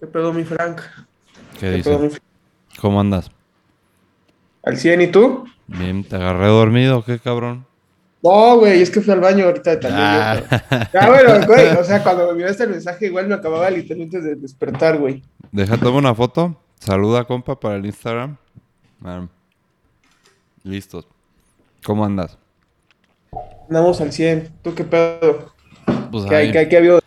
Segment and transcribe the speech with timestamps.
[0.00, 0.80] ¿Qué pedo, mi Frank?
[1.54, 1.90] ¿Qué, ¿Qué dice?
[1.90, 2.22] pedo, mi Frank?
[2.80, 3.30] ¿Cómo andas?
[4.62, 5.44] ¿Al 100 y tú?
[5.66, 7.04] Bien, ¿te agarré dormido?
[7.04, 7.66] ¿Qué cabrón?
[8.22, 10.02] No, güey, es que fui al baño ahorita también.
[10.06, 10.90] Ah.
[10.92, 14.34] Ya, bueno, güey, o sea, cuando me enviaste el mensaje, igual me acababa literalmente de
[14.34, 15.22] despertar, güey.
[15.52, 16.56] Deja, toma una foto.
[16.78, 18.36] Saluda, compa, para el Instagram.
[19.04, 19.26] Ah,
[20.62, 21.06] Listos.
[21.84, 22.36] ¿Cómo andas?
[23.68, 24.50] Andamos al 100.
[24.62, 25.52] ¿Tú qué pedo?
[26.10, 27.00] Pues ¿Qué, ahí, qué, hay- qué ha habido?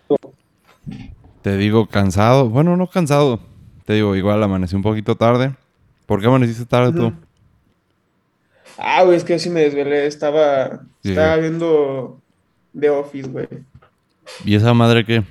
[1.44, 2.50] Te digo cansado.
[2.50, 3.40] Bueno, no cansado.
[3.86, 5.54] Te digo, igual amanecí un poquito tarde.
[6.06, 7.14] ¿Por qué amaneciste tarde tú?
[8.78, 10.08] Ah, güey, es que yo sí me desvelé.
[10.08, 11.10] Estaba, Sí.
[11.12, 12.20] estaba viendo
[12.78, 13.48] The Office, güey.
[14.46, 15.24] ¿Y esa madre qué?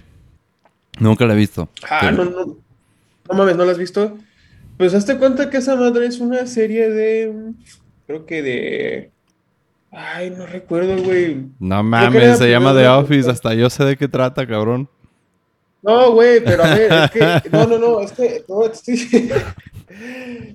[1.00, 1.68] Nunca la he visto.
[1.90, 2.46] Ah, no, no.
[3.28, 4.16] No mames, ¿no la has visto?
[4.76, 7.52] Pues hazte cuenta que esa madre es una serie de.
[8.06, 9.10] Creo que de.
[9.90, 11.46] Ay, no recuerdo, güey.
[11.58, 13.30] No mames, se llama The Office.
[13.30, 14.88] Hasta yo sé de qué trata, cabrón.
[15.82, 17.50] No, güey, pero a ver, es que.
[17.50, 18.44] No, no, no, es que.
[18.48, 19.30] no, estoy-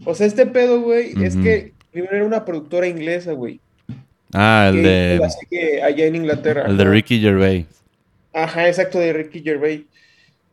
[0.05, 3.59] O sea, este pedo, güey, es que primero era una productora inglesa, güey.
[4.33, 4.87] Ah, el que
[5.51, 6.65] de, allá en Inglaterra.
[6.67, 7.65] el de Ricky Gervais.
[8.33, 9.81] Ajá, exacto, de Ricky Gervais.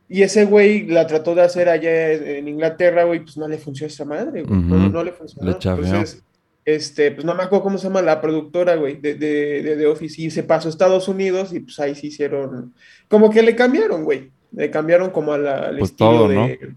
[0.08, 3.88] Y ese güey la trató de hacer allá en Inglaterra, güey, pues no le funcionó
[3.88, 4.60] esa madre, güey.
[4.60, 5.50] No, le funcionó.
[5.50, 5.56] Le.
[5.96, 6.22] Entonces,
[6.64, 9.86] este, pues no me acuerdo cómo se llama la productora, güey, de, de, de, de
[9.86, 10.20] Office.
[10.20, 12.74] Y se pasó a Estados Unidos y pues ahí sí hicieron.
[13.08, 14.30] Como que le cambiaron, güey.
[14.54, 16.76] Le cambiaron como a la, al Pues estilo todo, de- ¿no?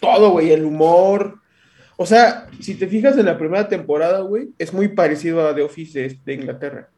[0.00, 1.38] Todo, güey, el humor.
[1.96, 5.62] O sea, si te fijas en la primera temporada, güey, es muy parecido a The
[5.62, 6.88] Office de, de Inglaterra.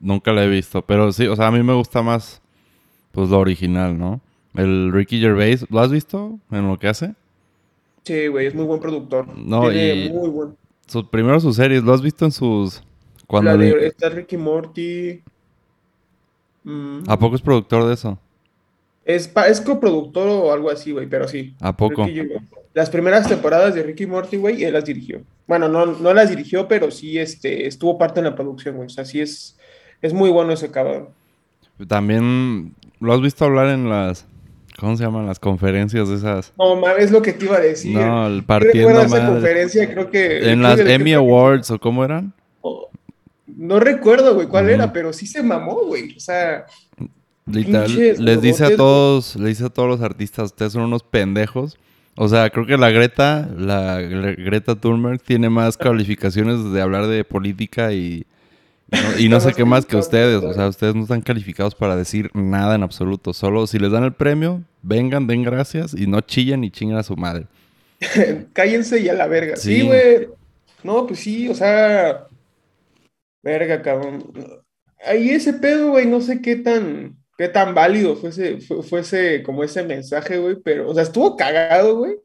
[0.00, 2.40] Nunca la he visto, pero sí, o sea, a mí me gusta más,
[3.12, 4.20] pues, lo original, ¿no?
[4.54, 7.14] El Ricky Gervais, ¿lo has visto en lo que hace?
[8.04, 9.26] Sí, güey, es muy buen productor.
[9.36, 10.56] No, Tiene y- muy buen.
[10.86, 12.82] Sus, primero sus series, ¿lo has visto en sus...
[13.26, 15.22] Cuando La de- le- está Ricky Morty.
[16.64, 18.18] Mm, ¿A poco es productor de eso?
[19.08, 21.54] Es, es coproductor o algo así, güey, pero sí.
[21.60, 22.06] ¿A poco?
[22.74, 25.22] Las primeras temporadas de Ricky Morty, güey, él las dirigió.
[25.46, 28.86] Bueno, no, no las dirigió, pero sí este, estuvo parte en la producción, güey.
[28.86, 29.56] O sea, sí es,
[30.02, 31.08] es muy bueno ese cabrón.
[31.88, 34.26] También, ¿lo has visto hablar en las...
[34.78, 35.26] ¿Cómo se llaman?
[35.26, 36.52] Las conferencias de esas...
[36.58, 37.96] No, mames, es lo que te iba a decir.
[37.96, 40.52] No, el partiendo recuerdo esa conferencia, creo que...
[40.52, 42.34] En las que- Emmy Awards, ¿o cómo eran?
[43.46, 46.14] No recuerdo, güey, cuál era, pero sí se mamó, güey.
[46.16, 46.66] O sea,
[47.50, 47.90] Literal,
[48.24, 51.78] les dice a todos, le dice a todos los artistas, ustedes son unos pendejos.
[52.16, 57.06] O sea, creo que la Greta, la Gre- Greta Thunberg tiene más calificaciones de hablar
[57.06, 58.26] de política y,
[58.90, 60.42] no, y no sé qué más que ustedes.
[60.42, 63.32] O sea, ustedes no están calificados para decir nada en absoluto.
[63.32, 67.02] Solo si les dan el premio, vengan, den gracias y no chillen y chingan a
[67.04, 67.46] su madre.
[68.52, 69.56] Cállense y a la verga.
[69.56, 69.86] Sí, Sí.
[69.86, 70.28] güey.
[70.82, 72.26] No, pues sí, o sea.
[73.42, 74.24] Verga, cabrón.
[75.06, 79.64] Ahí ese pedo, güey, no sé qué tan, qué tan válido fuese, fu- fuese como
[79.64, 82.16] ese mensaje, güey, pero, o sea, estuvo cagado, güey.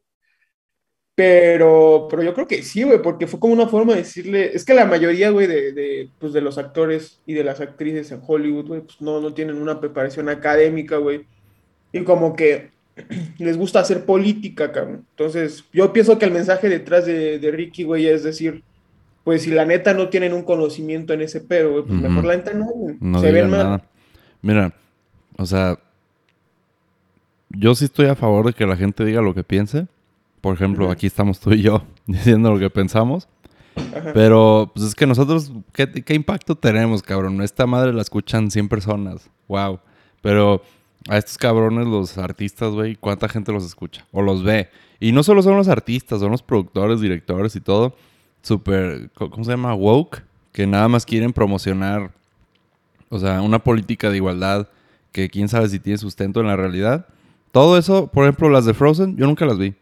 [1.16, 4.66] Pero, pero yo creo que sí, güey, porque fue como una forma de decirle, es
[4.66, 8.22] que la mayoría, güey, de, de, pues, de los actores y de las actrices en
[8.25, 11.25] Hollywood, güey, pues no, no tienen una preparación académica, güey.
[11.91, 12.72] Y como que
[13.38, 15.06] les gusta hacer política, cabrón.
[15.12, 18.63] Entonces, yo pienso que el mensaje detrás de, de Ricky, güey, es decir,
[19.23, 22.38] pues si la neta no tienen un conocimiento en ese pedo, güey, pues mejor la
[22.38, 22.96] neta no, güey.
[23.00, 23.59] No Se ven mal.
[23.59, 23.84] nada.
[24.41, 24.73] Mira,
[25.38, 25.80] o sea,
[27.50, 29.88] yo sí estoy a favor de que la gente diga lo que piense.
[30.42, 33.28] Por ejemplo, aquí estamos tú y yo diciendo lo que pensamos.
[33.76, 34.12] Ajá.
[34.14, 37.42] Pero, pues es que nosotros, ¿qué, qué impacto tenemos, cabrón?
[37.42, 39.30] Esta madre la escuchan 100 personas.
[39.48, 39.80] Wow.
[40.22, 40.62] Pero
[41.10, 44.06] a estos cabrones, los artistas, güey, ¿cuánta gente los escucha?
[44.12, 44.70] O los ve.
[45.00, 47.96] Y no solo son los artistas, son los productores, directores y todo.
[48.42, 49.74] Súper, ¿cómo se llama?
[49.74, 50.24] Woke.
[50.52, 52.12] Que nada más quieren promocionar,
[53.10, 54.70] o sea, una política de igualdad
[55.13, 57.06] que quién sabe si tiene sustento en la realidad.
[57.51, 59.75] Todo eso, por ejemplo, las de Frozen, yo nunca las vi.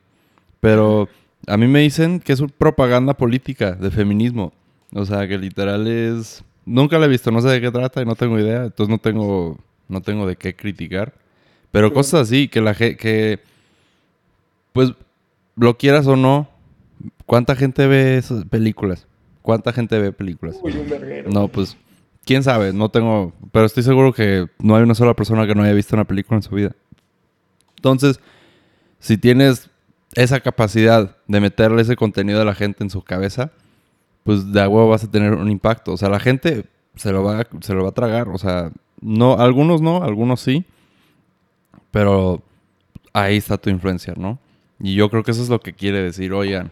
[0.60, 1.10] Pero
[1.48, 4.54] a mí me dicen que es propaganda política de feminismo.
[4.94, 6.44] O sea, que literal es...
[6.66, 8.66] Nunca la he visto, no sé de qué trata y no tengo idea.
[8.66, 11.14] Entonces no tengo, no tengo de qué criticar.
[11.72, 11.94] Pero Sí.
[11.94, 12.98] cosas así, que la gente...
[12.98, 13.40] Que,
[14.74, 14.94] pues,
[15.56, 16.50] lo quieras o no,
[17.26, 19.08] ¿cuánta gente ve esas películas?
[19.42, 20.58] ¿Cuánta gente ve películas?
[20.62, 21.30] Uy, un verguero.
[21.32, 21.78] No, pues,
[22.26, 25.64] quién sabe, no tengo, pero estoy seguro que no hay una sola persona que no
[25.64, 26.76] haya visto una película en su vida.
[27.78, 28.20] Entonces,
[29.00, 29.70] si tienes
[30.14, 33.52] esa capacidad de meterle ese contenido a la gente en su cabeza,
[34.24, 35.94] pues de a huevo vas a tener un impacto.
[35.94, 36.66] O sea, la gente
[36.96, 38.30] se lo va, se lo va a tragar.
[38.30, 40.66] O sea, no, algunos no, algunos sí.
[41.90, 42.42] Pero
[43.14, 44.40] ahí está tu influencia, ¿no?
[44.80, 46.72] Y yo creo que eso es lo que quiere decir, oigan.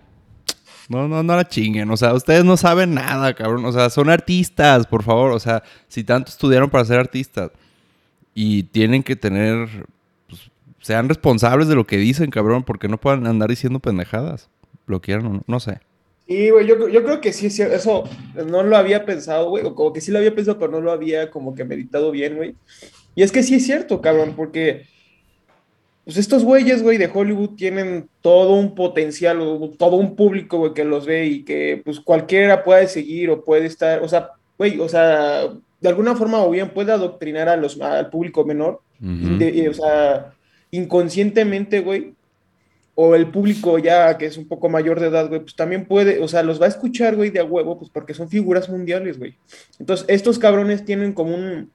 [0.90, 1.90] No, no, no la chinguen.
[1.92, 3.64] O sea, ustedes no saben nada, cabrón.
[3.64, 5.32] O sea, son artistas, por favor.
[5.32, 7.52] O sea, si tanto estudiaron para ser artistas
[8.34, 9.86] y tienen que tener
[10.28, 10.50] pues,
[10.82, 14.50] sean responsables de lo que dicen, cabrón, porque no puedan andar diciendo pendejadas.
[14.88, 15.80] Lo quieran no, sé.
[16.28, 18.04] Sí, güey, yo, yo creo que sí, sí, eso
[18.48, 20.92] no lo había pensado, güey, o como que sí lo había pensado, pero no lo
[20.92, 22.56] había como que meditado bien, güey.
[23.14, 24.88] Y es que sí es cierto, cabrón, porque
[26.10, 30.74] pues estos güeyes, güey, de Hollywood tienen todo un potencial, o todo un público, güey,
[30.74, 34.80] que los ve y que pues cualquiera puede seguir o puede estar, o sea, güey,
[34.80, 38.82] o sea, de alguna forma o bien puede adoctrinar a los, al público menor,
[39.38, 40.34] de- o sea,
[40.72, 42.16] inconscientemente, güey,
[42.96, 46.24] o el público ya que es un poco mayor de edad, güey, pues también puede,
[46.24, 49.20] o sea, los va a escuchar, güey, de a huevo, pues porque son figuras mundiales,
[49.20, 49.36] güey.
[49.78, 51.70] Entonces, estos cabrones tienen como un,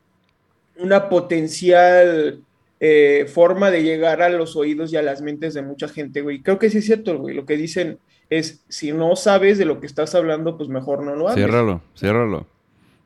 [0.76, 2.40] una potencial
[2.86, 6.42] eh, forma de llegar a los oídos y a las mentes de mucha gente, güey.
[6.42, 7.34] Creo que sí es cierto, güey.
[7.34, 7.98] Lo que dicen
[8.28, 11.42] es, si no sabes de lo que estás hablando, pues mejor no lo hables.
[11.46, 12.46] Ciérralo, ciérralo.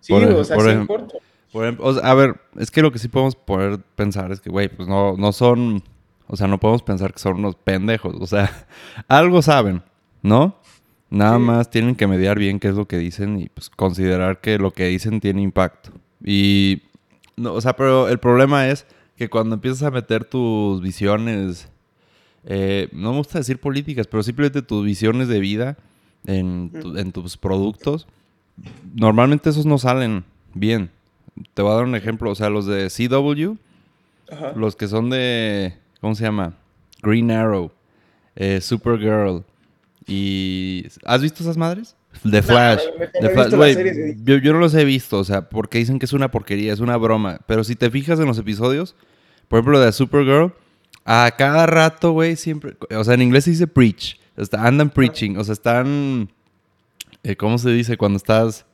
[0.01, 1.15] Sí, Por o sea, por sí ej- importa.
[1.53, 4.41] Por ejemplo, o sea, a ver, es que lo que sí podemos poder pensar es
[4.41, 5.83] que, güey, pues no, no son,
[6.27, 8.67] o sea, no podemos pensar que son unos pendejos, o sea,
[9.09, 9.83] algo saben,
[10.23, 10.57] ¿no?
[11.09, 11.43] Nada Sí.
[11.45, 14.73] más tienen que mediar bien qué es lo que dicen y pues considerar que lo
[14.73, 15.91] que dicen tiene impacto.
[16.25, 16.83] Y,
[17.37, 18.85] no, o sea, pero el problema es
[19.19, 21.69] que cuando empiezas a meter tus visiones,
[22.45, 25.77] eh, no me gusta decir políticas, pero simplemente tus visiones de vida
[26.27, 28.07] en, tu- en tus productos,
[28.95, 30.25] normalmente esos no salen
[30.55, 30.91] bien.
[31.55, 33.57] Te voy a dar un ejemplo, o sea, los de CW,
[34.33, 34.53] Ajá.
[34.57, 36.55] los que son de, ¿cómo se llama?
[37.03, 37.71] Green Arrow,
[38.37, 39.45] eh, Supergirl
[40.07, 40.87] y...
[41.05, 41.95] ¿Has visto esas madres?
[42.29, 42.83] The Flash.
[42.99, 43.51] me- me The he Flash,
[44.39, 46.97] yo no los he visto, o sea, porque dicen que es una porquería, es una
[46.97, 47.41] broma.
[47.47, 48.97] Pero si te fijas en los episodios,
[49.49, 50.53] por ejemplo, de Supergirl,
[51.05, 52.77] a cada rato, güey, siempre...
[52.97, 54.17] O sea, en inglés se dice preach.
[54.37, 56.31] está- andan preaching, o sea, están...
[57.23, 57.97] eh, ¿Cómo se dice?
[57.97, 58.67] Cuando estás...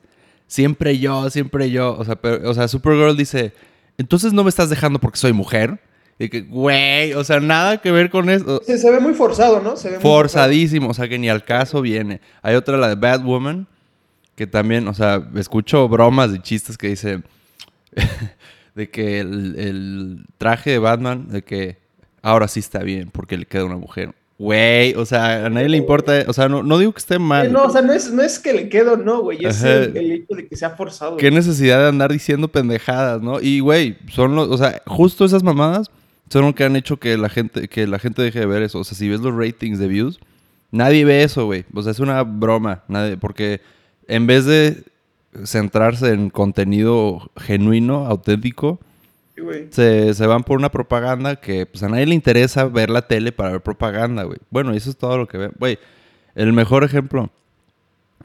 [0.47, 1.95] Siempre yo, siempre yo.
[1.97, 3.53] O sea, pero- o sea, Supergirl dice,
[3.97, 5.79] entonces no me estás dejando porque soy mujer.
[6.17, 8.61] Y que, güey, o sea, nada que ver con eso.
[8.65, 9.75] Se, se ve muy forzado, ¿no?
[9.75, 12.21] Se ve muy Forzadísimo, o sea, que ni al caso viene.
[12.41, 13.67] Hay otra, la de Batwoman,
[14.35, 17.21] que también, o sea, escucho bromas y chistes que dice
[18.75, 21.77] de que el, el traje de Batman, de que
[22.21, 24.13] ahora sí está bien porque le queda una mujer.
[24.37, 27.47] Güey, o sea, a nadie le importa, o sea, no, no digo que esté mal.
[27.47, 29.45] Eh, No, o sea, no es, no es que le quedo, no, güey.
[29.45, 31.15] Es el, el hecho de que sea forzado.
[31.15, 31.35] Qué güey.
[31.35, 33.39] necesidad de andar diciendo pendejadas, ¿no?
[33.39, 35.89] Y, güey, son los, o sea, justo esas mamadas
[36.29, 38.79] son lo que han hecho que la gente, que la gente deje de ver eso.
[38.79, 40.19] O sea, si ves los ratings de views,
[40.71, 41.65] nadie ve eso, güey.
[41.73, 43.61] O sea, es una broma, nadie, porque
[44.07, 44.83] en vez de
[45.43, 48.79] centrarse en contenido genuino, auténtico,
[49.35, 49.41] Sí,
[49.71, 53.33] se, se van por una propaganda que pues a nadie le interesa ver la tele
[53.33, 54.39] para ver propaganda, güey.
[54.49, 55.51] Bueno, y eso es todo lo que ven.
[55.59, 55.77] Güey,
[56.35, 57.29] el mejor ejemplo,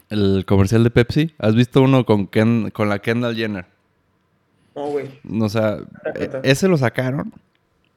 [0.09, 1.33] el comercial de Pepsi.
[1.37, 3.65] ¿Has visto uno con, Ken- con la Kendall Jenner?
[4.73, 5.07] No, güey.
[5.41, 5.79] O sea,
[6.15, 7.33] e- ese lo sacaron.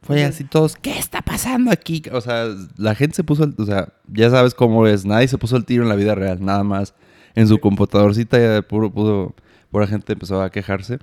[0.05, 2.03] Fue así todos, ¿qué está pasando aquí?
[2.12, 2.47] O sea,
[2.77, 5.65] la gente se puso, el- o sea, ya sabes cómo es, nadie se puso el
[5.65, 6.95] tiro en la vida real, nada más.
[7.35, 9.35] En su computadorcita ya puro, puro,
[9.71, 10.99] pura gente empezó a quejarse.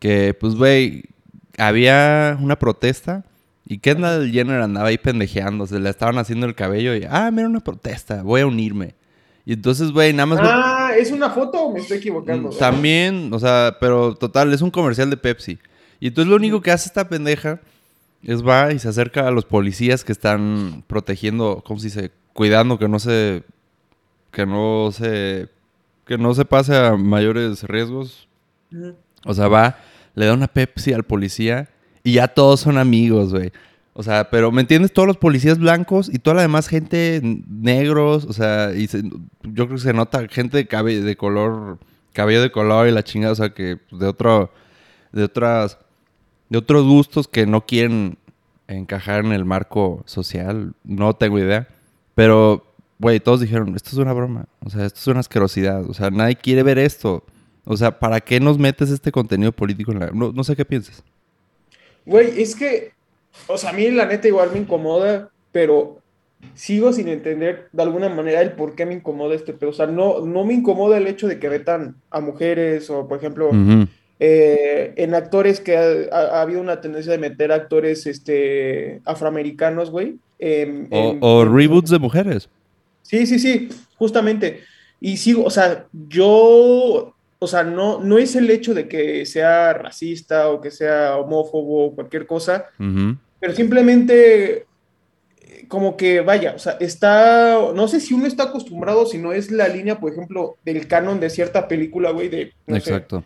[0.00, 1.04] Que, pues, güey,
[1.58, 3.24] había una protesta
[3.66, 7.48] y Kendall Jenner andaba ahí pendejeando, se le estaban haciendo el cabello y, ah, mira
[7.48, 8.94] una protesta, voy a unirme.
[9.44, 10.40] Y entonces, güey, nada más...
[10.42, 12.50] Ah, ¿es una foto o me estoy equivocando?
[12.50, 15.58] Mm, También, o sea, pero total, es un comercial de Pepsi.
[16.00, 17.60] Y entonces lo único que hace esta pendeja
[18.22, 22.10] es va y se acerca a los policías que están protegiendo, ¿cómo se dice?
[22.32, 23.42] Cuidando que no se.
[24.30, 25.48] que no se.
[26.06, 28.28] que no se pase a mayores riesgos.
[29.24, 29.76] O sea, va,
[30.14, 31.68] le da una Pepsi al policía
[32.02, 33.52] y ya todos son amigos, güey.
[33.94, 34.92] O sea, pero ¿me entiendes?
[34.94, 39.66] Todos los policías blancos y toda la demás gente negros, o sea, y se- yo
[39.66, 41.78] creo que se nota gente de cabello de color,
[42.14, 44.50] cabello de color y la chingada, o sea, que de otro,
[45.12, 45.76] de otras,
[46.52, 48.18] de otros gustos que no quieren
[48.68, 51.66] encajar en el marco social, no tengo idea.
[52.14, 52.62] Pero,
[52.98, 56.10] güey, todos dijeron, esto es una broma, o sea, esto es una asquerosidad, o sea,
[56.10, 57.24] nadie quiere ver esto.
[57.64, 60.10] O sea, ¿para qué nos metes este contenido político en la...
[60.10, 61.02] No, no sé qué piensas.
[62.04, 62.92] Güey, es que,
[63.46, 66.00] o sea, a mí la neta igual me incomoda, pero
[66.54, 69.70] sigo sin entender de alguna manera el por qué me incomoda este pedo.
[69.70, 73.16] O sea, no, no me incomoda el hecho de que metan a mujeres o, por
[73.16, 73.50] ejemplo.
[74.24, 79.90] Eh, en actores que ha, ha- ha habido una tendencia de meter actores este, afroamericanos,
[79.90, 80.10] güey.
[80.12, 80.88] O, en-
[81.20, 82.48] o en- reboots de mujeres.
[83.02, 84.60] Sí, sí, sí, justamente.
[85.00, 89.72] Y sigo, o sea, yo, o sea, no, no es el hecho de que sea
[89.72, 92.66] racista o que sea homófobo o cualquier cosa,
[93.40, 94.66] pero simplemente
[95.40, 99.32] eh, como que vaya, o sea, está, no sé si uno está acostumbrado, si no
[99.32, 103.24] es la línea, por ejemplo, del canon de cierta película, güey, de, no sé, Exacto.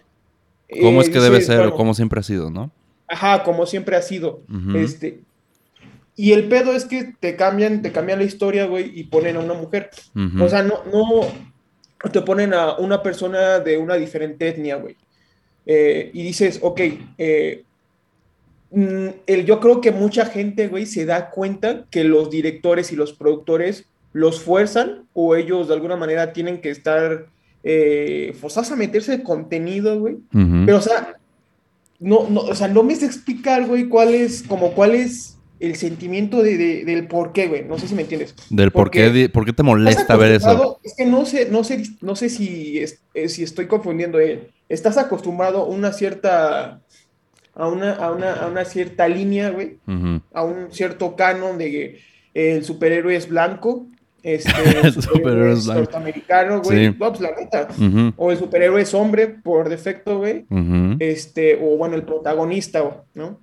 [0.80, 2.70] ¿Cómo eh, es que debe ser bueno, o cómo siempre ha sido, no?
[3.08, 4.42] Ajá, como siempre ha sido.
[4.74, 5.20] Este,
[6.16, 9.40] y el pedo es que te cambian, te cambian la historia, güey, y ponen a
[9.40, 9.90] una mujer.
[10.40, 14.96] O sea, no, no te ponen a una persona de una diferente etnia, güey.
[15.66, 16.80] Eh, y dices, ok,
[17.18, 17.64] eh,
[18.70, 22.96] mm, el, yo creo que mucha gente, güey, se da cuenta que los directores y
[22.96, 27.26] los productores los fuerzan o ellos de alguna manera tienen que estar
[27.68, 28.32] eh,
[28.72, 30.18] a meterse de contenido, güey.
[30.66, 31.16] Pero, o sea,
[31.98, 35.74] no, no, o sea, no me sé explicar, güey, cuál es, como cuál es el
[35.76, 37.64] sentimiento de, de- del por qué, güey.
[37.64, 38.34] No sé si me entiendes.
[38.50, 40.78] Del por qué, por qué te molesta ver eso.
[40.84, 44.20] Es que no sé, no sé, no sé si, es- eh, si estoy confundiendo.
[44.20, 44.50] eh.
[44.68, 46.80] Estás acostumbrado a una cierta,
[47.54, 49.78] a una, a una, a una cierta línea, güey,
[50.34, 52.00] a un cierto canon de que
[52.34, 53.86] el superhéroe es blanco,
[54.26, 56.86] este, superhéroe es norteamericano, güey.
[56.86, 56.96] Sí.
[56.98, 57.68] No, pues la neta.
[58.16, 60.44] O el superhéroe es hombre por defecto, güey
[60.98, 63.38] este, o bueno, el protagonista, ¿no?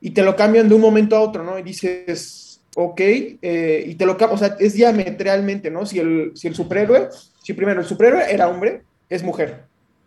[0.00, 1.58] Y te lo cambian de un momento a otro, ¿no?
[1.58, 5.86] Y dices, ok, eh, y te lo cambian, o sea, es diametralmente, ¿no?
[5.86, 7.08] Si el, si el superhéroe,
[7.42, 9.64] si primero el superhéroe era hombre, es mujer.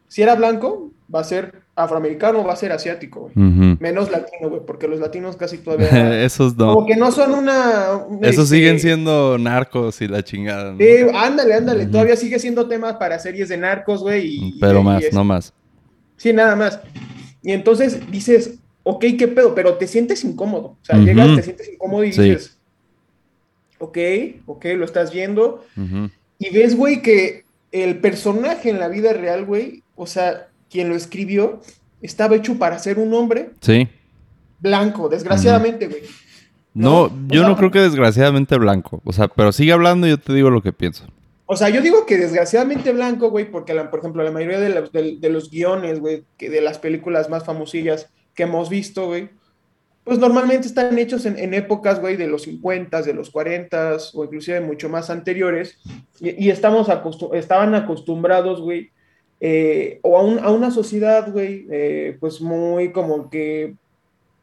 [0.07, 3.77] Si era blanco, va a ser afroamericano, va a ser asiático, güey.
[3.79, 6.23] Menos latino, güey, porque los latinos casi todavía...
[6.23, 6.85] Esos Como no.
[6.85, 8.01] que no son una...
[8.21, 10.73] Esos este, siguen siendo narcos y la chingada.
[10.73, 10.77] ¿no?
[10.77, 10.85] Sí,
[11.15, 14.53] ándale, ándale, todavía sigue siendo tema para series de narcos, güey.
[14.59, 15.53] Pero y- más, y no más.
[16.17, 16.79] Sí, nada más.
[17.41, 20.65] Y entonces dices, ok, qué pedo, pero te sientes incómodo.
[20.67, 22.21] O sea, llegas, te sientes incómodo y Sí.
[22.21, 22.57] dices,
[23.79, 23.97] ok,
[24.45, 25.63] ok, lo estás viendo.
[26.37, 30.95] Y ves, güey, que el personaje en la vida real, güey, o sea, quien lo
[30.95, 31.59] escribió,
[32.01, 33.87] estaba hecho para ser un hombre Sí.
[34.59, 36.01] blanco, desgraciadamente, güey.
[36.73, 39.01] No, No, yo o sea- no creo que desgraciadamente blanco.
[39.03, 41.05] O sea, pero sigue hablando y yo te digo lo que pienso.
[41.45, 44.69] O sea, yo digo que desgraciadamente blanco, güey, porque, la- por ejemplo, la mayoría de
[44.69, 49.07] los, de, de los guiones, güey, que de las películas más famosillas que hemos visto,
[49.07, 49.29] güey,
[50.05, 54.23] pues normalmente están hechos en, en épocas, güey, de los 50, de los 40 o
[54.23, 55.77] inclusive mucho más anteriores,
[56.21, 56.87] y, y estamos
[57.33, 58.91] estaban acostumbrados, güey,
[59.43, 63.73] eh, o a, un- a una sociedad, güey, eh, pues muy como que,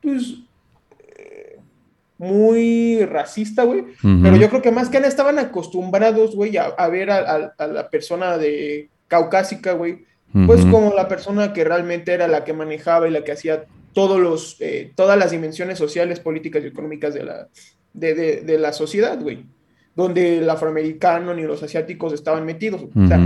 [0.02, 0.35] pues,
[1.17, 1.57] eh,
[2.19, 3.85] muy racista, güey,
[4.23, 7.88] pero yo creo que más que nada estaban acostumbrados, güey, a, a ver a, la
[7.90, 10.05] persona de caucásica, güey,
[10.47, 13.64] pues como la persona que realmente era la que manejaba y la que hacía
[13.95, 17.49] todos los, eh, todas las dimensiones sociales, políticas y económicas de la,
[17.95, 19.45] de, de- de la sociedad, güey,
[19.97, 22.83] donde el afroamericano ni los asiáticos estaban metidos.
[22.83, 23.17] O sea.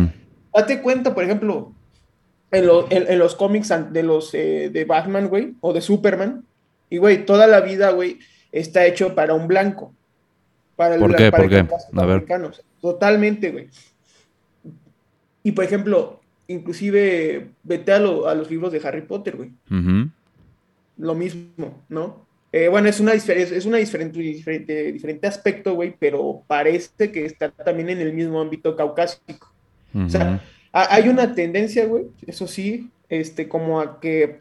[0.54, 1.72] Date cuenta, por ejemplo,
[2.50, 6.44] en, lo- en- en los cómics de los eh, de Batman, güey, o de Superman,
[6.90, 8.18] y güey, toda la vida, güey,
[8.52, 9.94] está hecho para un blanco.
[10.76, 11.30] Para el, ¿Por qué?
[11.30, 11.56] para ¿Por qué?
[11.56, 12.26] A ver.
[12.80, 13.68] Totalmente, güey.
[15.42, 19.50] Y por ejemplo, inclusive vete a, lo- a los libros de Harry Potter, güey.
[20.98, 22.26] Lo mismo, ¿no?
[22.52, 27.50] Eh, bueno, es una, es una diferente, diferente, diferente aspecto, güey, pero parece que está
[27.50, 29.51] también en el mismo ámbito caucásico.
[29.94, 34.40] O sea, ha- hay una tendencia, güey, eso sí, este, como a que,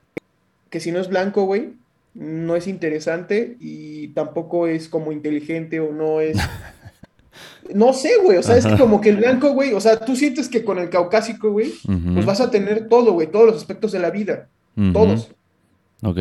[0.69, 1.73] que si no es blanco, güey,
[2.13, 6.37] no es interesante y tampoco es como inteligente o no es...
[7.73, 10.15] No sé, güey, o sea, es que como que el blanco, güey, o sea, tú
[10.17, 12.13] sientes que con el caucásico, güey, Ujú.
[12.15, 14.49] pues vas a tener todo, güey, todos los aspectos de la vida,
[14.91, 15.31] todos.
[16.03, 16.17] Ok.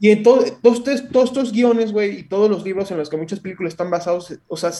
[0.00, 3.08] Y en todo- todos, estos- todos estos guiones, güey, y todos los libros en los
[3.08, 4.72] que muchas películas están basados, o sea,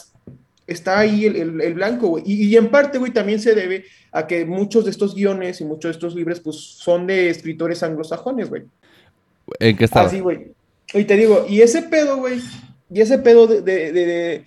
[0.66, 2.25] está ahí el, el- el blanco, güey.
[2.26, 5.64] Y, y en parte, güey, también se debe a que muchos de estos guiones y
[5.64, 8.62] muchos de estos libros, pues, son de escritores anglosajones, güey.
[9.59, 10.06] ¿En qué estaba?
[10.06, 10.52] Así, güey.
[10.92, 12.40] Y te digo, y ese pedo, güey,
[12.90, 14.44] y ese pedo de, de, de,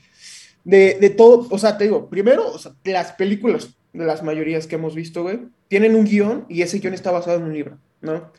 [0.63, 4.67] de, de- todo, o sea, te digo, primero, o sea, las películas, de las mayorías
[4.67, 7.77] que hemos visto, güey, tienen un guion y ese guion está basado en un libro,
[8.01, 8.31] ¿no?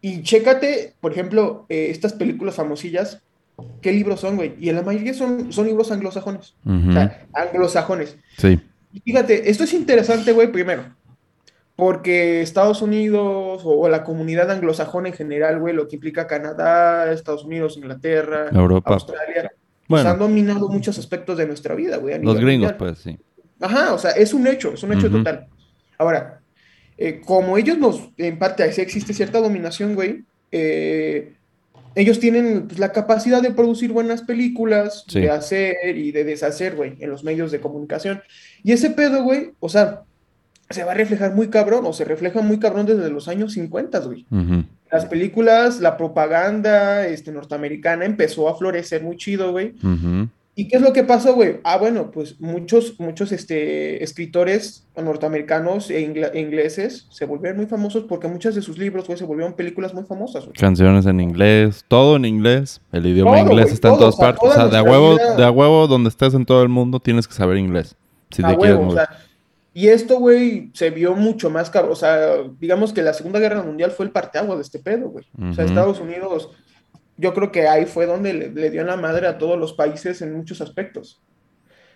[0.00, 3.22] Y chécate, por ejemplo, eh, estas películas famosillas,
[3.82, 4.54] ¿qué libros son, güey?
[4.58, 6.90] Y en la mayoría son, son libros anglosajones, Ujú.
[6.90, 8.16] o sea, anglosajones.
[8.36, 8.60] Sí.
[8.92, 10.84] Y fíjate, esto es interesante, güey, primero,
[11.76, 17.12] porque Estados Unidos o, o la comunidad anglosajona en general, güey, lo que implica Canadá,
[17.12, 18.94] Estados Unidos, Inglaterra, Europa.
[18.94, 19.50] Australia,
[19.86, 20.10] pues Bueno.
[20.10, 22.20] han dominado muchos aspectos de nuestra vida, güey.
[22.22, 22.76] Los gringos, mundial.
[22.76, 23.18] pues, sí.
[23.60, 25.18] Ajá, o sea, es un hecho, es un hecho Ujú.
[25.18, 25.46] total.
[25.98, 26.40] Ahora,
[26.96, 31.34] eh, como ellos nos, en parte, sí existe cierta dominación, güey, eh,
[31.98, 35.20] ellos tienen pues, la capacidad de producir buenas películas, Sí.
[35.20, 38.22] de hacer y de deshacer, güey, en los medios de comunicación.
[38.62, 40.02] Y ese pedo, güey, o sea,
[40.70, 43.98] se va a reflejar muy cabrón, o se refleja muy cabrón desde los años 50,
[44.00, 44.26] güey.
[44.30, 44.64] Ujú.
[44.92, 49.74] Las películas, la propaganda este, norteamericana empezó a florecer muy chido, güey.
[49.82, 50.28] Ujú.
[50.58, 51.60] ¿Y qué es lo que pasó, güey?
[51.62, 58.04] Ah, bueno, pues muchos, muchos este, escritores norteamericanos e e ingleses se volvieron muy famosos
[58.08, 60.56] porque muchos de sus libros, güey, se volvieron películas muy famosas, güey.
[60.56, 62.80] Canciones en inglés, todo en inglés.
[62.90, 64.50] El idioma Todo, inglés está en todas o sea, partes.
[64.50, 66.98] O sea, de a huevo, vida- de a huevo, donde estés en todo el mundo,
[66.98, 67.94] tienes que saber inglés.
[68.30, 69.06] Si A te quieres huevo, o mover.
[69.06, 69.18] sea,
[69.74, 71.92] y esto, güey, se vio mucho más caro.
[71.92, 75.24] O sea, digamos que la Segunda Guerra Mundial fue el parteaguas de este pedo, güey.
[75.40, 75.64] O sea.
[75.64, 76.50] Estados Unidos,
[77.18, 79.74] yo creo que ahí fue donde le, le dio en la madre a todos los
[79.74, 81.20] países en muchos aspectos.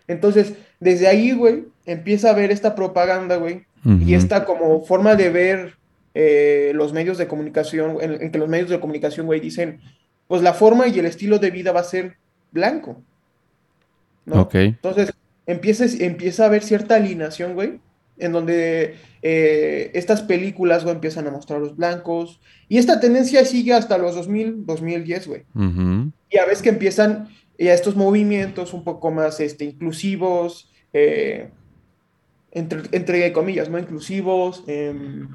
[0.08, 5.28] Entonces, desde ahí, güey, empieza a ver esta propaganda, güey, y esta como forma de
[5.30, 5.74] ver
[6.14, 9.80] eh, los medios de comunicación, en, en que los medios de comunicación, güey, dicen,
[10.28, 12.16] pues la forma y el estilo de vida va a ser
[12.52, 13.02] blanco,
[14.24, 14.42] ¿no?
[14.42, 14.54] Ok.
[14.54, 15.12] Entonces,
[15.46, 17.80] empieza, empieza a haber cierta alineación, güey,
[18.18, 23.72] en donde eh, estas películas, güey, empiezan a mostrar los blancos, y esta tendencia sigue
[23.72, 25.44] hasta los 2000, 2010, güey.
[25.54, 26.12] Ujú.
[26.28, 31.50] Y a veces que empiezan ya estos movimientos un poco más este, inclusivos, eh,
[32.50, 33.78] entre, entre comillas, ¿no?
[33.78, 35.28] Inclusivos, em,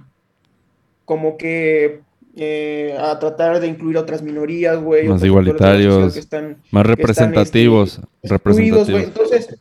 [1.05, 2.01] como que
[2.35, 6.91] eh, a tratar de incluir a otras minorías, güey, Más igualitarios, que están, Más que
[6.91, 8.01] están, representativos.
[8.21, 9.03] este, representativos.
[9.03, 9.57] Entonces,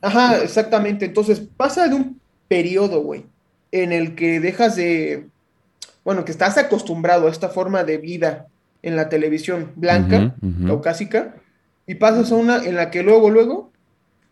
[0.00, 1.04] ajá, exactamente.
[1.04, 3.26] Entonces, pasa de un periodo, güey,
[3.72, 5.26] en el que dejas de,
[6.04, 8.46] bueno, que estás acostumbrado a esta forma de vida
[8.82, 10.34] en la televisión blanca,
[10.66, 11.34] caucásica,
[11.86, 13.72] y pasas a una en la que luego, luego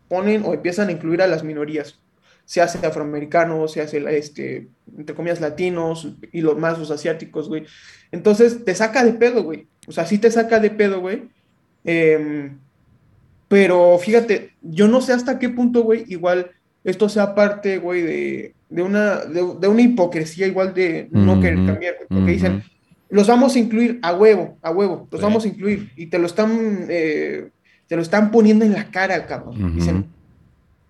[0.07, 1.99] ponen o empiezan a incluir a las minorías.
[2.45, 7.65] Se hace afroamericanos, se hace, este, entre comillas, latinos y los más los asiáticos, güey.
[8.11, 9.67] Entonces te saca de pedo, güey.
[9.85, 11.29] O sea, sí te saca de pedo, güey.
[11.83, 12.57] Em,
[13.47, 16.51] pero fíjate, yo no sé hasta qué punto, güey, igual
[16.83, 21.65] esto sea parte, güey, de, de una, de, de una hipocresía igual de no querer
[21.65, 21.95] cambiar.
[22.09, 22.63] Porque dicen,
[23.09, 25.23] los vamos a incluir a huevo, a huevo, los Sí.
[25.25, 25.91] vamos a incluir.
[25.95, 27.49] Y te lo están, eh,
[27.87, 29.63] te lo están poniendo en la cara, cabrón.
[29.63, 29.73] Ujú.
[29.75, 30.05] Dicen,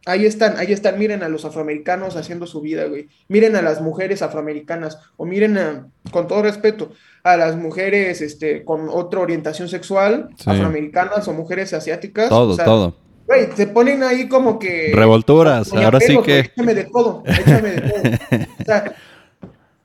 [0.07, 3.07] ahí están, ahí están, miren a los afroamericanos haciendo su vida, güey.
[3.27, 6.91] Miren a las mujeres afroamericanas, o miren a, con todo respeto,
[7.23, 10.49] a las mujeres este, con otra orientación sexual, Sí.
[10.49, 12.29] afroamericanas o mujeres asiáticas.
[12.29, 12.95] Todo, o sea, todo.
[13.27, 14.91] Güey, te ponen ahí como que...
[14.93, 15.71] Revolturas.
[15.73, 16.39] Ahora sí que.
[16.39, 18.47] échame de todo, échame de todo.
[18.59, 18.95] O sea,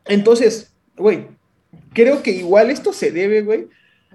[0.06, 1.26] entonces, güey,
[1.92, 3.66] creo que igual esto se debe, güey,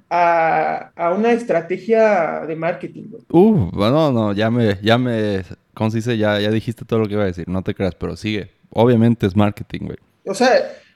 [0.09, 3.23] a, a una estrategia de marketing, güey.
[3.29, 6.17] Uh, no, no, ya me, ya me, ¿cómo se dice?
[6.17, 8.51] Ya, ya dijiste todo lo que iba a decir, no te creas, pero sigue.
[8.69, 9.97] Obviamente es marketing, güey.
[10.25, 10.49] O sea,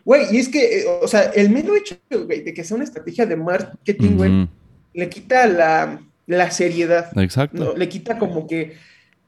[0.06, 2.84] güey, y es que, eh, o sea, el mero hecho, güey, de que sea una
[2.86, 4.50] estrategia de marketing, güey,
[4.94, 6.00] le quita la,
[6.38, 7.76] la seriedad, Exacto.
[7.78, 8.76] Le quita como que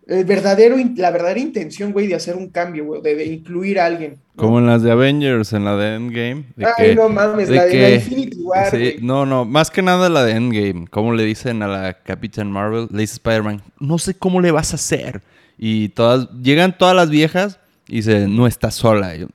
[0.06, 3.86] el verdadero, la verdadera intención, güey, de hacer un cambio, güey, de, de incluir a
[3.86, 4.18] alguien.
[4.36, 4.42] ¿no?
[4.44, 6.44] Como en las de Avengers, en la de Endgame.
[6.58, 8.98] De Ay, que, no mames, de la de la Infinity War, sí, güey.
[9.02, 10.88] no, no, más que nada la de Endgame.
[10.88, 14.74] Como le dicen a la Capitán Marvel, le dice Spider-Man, no sé cómo le vas
[14.74, 15.22] a hacer.
[15.58, 19.16] Y todas, llegan todas las viejas y dice, no estás sola.
[19.16, 19.28] Yo,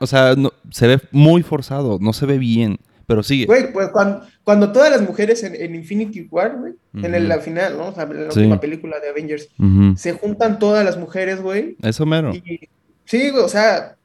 [0.00, 3.46] o sea, no- se ve muy forzado, no se ve bien, pero sigue.
[3.46, 7.38] Güey, pues cuando, cuando todas las mujeres en, en Infinity War, güey, en el- la
[7.38, 7.88] final, ¿no?
[7.88, 8.40] O sea, en la Sí.
[8.40, 9.48] última película de Avengers,
[9.96, 11.76] se juntan todas las mujeres, güey.
[11.82, 12.34] Eso mero.
[12.34, 12.68] Y
[13.04, 13.96] sí, güey, o sea,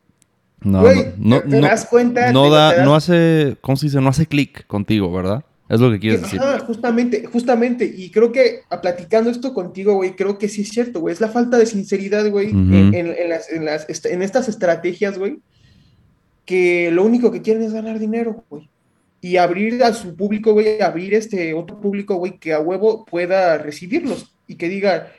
[0.61, 2.31] No, güey, no, te, no, das cuenta.
[2.33, 4.01] no da, das- no hace, ¿cómo se dice?
[4.01, 5.43] No hace clic contigo, ¿verdad?
[5.69, 6.41] Es lo que quieres decir.
[6.65, 7.85] Justamente, justamente.
[7.85, 11.13] Y creo que a platicando esto contigo, güey, creo que sí es cierto, güey.
[11.13, 15.19] Es la falta de sinceridad, güey, en, en- en las, en, las, en estas estrategias,
[15.19, 15.37] güey,
[16.45, 18.68] que lo único que quieren es ganar dinero, güey.
[19.21, 23.57] Y abrir a su público, güey, abrir este otro público, güey, que a huevo pueda
[23.57, 25.11] recibirlos y que diga,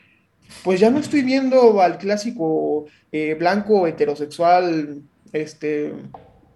[0.65, 5.93] pues ya no estoy viendo al clásico eh, blanco heterosexual, este,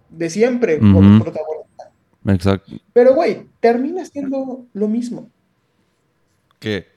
[0.09, 1.91] de siempre, como protagonista.
[2.27, 2.71] Exacto.
[2.93, 5.29] Pero, güey, termina siendo lo mismo.
[6.59, 6.95] ¿Qué?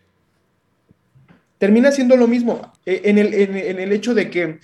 [1.59, 4.61] termina siendo lo mismo eh, en el, en, en el hecho de que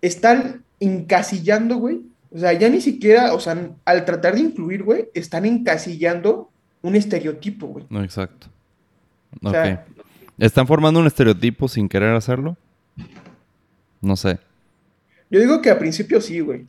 [0.00, 2.00] están encasillando, güey.
[2.34, 6.96] O sea, ya ni siquiera, o sea, al tratar de incluir, güey, están encasillando un
[6.96, 7.84] estereotipo, güey.
[7.90, 8.46] No, exacto.
[9.42, 9.54] O Ok.
[9.54, 9.84] sea,
[10.38, 12.56] ¿Están formando un estereotipo sin querer hacerlo?
[14.00, 14.38] No sé.
[15.30, 16.66] yo digo que a principio sí, güey.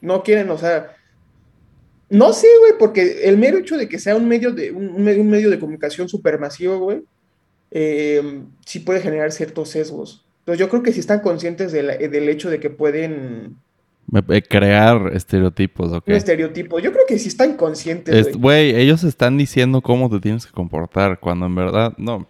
[0.00, 0.94] No quieren, o sea,
[2.10, 5.30] no sé, güey, porque el mero hecho de que sea un medio de, un, un
[5.30, 7.02] medio, de comunicación supermasivo, güey,
[7.70, 10.24] eh, sí puede generar ciertos sesgos.
[10.40, 13.56] Entonces yo creo que sí están conscientes de la- del hecho de que pueden
[14.48, 16.04] Crear estereotipos, ok.
[16.08, 16.78] un estereotipo.
[16.78, 18.74] Yo creo que sí están conscientes, Es- güey.
[18.74, 22.26] Ellos están diciendo cómo te tienes que comportar cuando en verdad no.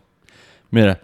[0.71, 1.01] Mira,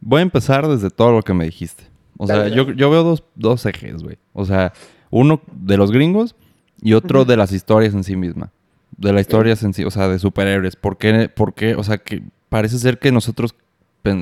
[0.00, 1.84] voy a empezar desde todo lo que me dijiste.
[2.18, 4.16] O sea, Dale, yo, yo veo dos, dos ejes, güey.
[4.32, 4.72] O sea,
[5.10, 6.36] uno de los gringos
[6.80, 8.52] y otro de las historias en sí misma.
[8.96, 10.76] De las historias en sí, o sea, de superhéroes.
[10.76, 11.28] ¿Por qué?
[11.28, 11.74] ¿Por qué?
[11.74, 13.54] O sea, que parece ser que nosotros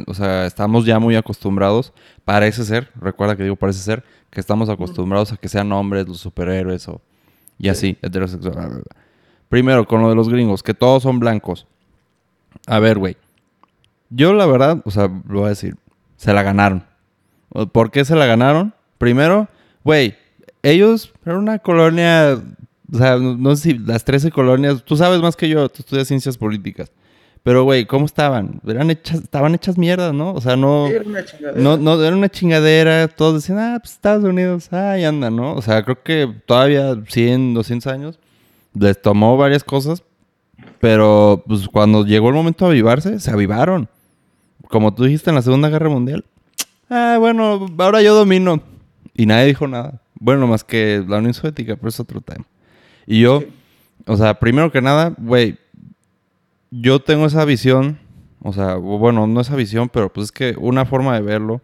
[0.06, 1.92] o sea, estamos ya muy acostumbrados,
[2.24, 6.18] parece ser, recuerda que digo parece ser, que estamos acostumbrados a que sean hombres los
[6.18, 7.00] superhéroes o
[7.58, 8.82] y así, heterosexual.
[9.48, 11.66] Primero, con lo de los gringos, que todos son blancos.
[12.66, 13.16] A ver, güey.
[14.08, 15.76] Yo la verdad, o sea, lo voy a decir,
[16.16, 16.84] se la ganaron.
[17.72, 18.74] ¿Por qué se la ganaron?
[18.96, 19.48] Primero,
[19.84, 20.14] güey,
[20.62, 22.40] ellos eran una colonia,
[22.92, 25.76] o sea, no, no sé si las 13 colonias, tú sabes más que yo, tú
[25.80, 26.90] estudias ciencias políticas.
[27.42, 28.60] Pero, güey, ¿cómo estaban?
[28.66, 30.32] Eran hechas, estaban hechas mierdas, ¿no?
[30.34, 30.86] O sea, no...
[30.88, 31.60] Sí, era una chingadera.
[31.60, 33.08] No, no, era una chingadera.
[33.08, 35.54] Todos decían, ah, pues Estados Unidos, ah, ahí anda, ¿no?
[35.54, 38.18] O sea, creo que todavía 100, 200 años
[38.74, 40.02] les tomó varias cosas.
[40.80, 43.88] Pero, pues, cuando llegó el momento de avivarse, se avivaron.
[44.68, 46.24] Como tú dijiste en la Segunda Guerra Mundial.
[46.90, 48.62] Ah, bueno, ahora yo domino.
[49.14, 50.00] Y nadie dijo nada.
[50.18, 52.44] Bueno, más que la Unión Soviética, pero es otro tema.
[53.06, 53.42] Y yo,
[54.06, 55.58] o sea, primero que nada, güey,
[56.70, 57.98] yo tengo esa visión,
[58.42, 61.60] o sea, bueno, no esa visión, pero pues es que una forma de verlo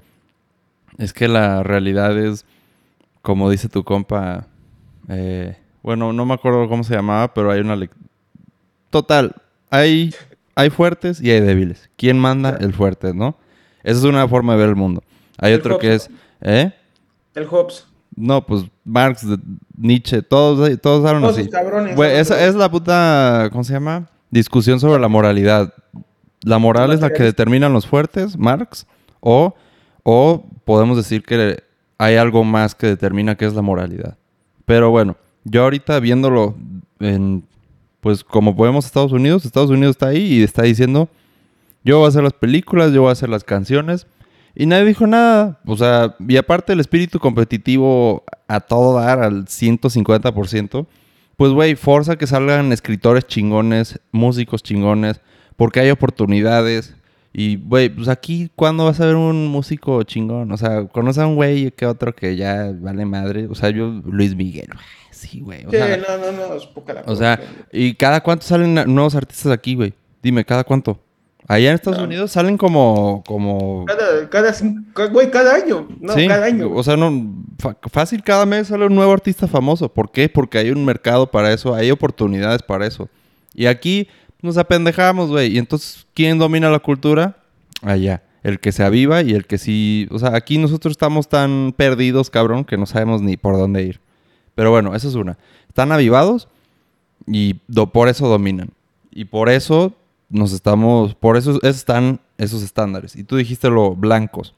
[0.98, 2.44] es que la realidad es,
[3.22, 4.46] como dice tu compa,
[5.08, 7.78] eh, bueno, no me acuerdo cómo se llamaba, pero hay una...
[8.90, 9.34] Total,
[9.70, 10.14] hay,
[10.54, 11.90] hay fuertes y hay débiles.
[11.96, 12.56] ¿Quién manda?
[12.60, 13.36] El fuerte, ¿no?
[13.84, 15.02] Esa es una forma de ver el mundo.
[15.38, 16.10] Hay El otro que Hobbes, es...
[16.40, 16.72] ¿Eh?
[17.34, 17.86] El Hobbes.
[18.16, 19.26] No, pues Marx,
[19.76, 21.50] Nietzsche, todos, todos hablan Todos así.
[21.50, 21.98] cabrones.
[21.98, 24.08] Esa es la puta, ¿cómo se llama?
[24.30, 25.74] Discusión sobre la moralidad.
[26.42, 28.86] La moral es la que determinan los fuertes, Marx,
[29.20, 29.54] o,
[30.02, 31.62] o podemos decir que
[31.98, 34.16] hay algo más que determina qué es la moralidad.
[34.64, 36.54] Pero bueno, yo ahorita viéndolo
[37.00, 37.44] en,
[38.00, 41.08] pues como podemos Estados Unidos, Estados Unidos está ahí y está diciendo,
[41.84, 44.06] yo voy a hacer las películas, yo voy a hacer las canciones.
[44.56, 45.60] Y nadie dijo nada.
[45.66, 50.86] O sea, y aparte el espíritu competitivo a todo dar, al 150%,
[51.36, 55.20] pues, güey, forza que salgan escritores chingones, músicos chingones,
[55.56, 56.94] porque hay oportunidades.
[57.32, 60.50] Y, güey, pues aquí, ¿cuándo vas a ver un músico chingón?
[60.52, 63.46] O sea, conoce a un güey que otro que ya vale madre.
[63.50, 65.66] O sea, yo, Luis Miguel, güey, sí, güey.
[65.66, 67.38] O Sí, sea, no, no, no, es poca la o sea.
[67.72, 69.92] ¿y cada cuánto salen nuevos artistas aquí, güey?
[70.22, 70.98] Dime, ¿cada cuánto?
[71.48, 72.04] Allá en Estados No.
[72.04, 74.52] Unidos salen como, como Cada, cada,
[75.12, 75.86] güey, cada año.
[76.00, 76.70] No, sí, cada año.
[76.72, 77.34] o sea, no,
[77.92, 79.88] fácil cada mes sale un nuevo artista famoso.
[79.92, 80.28] ¿Por qué?
[80.28, 83.08] Porque hay un mercado para eso, hay oportunidades para eso.
[83.54, 84.08] Y aquí
[84.42, 85.54] nos apendejamos, güey.
[85.54, 87.36] Y entonces, ¿quién domina la cultura?
[87.82, 88.22] Allá.
[88.42, 90.08] El que se aviva y el que sí...
[90.10, 94.00] O sea, aquí nosotros estamos tan perdidos, cabrón, que no sabemos ni por dónde ir.
[94.54, 95.38] Pero bueno, esa es una.
[95.68, 96.48] Están avivados
[97.26, 98.70] y do- por eso dominan.
[99.10, 99.94] Y por eso
[100.28, 101.14] nos estamos...
[101.14, 103.16] Por eso están esos estándares.
[103.16, 104.54] Y tú dijiste lo blancos.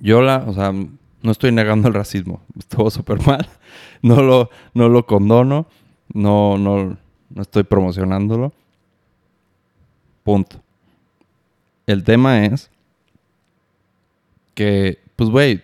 [0.00, 2.42] Yo la, o sea, no estoy negando el racismo.
[2.58, 3.48] Estuvo súper mal.
[4.02, 5.66] No lo, no lo condono.
[6.12, 6.98] No, no,
[7.30, 8.52] no estoy promocionándolo.
[10.22, 10.60] Punto.
[11.86, 12.70] El tema es
[14.54, 15.62] que, pues, güey,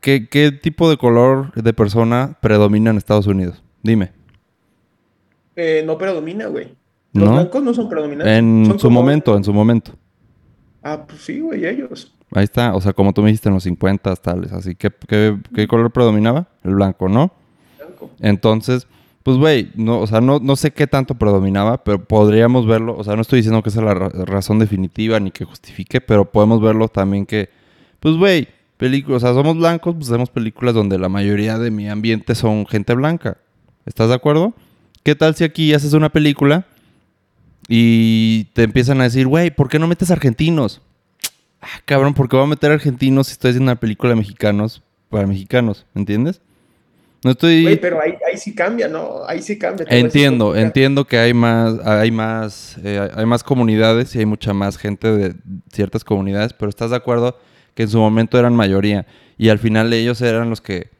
[0.00, 3.62] ¿qué, ¿qué tipo de color de persona predomina en Estados Unidos?
[3.82, 4.12] Dime.
[5.56, 6.77] Eh, no predomina, güey.
[7.12, 7.32] Los ¿No?
[7.34, 8.38] blancos no son predominantes.
[8.38, 9.92] En Son su como- momento, en su momento.
[10.82, 12.12] Ah, pues sí, güey, ellos.
[12.32, 14.52] Ahí está, o sea, como tú me dijiste en los 50 tales.
[14.52, 16.48] Así que, ¿qué, qué color predominaba?
[16.62, 17.32] El blanco, ¿no?
[17.78, 18.10] Blanco.
[18.20, 18.86] Entonces,
[19.22, 22.96] pues, güey, no, o sea, no, no sé qué tanto predominaba, pero podríamos verlo.
[22.96, 26.00] O sea, no estoy diciendo que esa es la ra- razón definitiva ni que justifique,
[26.00, 27.48] pero podemos verlo también que,
[28.00, 31.88] pues, güey, películas, o sea, somos blancos, pues hacemos películas donde la mayoría de mi
[31.88, 33.38] ambiente son gente blanca.
[33.86, 34.52] ¿Estás de acuerdo?
[35.02, 36.66] ¿Qué tal si aquí haces una película
[37.68, 40.80] y te empiezan a decir, güey, ¿por qué no metes argentinos?
[41.60, 44.82] Ah, cabrón, ¿por qué voy a meter argentinos si estoy haciendo una película de mexicanos
[45.10, 45.84] para mexicanos?
[45.92, 46.40] ¿Me entiendes?
[47.22, 47.64] No estoy...
[47.64, 49.22] Güey, pero ahí, ahí sí cambia, ¿no?
[49.26, 49.84] Ahí sí cambia.
[49.90, 54.78] Entiendo, entiendo que hay más, hay más, eh, hay más comunidades y hay mucha más
[54.78, 55.34] gente de
[55.70, 57.38] ciertas comunidades, pero estás de acuerdo
[57.74, 60.90] que en su momento eran mayoría y al final ellos eran los que,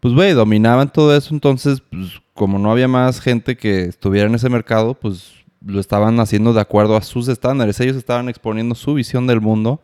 [0.00, 4.34] pues güey, dominaban todo eso, entonces, pues como no había más gente que estuviera en
[4.34, 8.94] ese mercado, pues lo estaban haciendo de acuerdo a sus estándares, ellos estaban exponiendo su
[8.94, 9.80] visión del mundo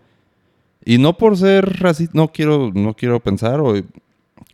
[0.85, 3.75] y no por ser racista, no quiero, no quiero pensar o.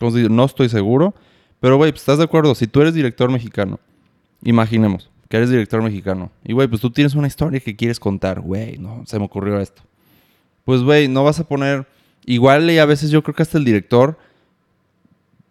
[0.01, 1.15] No estoy seguro,
[1.59, 3.81] pero güey, pues estás de acuerdo, si tú eres director mexicano,
[4.43, 6.31] Imaginemos que eres director mexicano.
[6.45, 8.41] Y, güey, pues tú tienes una historia que quieres contar.
[8.41, 9.83] Güey, no, se me ocurrió esto.
[10.65, 11.87] Pues, güey, no vas a poner...
[12.25, 14.19] Igual y a veces yo creo que hasta el director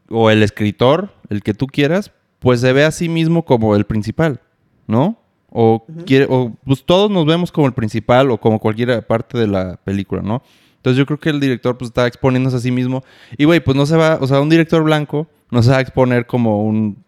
[0.10, 3.86] o el escritor, el que tú quieras, pues se ve a sí mismo como el
[3.86, 4.42] principal,
[4.86, 5.20] ¿no?
[5.60, 6.06] O, Ujú.
[6.06, 9.78] quiere, o pues todos nos vemos como el principal o como cualquier parte de la
[9.84, 10.44] película, ¿no?
[10.76, 13.04] Entonces yo creo que el director pues está exponiéndose a sí mismo.
[13.40, 15.82] Y güey, pues no se va, o sea, un director blanco no se va a
[15.82, 17.04] exponer como un,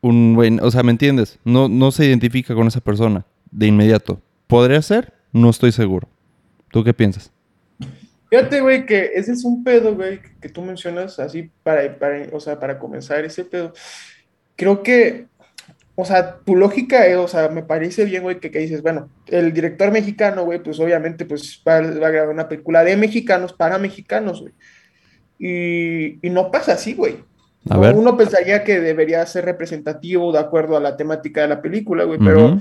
[0.00, 1.38] un güey, o sea, ¿me entiendes?
[1.44, 4.22] No, no se identifica con esa persona de inmediato.
[4.46, 5.12] ¿Podría ser?
[5.30, 6.08] No estoy seguro.
[6.70, 7.30] ¿Tú qué piensas?
[8.30, 12.26] Fíjate, güey, que ese es un pedo, güey, que, que tú mencionas así para, para,
[12.32, 13.74] o sea, para comenzar ese pedo.
[14.56, 15.26] Creo que,
[15.94, 19.08] o sea, tu lógica, eh, o sea, me parece bien, güey, que, que dices, bueno,
[19.26, 23.52] el director mexicano, güey, pues obviamente, pues va, va a grabar una película de mexicanos
[23.52, 24.52] para mexicanos, güey.
[25.38, 27.16] Y, y no pasa así, güey.
[27.68, 27.94] A ver.
[27.94, 32.18] Uno pensaría que debería ser representativo de acuerdo a la temática de la película, güey,
[32.18, 32.58] pero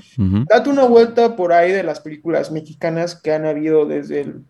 [0.50, 4.44] date una vuelta por ahí de las películas mexicanas que han habido desde el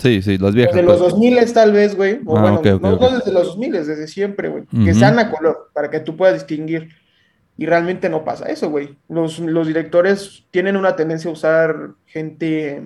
[0.00, 0.74] Sí, sí, las viejas.
[0.74, 1.12] desde los pues.
[1.12, 2.20] 2000 tal vez, güey.
[2.24, 4.64] O Ah, bueno, ok, ok, no, desde los 2000, desde siempre, güey.
[4.84, 6.88] Que sean a color, para que tú puedas distinguir.
[7.60, 8.96] Y realmente no pasa eso, güey.
[9.10, 12.82] Los, los directores tienen una tendencia a usar gente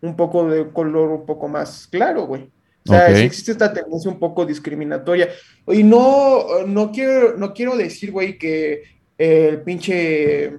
[0.00, 2.42] un poco de color un poco más claro, güey.
[2.86, 5.30] O sea, existe esta tendencia un poco discriminatoria.
[5.66, 8.82] Y no, no quiero, no quiero decir, güey, que
[9.18, 10.58] eh, el pinche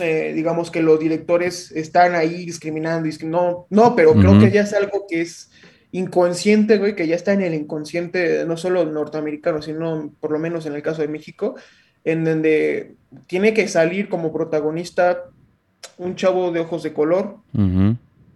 [0.00, 4.62] eh, digamos que los directores están ahí discriminando, discrim- no, no, pero creo que ya
[4.62, 5.50] es algo que es
[5.90, 10.64] inconsciente, güey, que ya está en el inconsciente, no solo norteamericano, sino por lo menos
[10.64, 11.56] en el caso de México,
[12.04, 12.94] en donde
[13.26, 15.24] tiene que salir como protagonista
[15.98, 17.36] un chavo de ojos de color,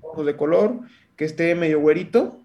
[0.02, 0.80] ojos de color,
[1.16, 2.40] que esté medio güerito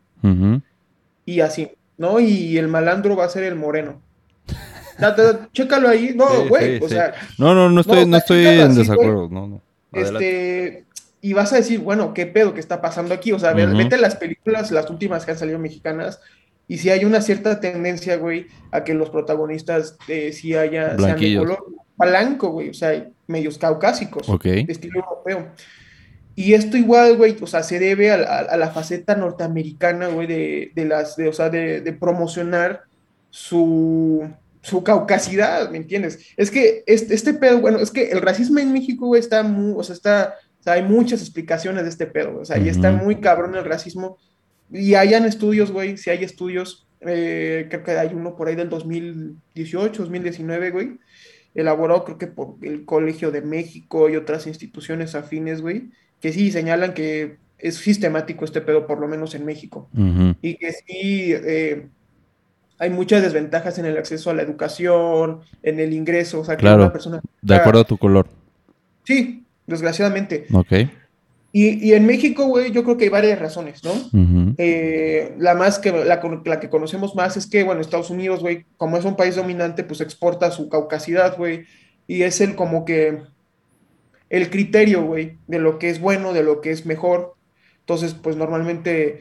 [1.26, 2.20] y así, ¿no?
[2.20, 4.02] Y el malandro va a ser el moreno.
[5.52, 6.94] Chécalo ahí, no, Sí, güey, sí, o sí.
[6.96, 9.30] sea, No, no, no estoy, no estoy en desacuerdo.
[9.30, 9.62] No, no.
[9.92, 10.68] Adelante.
[10.68, 10.86] Este,
[11.22, 13.32] y vas a decir, bueno, ¿qué pedo que está pasando aquí?
[13.32, 13.78] O sea, Ujú.
[13.78, 16.20] vete a las películas, las últimas que han salido mexicanas,
[16.74, 21.20] y si hay una cierta tendencia, güey, a que los protagonistas eh, sí haya, sean
[21.20, 21.66] de color
[21.98, 24.44] blanco, güey, o sea, medios caucásicos, Ok.
[24.46, 25.50] de estilo europeo.
[26.34, 30.28] Y esto igual, güey, o sea, se debe a, la- a la faceta norteamericana, güey,
[30.28, 32.84] de, de las, de, o sea, de, de promocionar
[33.30, 34.30] su,
[34.62, 36.20] su caucasidad, ¿me entiendes?
[36.38, 39.74] Es que este, este pedo, bueno, es que el racismo en México, güey, está muy,
[39.76, 42.92] o sea, está, o sea, hay muchas explicaciones de este pedo, o sea, y está
[42.92, 44.18] muy cabrón el racismo.
[44.72, 48.70] Y hayan estudios, güey, si hay estudios, eh, creo que hay uno por ahí del
[48.70, 51.00] 2018, 2019, güey,
[51.54, 55.90] elaborado creo que por el Colegio de México y otras instituciones afines, güey,
[56.22, 59.90] que sí señalan que es sistemático este pedo, por lo menos en México,
[60.42, 61.88] y que sí eh,
[62.80, 66.62] hay muchas desventajas en el acceso a la educación, en el ingreso, o sea, que
[66.62, 66.84] Claro.
[66.84, 67.22] una persona...
[67.42, 68.28] De acuerdo a tu color.
[69.04, 70.48] Sí, desgraciadamente.
[70.52, 70.74] Ok.
[71.54, 73.92] Y, y en México, güey, yo creo que hay varias razones, ¿no?
[74.58, 78.96] Eh, la más que la, que conocemos más es que, bueno, Estados Unidos, güey, como
[78.96, 81.66] es un país dominante, pues exporta su caucasidad, güey,
[82.08, 83.20] y es el como que
[84.30, 87.36] el criterio, güey, de lo que es bueno, de lo que es mejor.
[87.82, 89.20] Entonces, pues normalmente,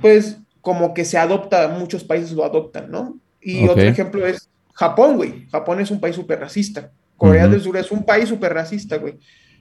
[0.00, 3.18] pues como que se adopta, muchos países lo adoptan, ¿no?
[3.40, 5.48] Y otro ejemplo es Japón, güey.
[5.50, 6.92] Japón es un país súper racista.
[7.16, 9.18] Corea del Sur es un país súper racista, güey.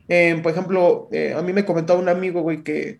[0.09, 2.99] Eh, por ejemplo, eh, a mí me comentaba un amigo, güey, que,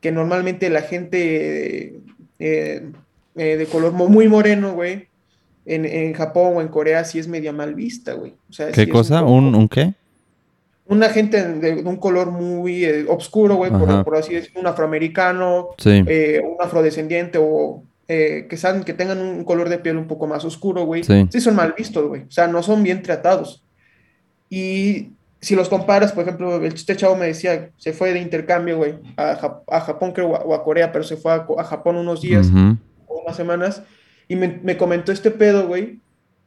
[0.00, 2.00] que normalmente la gente
[2.38, 2.90] eh,
[3.36, 5.08] eh, de color muy moreno, güey,
[5.66, 8.34] en, en Japón o en Corea sí es media mal vista, güey.
[8.48, 9.22] O sea, sí ¿Qué cosa?
[9.22, 9.94] ¿Un, un qué?
[10.86, 15.68] una gente de, de un color muy eh, oscuro, güey, por, así decirlo, un afroamericano,
[15.78, 16.00] Sí.
[16.00, 20.44] un afrodescendiente o eh, que, sean, que tengan un color de piel un poco más
[20.44, 21.28] oscuro, güey, Sí.
[21.30, 22.22] sí son mal vistos, güey.
[22.22, 23.62] O sea, no son bien tratados.
[24.48, 28.76] Y si los comparas, por ejemplo, el chiste chavo me decía, se fue de intercambio,
[28.76, 32.20] güey, a, Jap- a Japón, creo, o a, Corea, pero se fue a, Japón unos
[32.20, 32.76] días Ujú.
[33.06, 33.82] o unas semanas,
[34.28, 36.00] y me, me comentó este pedo, güey,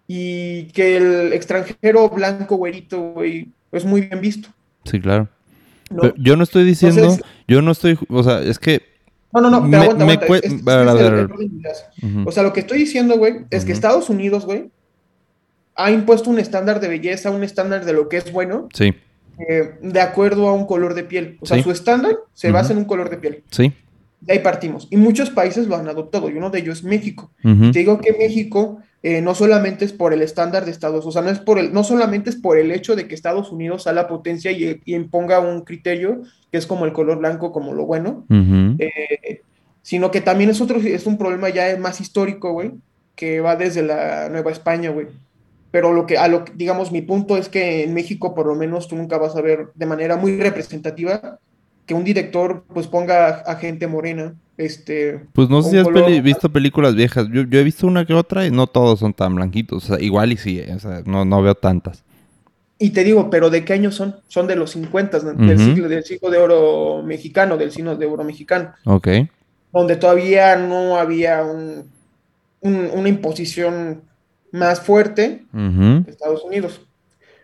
[0.07, 4.49] y que el extranjero blanco, güerito, güey, es muy bien visto,
[4.85, 5.27] Sí, claro.
[5.89, 6.01] ¿no?
[6.01, 8.81] Pero yo no estoy diciendo, Entonces- yo no estoy, o sea, es que...
[9.33, 12.21] No, no, no, pero Me- aguanta, Este- este.
[12.25, 13.71] O sea, lo que estoy diciendo, güey, es que.
[13.71, 14.69] Estados Unidos, güey,
[15.75, 18.93] ha impuesto un estándar de belleza, un estándar de lo que es bueno, Sí,
[19.49, 21.37] eh, de acuerdo a un color de piel.
[21.41, 21.63] O sea, Sí.
[21.63, 23.43] su estándar se basa en un color de piel.
[23.49, 23.73] sí.
[24.25, 24.87] De ahí partimos.
[24.89, 27.33] Y muchos países lo han adoptado, y uno de ellos es México.
[27.41, 31.21] Te digo que México eh, no solamente es por el estándar de Estados, o sea,
[31.21, 33.91] no es por el, no solamente es por el hecho de que Estados Unidos sea
[33.91, 36.21] la potencia y, y imponga un criterio
[36.53, 38.25] que es como el color blanco, como lo bueno,
[38.79, 39.41] eh,
[39.81, 42.71] sino que también es otro, es un problema ya más histórico, güey,
[43.15, 45.07] que va desde la Nueva España, güey.
[45.73, 48.53] Pero lo que, a lo que, digamos, mi punto es que en México, por lo
[48.53, 51.39] menos, tú nunca vas a ver de manera muy representativa
[51.87, 56.21] que un director, pues, ponga a, gente morena, este, Pues no sé si has peli-
[56.21, 57.27] visto películas viejas.
[57.33, 59.85] Yo, yo he visto una que otra y no todos son tan blanquitos.
[59.85, 62.03] O sea, igual y sí, eh, o sea, no, no veo tantas.
[62.77, 64.17] Y te digo, pero ¿de qué años son?
[64.27, 65.31] Son de los 50, ¿no?
[65.31, 65.45] Ujú.
[65.47, 69.07] del siglo, del siglo de oro mexicano, del siglo de oro mexicano, Ok.
[69.71, 71.89] donde todavía no había un-
[72.61, 74.01] un- una imposición
[74.53, 76.81] más fuerte de Estados Unidos.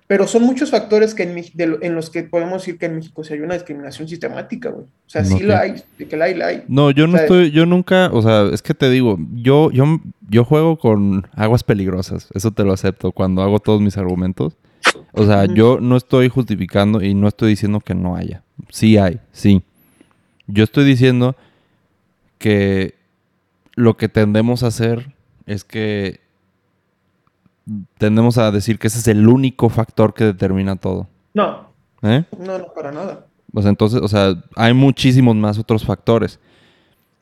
[0.07, 3.33] Pero son muchos factores que en, de los que podemos decir que en México sí
[3.33, 4.85] hay una discriminación sistemática, güey.
[4.85, 6.63] O sea, sí la hay, de que la hay, la hay.
[6.67, 9.85] No, yo no estoy, yo nunca, o sea, es que te digo, yo, yo,
[10.27, 14.57] yo juego con aguas peligrosas, eso te lo acepto cuando hago todos mis argumentos.
[15.11, 18.41] O sea, yo no estoy justificando y no estoy diciendo que no haya.
[18.69, 19.61] Sí hay, sí.
[20.47, 21.35] Yo estoy diciendo
[22.39, 22.95] que
[23.75, 25.13] lo que tendemos a hacer
[25.45, 26.19] es que
[27.97, 31.07] tendemos a decir que ese es el único factor que determina todo.
[31.33, 31.69] No,
[32.01, 32.23] ¿Eh?
[32.37, 33.25] no, no, para nada.
[33.53, 36.39] O sea, entonces, o sea, hay muchísimos más otros factores.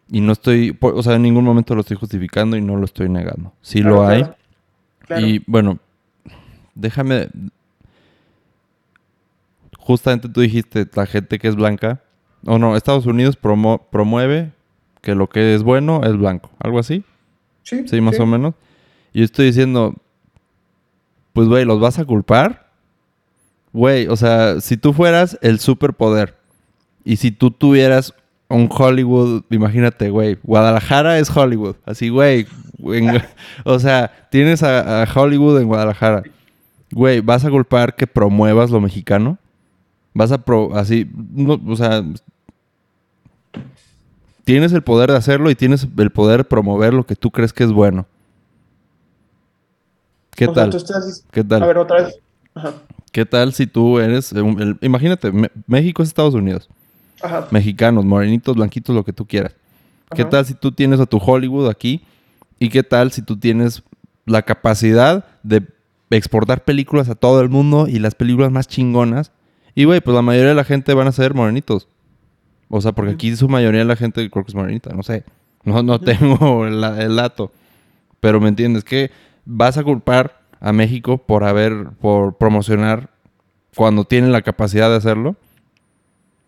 [0.10, 3.10] Y no estoy, o sea, en ningún momento lo estoy justificando y no lo estoy
[3.10, 3.52] negando.
[3.62, 4.22] Sí Claro, lo hay.
[4.22, 4.36] claro.
[5.06, 5.26] Claro.
[5.28, 5.80] Y bueno,
[6.76, 7.30] déjame.
[9.80, 12.02] Justamente tú dijiste, la gente que es blanca.
[12.46, 14.52] O no, Estados Unidos promo- promueve
[15.02, 16.50] que lo que es bueno es blanco.
[16.60, 17.04] Algo así.
[17.64, 18.54] sí, Sí, más o menos.
[19.14, 19.94] Y yo estoy diciendo,
[21.38, 22.66] pues, güey, ¿los vas a culpar?
[23.72, 26.36] Güey, o sea, si tú fueras el superpoder
[27.06, 28.16] y si tú tuvieras
[28.50, 31.76] un Hollywood, imagínate, güey, Guadalajara es Hollywood.
[31.86, 32.48] Así, güey,
[33.66, 36.24] o sea, tienes a, Hollywood en Guadalajara.
[36.90, 39.38] Güey, ¿vas a culpar que promuevas lo mexicano?
[40.16, 41.08] Vas a pro, así,
[41.68, 42.04] o sea,
[44.44, 47.54] tienes el poder de hacerlo y tienes el poder de promover lo que tú crees
[47.54, 48.08] que es bueno.
[50.38, 50.74] ¿Qué O tal?
[50.74, 51.64] estás- ¿Qué tal?
[51.64, 52.20] A ver, otra vez.
[52.56, 52.74] Ajá.
[53.12, 56.70] ¿Qué tal si tú eres, el- imagínate, Me- México es Estados Unidos,
[57.22, 57.48] Ajá.
[57.52, 59.56] mexicanos, morenitos, blanquitos, lo que tú quieras.
[60.16, 62.02] ¿Qué tal si tú tienes a tu Hollywood aquí?
[62.60, 63.82] ¿Y qué tal si tú tienes
[64.28, 65.64] la capacidad de
[66.12, 69.32] exportar películas a todo el mundo y las películas más chingonas?
[69.76, 71.88] Y güey, pues la mayoría de la gente van a ser morenitos.
[72.70, 75.24] O sea, porque aquí su mayoría de la gente creo que es morenita, no sé.
[75.64, 77.52] No, no tengo el, el dato.
[78.20, 79.12] Pero me entiendes que
[79.50, 83.10] vas a culpar a México por haber, por promocionar
[83.76, 85.36] cuando tienen la capacidad de hacerlo.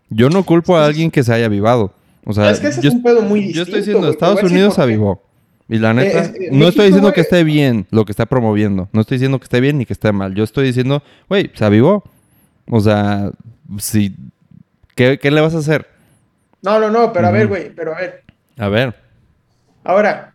[0.09, 1.93] Yo no culpo a alguien que se haya avivado.
[2.25, 3.57] O sea, es que ese yo, es un pedo muy distinto.
[3.57, 4.81] yo estoy diciendo, Estados Unidos qué.
[4.81, 5.23] avivó.
[5.67, 8.25] Y la neta, es- eh, no México, estoy diciendo que esté bien lo que está
[8.25, 8.89] promoviendo.
[8.91, 10.33] No estoy diciendo que esté bien ni que esté mal.
[10.33, 12.03] Yo estoy diciendo, güey, se avivó.
[12.69, 13.31] O sea,
[13.77, 14.15] si...
[14.95, 15.87] ¿Qué, qué le vas a hacer?
[16.63, 18.23] No, no, no, pero a ver, güey, pero a ver.
[18.57, 18.95] A ver.
[19.83, 20.28] Ahora,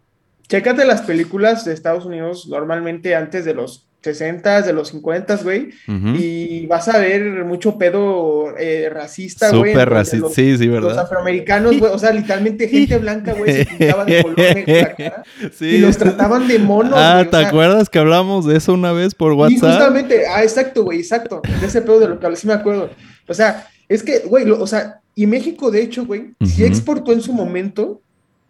[0.48, 5.70] chécate las películas de Estados Unidos normalmente antes de los 60, de los 50, güey,
[6.18, 9.72] y vas a ver mucho pedo eh, racista, güey.
[9.72, 10.18] Súper racista.
[10.26, 11.04] los- Sí, sí, Los ¿verdad?
[11.04, 15.22] afroamericanos, güey, o sea, literalmente gente blanca, güey, se pintaba de color negro la cara
[15.56, 15.64] Sí.
[15.66, 18.74] y los trataban de monos, Ah, güey, o ¿te sea, acuerdas que hablamos de eso
[18.74, 19.70] una vez por Y WhatsApp?
[19.70, 21.40] justamente, ah, exacto, güey, exacto.
[21.62, 22.90] De ese pedo de lo que hablé, sí me acuerdo.
[23.26, 26.64] O sea, es que, güey, lo- o sea, y México, de hecho, güey, sí Ujú.
[26.70, 28.02] exportó en su momento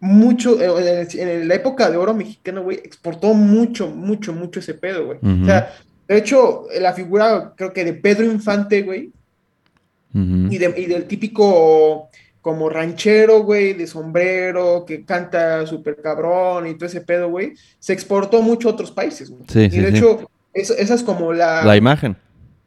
[0.05, 5.05] mucho, eh, en, la época de oro mexicano, güey, exportó mucho, mucho, mucho ese pedo,
[5.07, 5.17] güey.
[5.41, 5.73] O sea,
[6.07, 9.11] de hecho, la figura, creo que de Pedro Infante, güey,
[10.13, 12.09] y, de- y del típico
[12.41, 17.91] como ranchero, güey, de sombrero, que canta súper cabrón y todo ese pedo, güey, se
[17.93, 19.43] exportó mucho a otros países, güey.
[19.49, 19.97] Sí, y sí, de sí.
[19.97, 22.15] hecho, esa es como la, La imagen.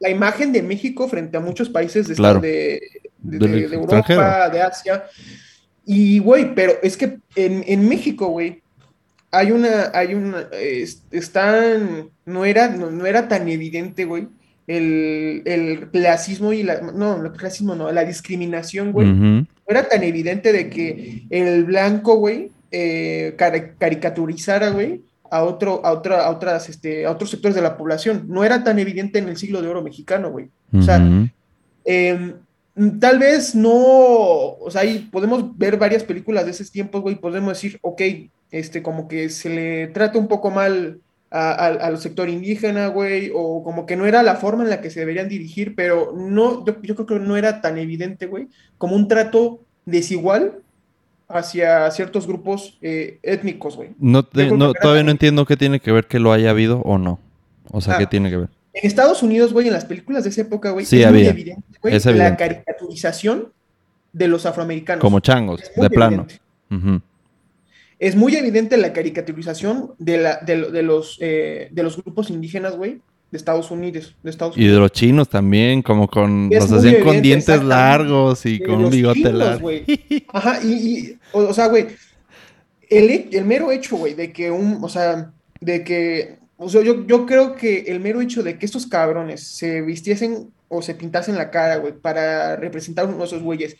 [0.00, 2.40] la imagen de México frente a muchos países de, Claro.
[2.40, 2.80] de,
[3.72, 5.04] Europa, de Asia.
[5.90, 8.60] Y, güey, pero es que en, en México, güey,
[9.30, 14.28] hay una, hay una, es- están, no era, no, no era tan evidente, güey,
[14.66, 19.06] el, el clasismo y la, no, el clasismo no, la discriminación, güey,
[19.46, 25.80] no era tan evidente de que el blanco, güey, eh, cari- caricaturizara, güey, a otro,
[25.86, 28.24] a otra, a otras, este, a otros sectores de la población.
[28.28, 30.48] No era tan evidente en el siglo de oro mexicano, güey.
[30.74, 30.96] O sea,
[31.86, 32.34] eh,
[33.00, 37.52] tal vez no, o sea, ahí podemos ver varias películas de esos tiempos, güey, podemos
[37.54, 38.02] decir, ok,
[38.50, 43.84] este, como que se le trata un poco mal al sector indígena, güey, o como
[43.84, 46.94] que no era la forma en la que se deberían dirigir, pero no, yo, yo
[46.94, 50.54] creo que no era tan evidente, güey, como un trato desigual
[51.28, 53.90] hacia ciertos grupos eh, étnicos, güey.
[53.98, 54.48] No te-
[54.80, 57.18] todavía no entiendo qué tiene que ver que lo haya habido o no.
[57.70, 57.98] O sea, Ah.
[57.98, 58.48] ¿qué tiene que ver?
[58.80, 61.62] En Estados Unidos, güey, en las películas de esa época, güey, Sí, es muy evidente,
[61.82, 62.36] güey, Es la evidente.
[62.36, 63.52] caricaturización
[64.12, 65.00] de los afroamericanos.
[65.02, 66.26] Como changos, de plano.
[67.98, 72.30] Es muy evidente la caricaturización de, la, de, lo- de los, eh, de los grupos
[72.30, 73.00] indígenas, güey,
[73.32, 74.14] de Estados Unidos.
[74.22, 76.48] De Estados Y de los chinos también, como con...
[76.52, 79.70] Es Los hacían con dientes largos y De con un bigote chinos, largo.
[80.32, 81.86] Ajá, y, y, o, o sea, güey,
[82.88, 86.82] el, he- el mero hecho, güey, de que un, o sea, de que, o sea,
[86.82, 90.94] yo, yo creo que el mero hecho de que estos cabrones se vistiesen o se
[90.94, 93.76] pintasen la cara, güey, para representar uno de esos güeyes,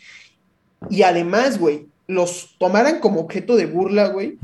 [0.89, 4.39] y además, güey, los tomaran como objeto de burla, güey.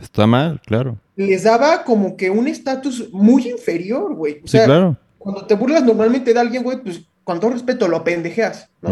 [0.00, 0.96] Está mal, claro.
[1.16, 4.34] les daba como que un estatus muy inferior, güey.
[4.42, 4.96] O Sí, sea, claro.
[5.18, 8.90] cuando te burlas normalmente de alguien, güey, pues con todo respeto lo pendejeas, ¿no?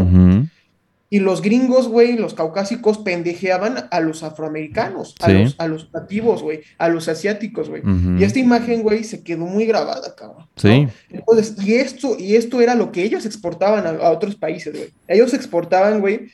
[1.13, 5.33] Y los gringos, güey, los caucásicos pendejeaban a los afroamericanos, a, Sí.
[5.43, 7.83] los, a los nativos, güey, a los asiáticos, güey.
[8.19, 10.47] Y esta imagen, güey, se quedó muy grabada, cabrón.
[10.47, 10.49] ¿no?
[10.57, 10.89] Sí.
[11.11, 14.89] Entonces, y esto, y esto era lo que ellos exportaban a, a otros países, güey.
[15.07, 16.29] Ellos exportaban, güey,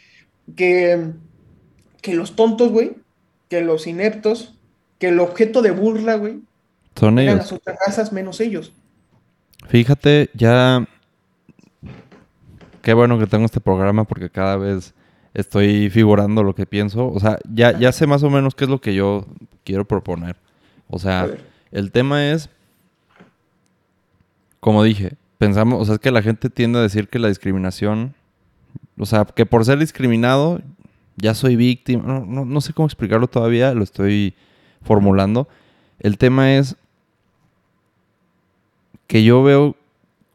[0.55, 1.11] que,
[2.01, 2.93] que los tontos, güey,
[3.49, 4.55] que los ineptos,
[5.01, 6.39] que el objeto de burla, güey,
[6.95, 7.51] Son eran ellos.
[7.51, 8.73] las otras razas menos ellos.
[9.67, 10.87] Fíjate, ya.
[12.89, 14.95] Qué bueno que tengo este programa porque cada vez
[15.35, 17.13] estoy figurando lo que pienso.
[17.13, 19.27] O sea, ya, ya sé más o menos qué es lo que yo
[19.63, 20.37] quiero proponer.
[20.89, 21.29] O sea,
[21.71, 22.49] el tema es.
[24.59, 28.15] Como dije, pensamos, o sea, es que la gente tiende a decir que la discriminación.
[28.97, 30.63] O sea, que por ser discriminado
[31.17, 32.05] ya soy víctima.
[32.07, 34.35] No, no, no sé cómo explicarlo todavía, lo estoy
[34.81, 35.47] formulando.
[36.01, 36.75] El tema es
[39.07, 39.77] que yo veo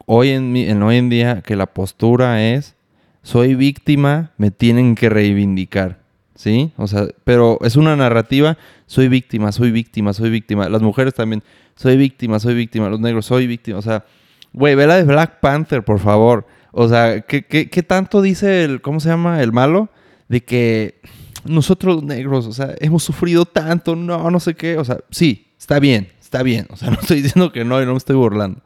[0.06, 2.74] hoy en, mi- en hoy en día que la postura es
[3.22, 6.00] soy víctima, me tienen que reivindicar,
[6.34, 6.72] ¿sí?
[6.76, 10.68] O sea, pero es una narrativa, soy víctima, soy víctima, soy víctima.
[10.68, 11.42] Las mujeres también,
[11.74, 12.88] soy víctima, soy víctima.
[12.90, 13.78] Los negros, soy víctima.
[13.78, 14.04] O sea,
[14.52, 16.46] güey, ve la de Black Panther, por favor.
[16.72, 19.40] O sea, ¿qué, qué, qué tanto dice el, ¿cómo se llama?
[19.42, 19.88] El malo,
[20.28, 21.00] de que
[21.46, 24.76] nosotros los negros, o sea, hemos sufrido tanto, no, no sé qué.
[24.76, 26.66] O sea, sí, está bien, está bien.
[26.70, 28.60] O sea, no estoy diciendo que no y no me estoy burlando.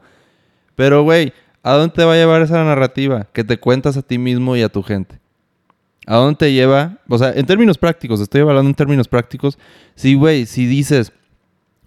[0.79, 4.17] Pero, güey, ¿a dónde te va a llevar esa narrativa que te cuentas a ti
[4.17, 5.19] mismo y a tu gente?
[6.07, 6.99] ¿A dónde te lleva?
[7.09, 9.59] O sea, en términos prácticos, estoy hablando en términos prácticos.
[9.95, 11.11] Sí, güey, si dices,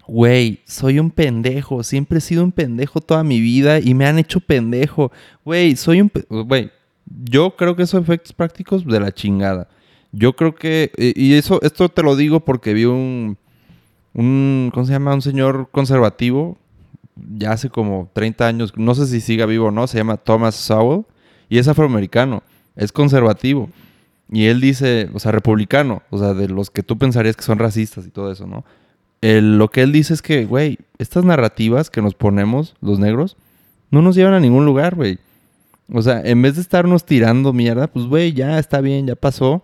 [0.07, 4.19] güey, soy un pendejo, siempre he sido un pendejo toda mi vida y me han
[4.19, 5.11] hecho pendejo.
[5.43, 6.11] Güey, soy un...
[6.29, 6.69] Güey,
[7.07, 9.69] yo creo que esos efectos prácticos de la chingada.
[10.11, 10.91] Yo creo que...
[10.97, 13.39] eh, Y eso, esto te lo digo porque vi un...
[14.13, 15.15] un ¿Cómo se llama?
[15.15, 16.59] Un señor conservativo
[17.15, 20.55] ya hace como 30 años, no sé si siga vivo o no, se llama Thomas
[20.55, 21.05] Sowell
[21.49, 22.43] y es afroamericano,
[22.75, 23.69] es conservativo.
[24.31, 27.59] Y él dice, o sea, republicano, o sea, de los que tú pensarías que son
[27.59, 28.65] racistas y todo eso, ¿no?
[29.21, 33.37] Lo que él dice es que, güey, estas narrativas que nos ponemos, los negros,
[33.91, 35.19] no nos llevan a ningún lugar, güey.
[35.91, 39.63] O sea, en vez de estarnos tirando mierda, pues, güey, ya está bien, ya pasó.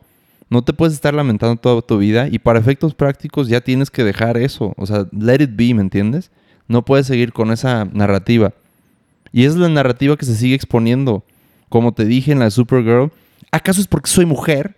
[0.50, 4.04] No te puedes estar lamentando toda tu vida y para efectos prácticos ya tienes que
[4.04, 4.74] dejar eso.
[4.78, 6.32] O sea, let it be, ¿me entiendes?
[6.70, 8.53] No puedes seguir con esa narrativa.
[9.34, 11.26] Y es la narrativa que se sigue exponiendo.
[11.67, 13.11] Como te dije en la Supergirl,
[13.51, 14.76] ¿acaso es porque soy mujer?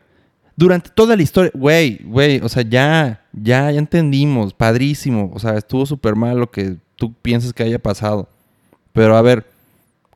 [0.56, 5.32] Durante toda la historia, güey, güey, o sea, ya, ya, ya entendimos, padrísimo.
[5.34, 8.30] O sea, estuvo súper mal lo que tú piensas que haya pasado.
[8.94, 9.46] Pero a ver,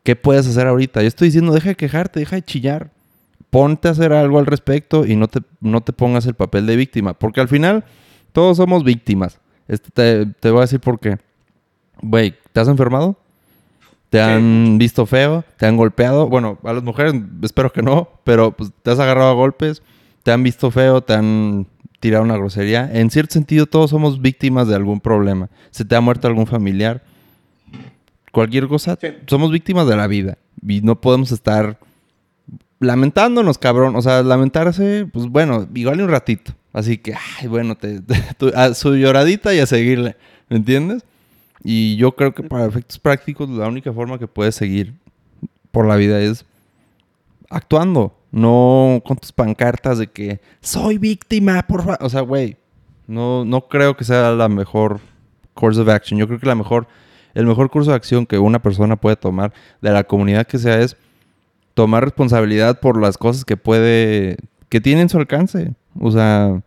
[0.04, 1.02] ¿qué puedes hacer ahorita?
[1.02, 2.92] Yo estoy diciendo, deja de quejarte, deja de chillar.
[3.50, 6.76] Ponte a hacer algo al respecto y no te, no te pongas el papel de
[6.76, 7.14] víctima.
[7.14, 7.84] Porque al final,
[8.32, 9.40] todos somos víctimas.
[9.68, 11.18] Este, te, te voy a decir por qué.
[12.02, 13.18] Güey, ¿te has enfermado?
[14.10, 15.44] ¿Te han visto feo?
[15.58, 16.28] ¿Te han golpeado?
[16.30, 19.82] Bueno, a las mujeres espero que no, pero pues, te has agarrado a golpes,
[20.24, 21.68] te han visto feo, te han
[22.00, 22.90] tirado una grosería.
[22.94, 25.50] En cierto sentido, todos somos víctimas de algún problema.
[25.72, 27.04] Se te ha muerto algún familiar.
[28.32, 29.08] Cualquier cosa, Sí.
[29.28, 30.38] somos víctimas de la vida.
[30.66, 31.80] Y no podemos estar
[32.80, 33.96] lamentándonos, cabrón.
[33.96, 36.54] O sea, lamentarse, pues bueno, igual un ratito.
[36.74, 38.02] Así que, ay, bueno, te,
[38.56, 40.16] a su lloradita y a seguirle.
[40.50, 41.04] ¿Me entiendes?
[41.68, 44.94] Y yo creo que para efectos prácticos, la única forma que puedes seguir
[45.72, 46.46] por la vida es
[47.50, 48.16] actuando.
[48.32, 51.98] No con tus pancartas de que soy víctima, por favor.
[52.02, 52.58] O sea, güey,
[53.08, 55.00] no, no creo que sea la mejor
[55.56, 56.20] course of action.
[56.20, 56.88] Yo creo que la mejor,
[57.34, 59.52] el mejor curso de acción que una persona puede tomar
[59.82, 60.96] de la comunidad que sea es
[61.74, 64.38] tomar responsabilidad por las cosas que puede,
[64.70, 65.74] que tiene en su alcance.
[66.00, 66.62] O sea,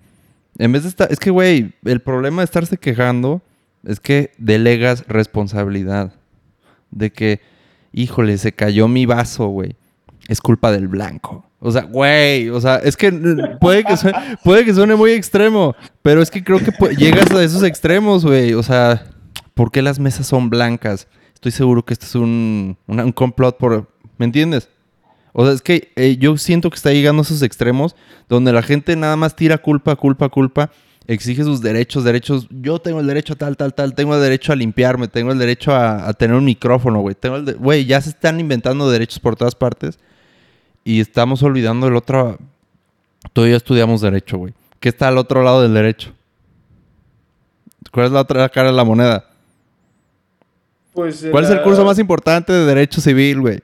[0.59, 3.43] en vez de estar, es que, güey, el problema de estarse quejando
[3.85, 6.13] es que delegas responsabilidad.
[6.91, 7.41] De que,
[7.93, 9.77] híjole, se cayó mi vaso, güey.
[10.29, 11.45] Es culpa del blanco.
[11.61, 13.11] O sea, güey, o sea, es que
[13.61, 17.43] puede que, suene, puede que suene muy extremo, pero es que creo que llegas a
[17.43, 18.55] esos extremos, güey.
[18.55, 19.05] O sea,
[19.55, 21.09] ¿por qué las mesas son blancas?
[21.35, 23.91] Estoy seguro que esto es un, un complot por...
[24.19, 24.69] ¿Me entiendes?
[25.33, 27.95] O sea, es que eh, yo siento que está llegando a esos extremos
[28.29, 30.71] donde la gente nada más tira culpa, culpa, culpa,
[31.09, 32.47] exige sus derechos, derechos.
[32.51, 35.39] Yo tengo el derecho a tal, tal, tal, tengo el derecho a limpiarme, tengo el
[35.39, 37.17] derecho a, a tener un micrófono, güey.
[37.17, 39.99] Tengo el de- Güey, ya se están inventando derechos por todas partes
[40.85, 42.39] y estamos olvidando el otro.
[43.35, 44.55] Yo estudiamos derecho, güey.
[44.81, 46.13] ¿Qué está al otro lado del derecho?
[47.93, 49.25] ¿Cuál es la otra cara de la moneda?
[50.93, 53.61] Pues, ¿Cuál es el curso más importante de derecho civil, güey?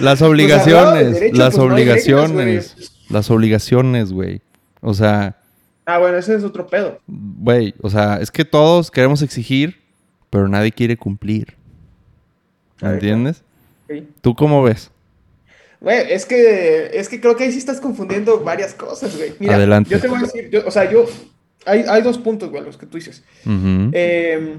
[0.00, 4.42] Las Pues, obligaciones, hablaba de derecho, las pues, no hay reglas, obligaciones, las obligaciones, güey.
[4.80, 5.36] O sea,
[5.84, 7.00] Ah, bueno, ese es otro pedo.
[7.06, 9.80] güey, o sea, es que todos queremos exigir,
[10.30, 11.56] pero nadie quiere cumplir.
[12.80, 13.42] ¿Entiendes?
[13.88, 14.08] Sí.
[14.20, 14.90] ¿Tú cómo ves?
[15.80, 19.34] Güey, es que, es que creo que ahí sí estás confundiendo varias cosas, güey.
[19.40, 19.90] Mira, Adelante.
[19.90, 21.04] yo te voy a decir, yo- o sea, yo,
[21.66, 23.22] hay, hay dos puntos, güey, los que tú dices.
[23.46, 24.56] Eh,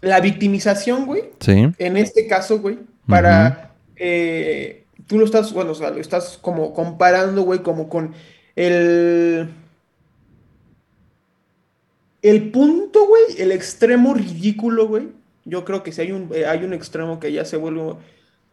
[0.00, 1.68] la victimización, güey, Sí.
[1.78, 6.72] en este caso, güey, para, eh, tú lo estás, bueno, o sea, lo estás como
[6.72, 8.14] comparando, güey, como con
[8.56, 9.48] el,
[12.22, 15.08] el punto, güey, el extremo ridículo, güey.
[15.44, 17.94] Yo creo que si hay un, eh, hay un extremo que ya se vuelve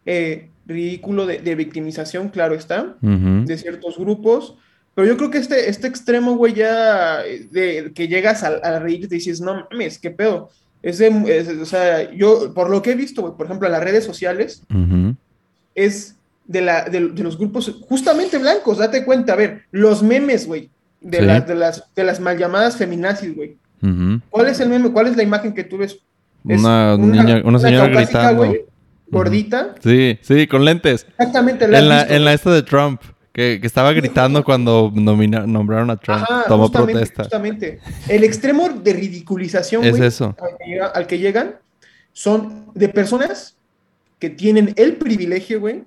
[0.06, 2.96] eh, ridículo de, de victimización, claro está
[3.46, 4.56] de ciertos grupos.
[4.96, 8.80] Pero yo creo que este, este extremo, güey, ya eh, de que llegas a, a
[8.80, 10.50] reír y te dices, no mames, qué pedo.
[10.82, 13.74] Es de- es- o sea, yo, por lo que he visto, güey, por ejemplo, en
[13.74, 14.64] las redes sociales,
[15.76, 16.16] es
[16.48, 20.70] de, la, de, de los grupos justamente blancos, date cuenta, a ver, los memes, güey,
[21.02, 21.26] de, Sí.
[21.26, 23.58] las, de, las, de las mal llamadas feminazis, güey.
[24.30, 24.92] ¿Cuál es el meme?
[24.92, 26.00] ¿Cuál es la imagen que tú ves?
[26.48, 28.46] Es Una, niña, una señora gritando.
[28.46, 28.66] güey,
[29.10, 31.06] gordita, Sí, sí, con lentes.
[31.18, 34.92] exactamente la En la, visto, en la esta de Trump, que, que estaba gritando cuando
[34.94, 36.24] nomina- nombraron a Trump.
[36.30, 37.24] Ajá, Tomó justamente, protesta.
[37.24, 37.80] justamente.
[38.10, 40.36] El extremo de ridiculización, Es eso.
[40.40, 41.56] Al, que llega- al que llegan
[42.14, 43.56] son de personas
[44.20, 45.84] que tienen el privilegio, güey,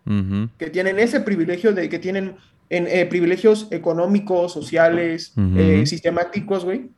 [0.58, 2.36] que tienen ese privilegio de que tienen
[2.76, 6.88] en, eh, privilegios económicos, sociales, eh, sistemáticos, güey,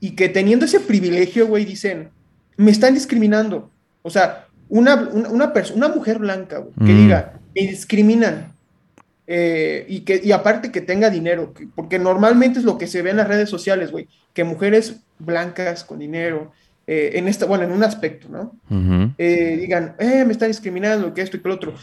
[0.00, 2.10] y que teniendo ese privilegio, güey, dicen,
[2.56, 3.70] me están discriminando.
[4.02, 7.02] O sea, una, una, una, una mujer blanca, güey, que Mm.
[7.04, 8.52] diga, me discriminan.
[9.30, 13.02] eh, y, que, y aparte que tenga dinero, que- porque normalmente es lo que se
[13.02, 16.50] ve en las redes sociales, güey, que mujeres blancas con dinero,
[16.86, 18.56] eh, en esta, bueno, en un aspecto, ¿no?
[19.18, 21.74] Eh, digan, eh, me están discriminando, que esto y que lo otro.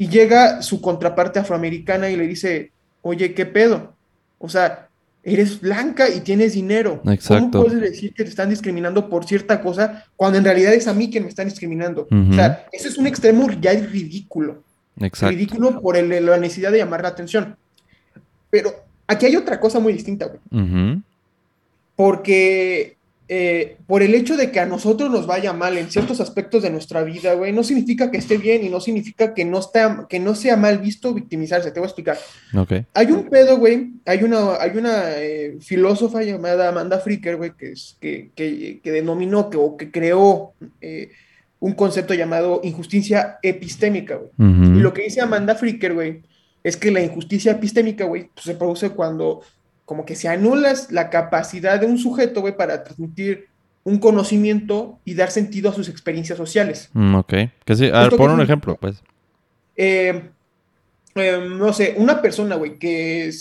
[0.00, 2.72] Y llega su contraparte afroamericana y le dice,
[3.02, 3.92] oye, ¿qué pedo?
[4.38, 4.88] O sea,
[5.22, 7.02] eres blanca y tienes dinero.
[7.06, 7.58] Exacto.
[7.58, 10.94] ¿Cómo puedes decir que te están discriminando por cierta cosa cuando en realidad es a
[10.94, 12.08] mí quien me están discriminando?
[12.10, 12.30] Ujú.
[12.30, 14.62] O sea, ese es un extremo ya ridículo.
[14.98, 15.34] Exacto.
[15.36, 17.56] Ridículo por el- la necesidad de llamar la atención.
[18.48, 18.72] Pero
[19.06, 20.40] aquí hay otra cosa muy distinta, güey
[21.96, 22.96] porque
[23.32, 26.70] eh, por el hecho de que a nosotros nos vaya mal en ciertos aspectos de
[26.70, 30.18] nuestra vida, güey, no significa que esté bien y no significa que no, está, que
[30.18, 31.70] no sea mal visto victimizarse.
[31.70, 32.18] Te voy a explicar.
[32.58, 32.72] Ok.
[32.92, 37.70] Hay un pedo, güey, hay una, hay una eh, filósofa llamada Amanda Fricker, güey, que,
[37.70, 41.12] es, que, que, que denominó que, o que creó eh,
[41.60, 44.30] un concepto llamado injusticia epistémica, güey.
[44.38, 44.76] Ujú.
[44.76, 46.22] Y lo que dice Amanda Fricker, güey,
[46.64, 49.42] es que la injusticia epistémica, güey, pues, se produce cuando
[49.90, 53.48] como que se anula la capacidad de un sujeto, güey, para transmitir
[53.82, 56.90] un conocimiento y dar sentido a sus experiencias sociales.
[56.92, 57.34] Mm, ok.
[57.64, 57.90] Que sí.
[57.92, 59.02] A ver, pon un ejemplo, pues.
[59.76, 60.30] Eh,
[61.16, 63.32] eh, no sé, una persona, güey, que,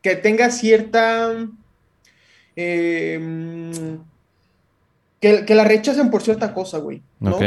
[0.00, 1.46] que tenga cierta...
[2.56, 3.98] eh,
[5.20, 7.36] que, que la rechacen por cierta cosa, güey, ¿no?
[7.36, 7.42] Ok.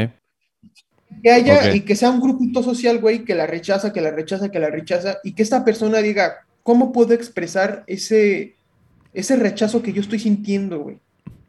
[1.23, 4.51] Que haya y que sea un grupito social, güey, que la rechaza, que la rechaza,
[4.51, 8.55] que la rechaza, y que esta persona diga, ¿cómo puedo expresar ese,
[9.13, 10.97] ese rechazo que yo estoy sintiendo, güey?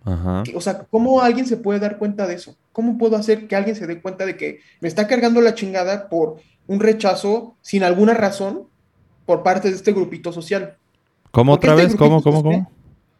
[0.05, 0.45] Ajá.
[0.55, 2.55] O sea, ¿cómo alguien se puede dar cuenta de eso?
[2.71, 6.11] ¿Cómo puedo hacer que alguien se dé cuenta de que me está cargando la chingada
[6.11, 6.37] por
[6.67, 8.65] un rechazo sin alguna razón
[9.25, 10.77] por parte de este grupito social?
[11.31, 11.99] ¿Cómo Porque otra este vez?
[11.99, 12.71] ¿Cómo, cómo, cómo?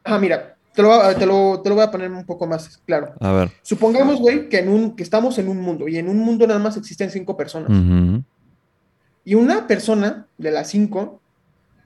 [0.05, 3.15] Ah, mira, te lo, te lo- te lo voy a poner un poco más claro.
[3.21, 3.51] A ver.
[3.63, 6.61] Supongamos, güey, que, en un, que estamos en un mundo y en un mundo nada
[6.61, 7.71] más existen cinco personas.
[9.25, 11.21] Y una persona de las cinco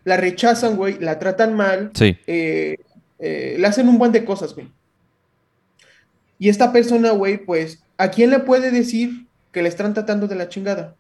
[0.04, 2.16] la rechazan, güey, la tratan mal, Sí.
[2.26, 2.76] eh,
[3.18, 4.68] eh, le hacen un buen de cosas, güey.
[6.38, 10.36] Y esta persona, güey, pues, ¿a quién le puede decir que le están tratando de
[10.36, 10.94] la chingada?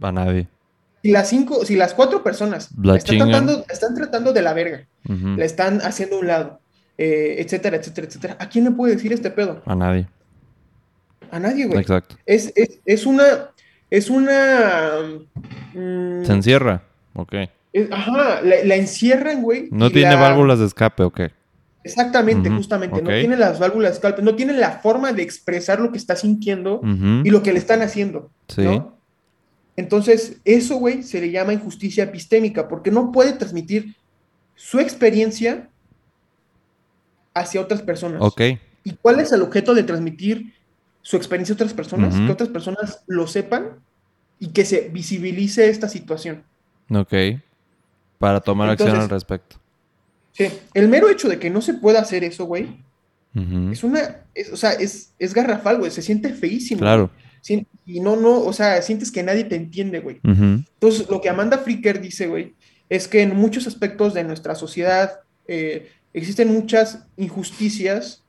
[0.00, 0.48] A nadie.
[1.02, 4.86] Si las cinco, si las cuatro personas La están tratando, están tratando de la verga,
[5.04, 6.60] le están haciendo a un lado,
[6.98, 9.62] eh, etcétera, etcétera, etcétera, ¿a quién le puede decir este pedo?
[9.64, 10.08] A nadie.
[11.30, 11.78] A nadie, güey.
[11.80, 12.16] Exacto.
[12.26, 13.50] Es, es, es una,
[13.90, 15.02] es una,
[15.74, 16.82] mm, Se encierra.
[17.18, 17.34] Ok.
[17.72, 19.68] es- ajá, la, la encierran, güey.
[19.70, 21.20] No tiene la- válvulas de escape, ok.
[21.84, 23.00] Exactamente, justamente.
[23.02, 26.16] No tiene las válvulas de escape, no tiene la forma de expresar lo que está
[26.16, 26.80] sintiendo
[27.24, 28.30] y lo que le están haciendo.
[28.48, 28.62] Sí.
[28.62, 28.96] ¿no?
[29.76, 33.94] Entonces, eso, güey, se le llama injusticia epistémica, porque no puede transmitir
[34.54, 35.68] su experiencia
[37.34, 38.20] hacia otras personas.
[38.22, 38.40] Ok.
[38.84, 40.52] ¿Y cuál es el objeto de transmitir
[41.02, 42.14] su experiencia a otras personas?
[42.16, 43.76] Que otras personas lo sepan
[44.38, 46.42] y que se visibilice esta situación.
[46.90, 47.12] Ok.
[48.18, 49.56] Para tomar acción al respecto.
[50.32, 52.82] Sí, el mero hecho de que no se pueda hacer eso, güey,
[53.34, 53.70] Ujú.
[53.72, 56.80] es una, es- o sea, es, es garrafal, güey, se siente feísimo.
[56.80, 57.10] Claro.
[57.86, 60.20] Y no, no, o sea, sientes que nadie te entiende, güey.
[60.24, 62.54] Entonces, lo que Amanda Fricker dice, güey,
[62.88, 68.22] es que en muchos aspectos de nuestra sociedad eh, existen muchas injusticias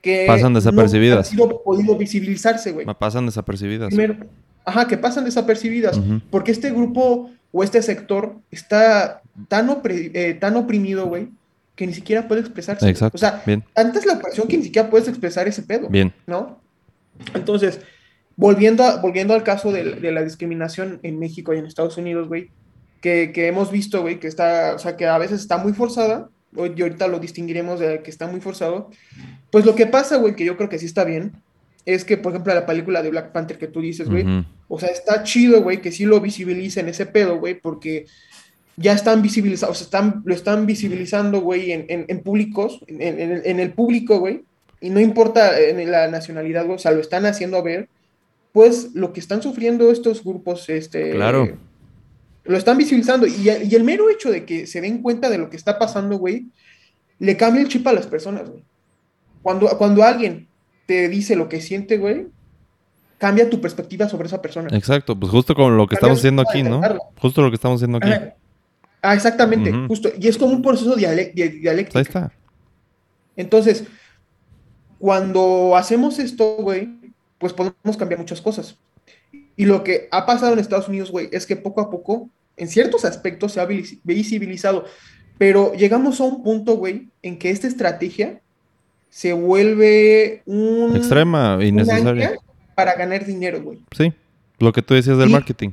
[0.00, 1.18] que Pasan no desapercibidas.
[1.18, 2.86] han sido podido visibilizarse, güey.
[2.98, 3.88] Pasan desapercibidas.
[3.88, 4.26] Primero,
[4.64, 5.98] ajá, que pasan desapercibidas,
[6.30, 11.28] porque este grupo o este sector está tan, opre- eh, tan oprimido, güey,
[11.76, 12.88] que ni siquiera puede expresarse.
[12.88, 13.14] Exacto.
[13.16, 16.12] O sea, Bien, antes la opresión que ni siquiera puedes expresar ese pedo, bien.
[16.26, 16.58] ¿no?
[17.34, 17.80] Entonces,
[18.36, 22.26] volviendo, a- volviendo al caso de, de la discriminación en México y en Estados Unidos,
[22.26, 22.50] güey,
[23.00, 26.28] que, que hemos visto, güey, que está, o sea, que a veces está muy forzada,
[26.56, 28.90] y ahorita lo distinguiremos de que está muy forzado,
[29.50, 31.32] pues lo que pasa, güey, que yo creo que sí está bien,
[31.86, 34.44] es que, por ejemplo, la película de Black Panther que tú dices, güey, Ujú.
[34.68, 38.06] o sea, está chido, güey, que sí lo visibilicen ese pedo, güey, porque
[38.76, 43.42] ya están visibilizados, están, lo están visibilizando, güey, en, en, en públicos, en, en- el,
[43.44, 44.44] en el público, güey,
[44.80, 47.88] y no importa en la nacionalidad, güey, o sea, lo están haciendo ver,
[48.52, 51.10] pues lo que están sufriendo estos grupos, este...
[51.12, 51.56] Claro.
[52.44, 55.48] Lo están visibilizando, y, y el mero hecho de que se den cuenta de lo
[55.50, 56.46] que está pasando, güey,
[57.18, 58.62] le cambia el chip a las personas, güey.
[59.42, 60.46] Cuando, cuando alguien
[60.86, 62.26] te dice lo que siente, güey,
[63.18, 64.68] cambia tu perspectiva sobre esa persona.
[64.76, 66.80] Exacto, pues justo como lo que Cambia estamos haciendo aquí, ¿no?
[67.20, 68.10] Justo lo que estamos haciendo aquí.
[68.10, 68.34] Ajá.
[69.02, 70.08] Ah, exactamente, justo.
[70.18, 71.98] Y es como un proceso diale- dialéctico.
[71.98, 72.32] ahí está.
[73.36, 73.84] Entonces,
[74.98, 76.88] cuando hacemos esto, güey,
[77.38, 78.78] pues podemos cambiar muchas cosas.
[79.56, 82.68] Y lo que ha pasado en Estados Unidos, güey, es que poco a poco, en
[82.68, 84.84] ciertos aspectos, se ha vis- visibilizado.
[85.36, 88.40] Pero llegamos a un punto, güey, en que esta estrategia
[89.14, 92.32] se vuelve un, Extrema, innecesaria.
[92.74, 93.78] para ganar dinero, güey.
[93.96, 94.12] Sí,
[94.58, 95.70] lo que tú decías del Y- marketing.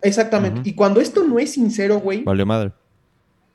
[0.00, 0.60] Exactamente.
[0.62, 2.70] Y cuando esto no es sincero, güey, Vale madre.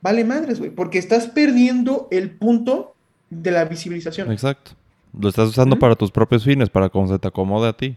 [0.02, 2.94] vale madres, güey, porque estás perdiendo el punto
[3.30, 4.30] de la visibilización.
[4.34, 4.72] Exacto.
[5.18, 7.96] Lo estás usando para tus propios fines, para cómo se te acomode a ti.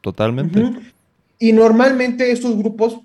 [0.00, 0.64] Totalmente.
[1.38, 3.00] Y normalmente estos grupos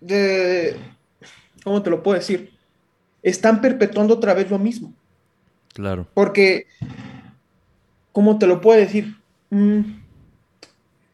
[0.00, 0.76] de,
[1.62, 2.50] ¿cómo te lo puedo decir?
[3.22, 4.92] Están perpetuando otra vez lo mismo.
[5.78, 6.08] Claro.
[6.12, 6.66] Porque,
[8.10, 9.14] ¿cómo te lo puedo decir?
[9.50, 10.00] Mm,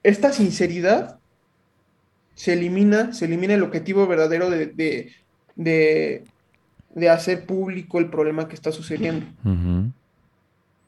[0.02, 1.18] esta sinceridad
[2.34, 5.12] se elimina, se elimina el objetivo verdadero de, de,
[5.54, 6.24] de,
[6.94, 9.26] de hacer público el problema que está sucediendo.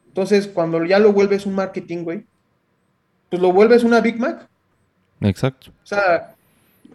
[0.07, 2.25] Entonces, cuando ya lo vuelves un marketing, güey,
[3.29, 4.49] pues lo vuelves una Big Mac.
[5.21, 5.69] Exacto.
[5.83, 6.33] O sea,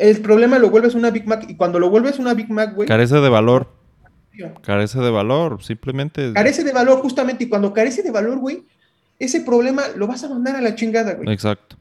[0.00, 2.88] el problema lo vuelves una Big Mac y cuando lo vuelves una Big Mac, güey,
[2.88, 3.68] Carece de valor.
[4.62, 5.62] Carece de valor.
[5.62, 6.32] Simplemente.
[6.32, 8.64] carece de valor justamente y cuando carece de valor, güey,
[9.18, 11.32] ese problema lo vas a mandar a la chingada, güey.
[11.32, 11.76] Exacto.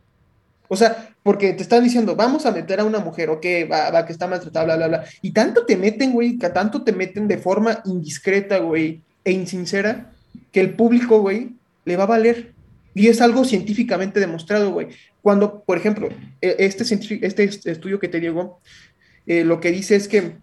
[0.67, 4.05] O sea, porque te están diciendo, vamos a meter a una mujer, ok, va, va,
[4.05, 5.03] que está maltratada, bla, bla, bla.
[5.21, 10.11] Y tanto te meten, güey, que tanto te meten de forma indiscreta, güey, e insincera,
[10.53, 11.49] que el público, güey,
[11.83, 12.53] le va a valer.
[12.93, 14.87] Y es algo científicamente demostrado, güey.
[15.21, 16.07] Cuando, por ejemplo,
[16.41, 16.83] e- este,
[17.25, 18.59] este est- estudio que te llegó,
[19.27, 20.33] eh, lo que dice es que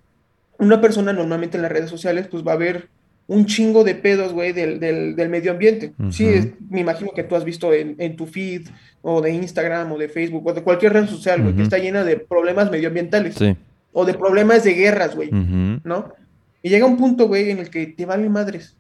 [0.59, 2.89] una persona normalmente en las redes sociales, pues va a ver
[3.27, 5.93] un chingo de pedos, güey, del, del, del medio ambiente.
[6.11, 8.69] Sí, es- me imagino que tú has visto en, en tu feed
[9.03, 12.05] o de Instagram o de Facebook o de cualquier red social, güey, que está llena
[12.05, 13.55] de problemas medioambientales Sí.
[13.93, 15.31] o de problemas de guerras, güey.
[15.31, 16.13] ¿no?
[16.63, 18.75] Y llega un punto, güey, en el que te vale madres.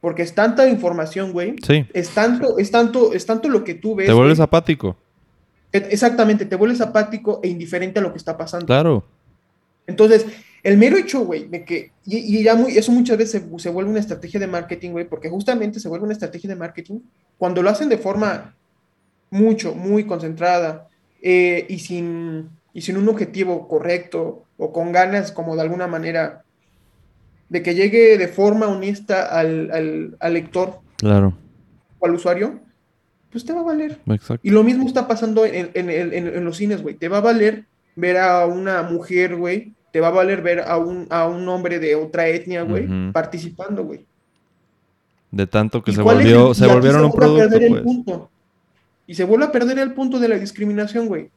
[0.00, 1.54] Porque es tanta información, güey.
[1.66, 1.86] Sí.
[1.94, 4.06] Es tanto, es tanto, es tanto lo que tú ves.
[4.06, 4.96] Te vuelves apático.
[5.72, 8.66] E- Exactamente, te vuelves apático e indiferente a lo que está pasando.
[8.66, 9.04] Claro.
[9.86, 10.26] Entonces,
[10.64, 13.70] el mero hecho, güey, de que, y, y ya muy, eso muchas veces se, se
[13.70, 17.00] vuelve una estrategia de marketing, güey, porque justamente se vuelve una estrategia de marketing
[17.38, 18.54] cuando lo hacen de forma
[19.30, 20.88] mucho, muy concentrada
[21.22, 26.44] eh, y, sin, y sin un objetivo correcto o con ganas como de alguna manera
[27.48, 31.34] de que llegue de forma honesta al, al, al lector Claro.
[31.98, 32.60] o al usuario,
[33.30, 33.98] pues te va a valer.
[34.06, 34.40] Exacto.
[34.46, 36.94] Y lo mismo está pasando en, en- en- en- en los cines, güey.
[36.94, 37.64] Te va a valer
[37.96, 39.74] ver a una mujer, güey.
[39.94, 43.84] Te va a valer ver a un, a un hombre de otra etnia, güey, participando,
[43.84, 44.04] güey.
[45.30, 47.70] De tanto que ¿Y se volvió, el- se volvieron un vuelve a producto, perder el
[47.74, 47.82] pues.
[47.84, 48.30] punto.
[49.06, 51.30] Y se vuelve a perder el punto de la discriminación, güey.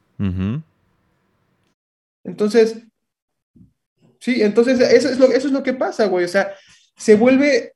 [2.23, 2.77] Entonces,
[4.19, 6.25] sí, entonces eso es lo, eso es lo que pasa, güey.
[6.25, 6.49] O sea,
[6.95, 7.73] se vuelve,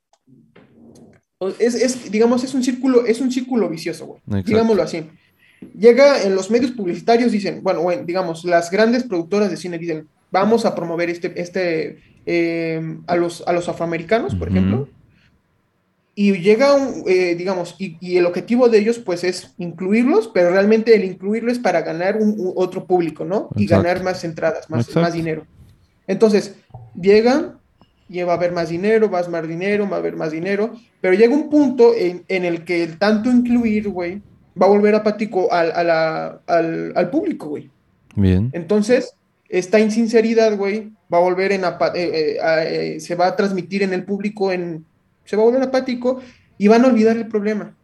[1.60, 4.20] es, es, digamos, es un círculo, es un círculo vicioso, güey.
[4.26, 4.48] Exacto.
[4.48, 5.08] Digámoslo así.
[5.78, 10.08] Llega en los medios publicitarios, dicen, bueno, bueno, digamos, las grandes productoras de cine dicen,
[10.32, 14.88] vamos a promover este, este, eh, a los, a los afroamericanos, por ejemplo.
[16.14, 20.50] Y llega un, eh, digamos, y, y el objetivo de ellos, pues, es incluirlos, pero
[20.50, 23.48] realmente el incluirlos es para ganar un, un otro público, ¿no?
[23.56, 25.00] Y ganar más entradas, más, Exacto.
[25.00, 25.46] más dinero.
[26.06, 26.56] Entonces,
[27.00, 27.58] llegan,
[28.10, 30.32] y va a haber más dinero, va a haber más dinero, va a haber más
[30.32, 34.20] dinero, pero llega un punto en, en el que el tanto incluir, güey,
[34.60, 37.70] va a volver apático al, a la- al, al público, güey.
[38.16, 38.50] Bien.
[38.52, 39.14] Entonces,
[39.52, 43.36] esta insinceridad, güey, va a volver en apa- eh, eh, a- eh, se va a
[43.36, 44.84] transmitir en el público en
[45.24, 46.20] se va a volver apático
[46.58, 47.74] y van a olvidar el problema.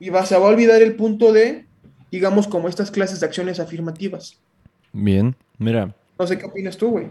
[0.00, 1.64] Y va, se va a olvidar el punto de,
[2.10, 4.38] digamos, como estas clases de acciones afirmativas.
[4.92, 5.94] Bien, mira.
[6.18, 7.06] No sé qué opinas tú, güey.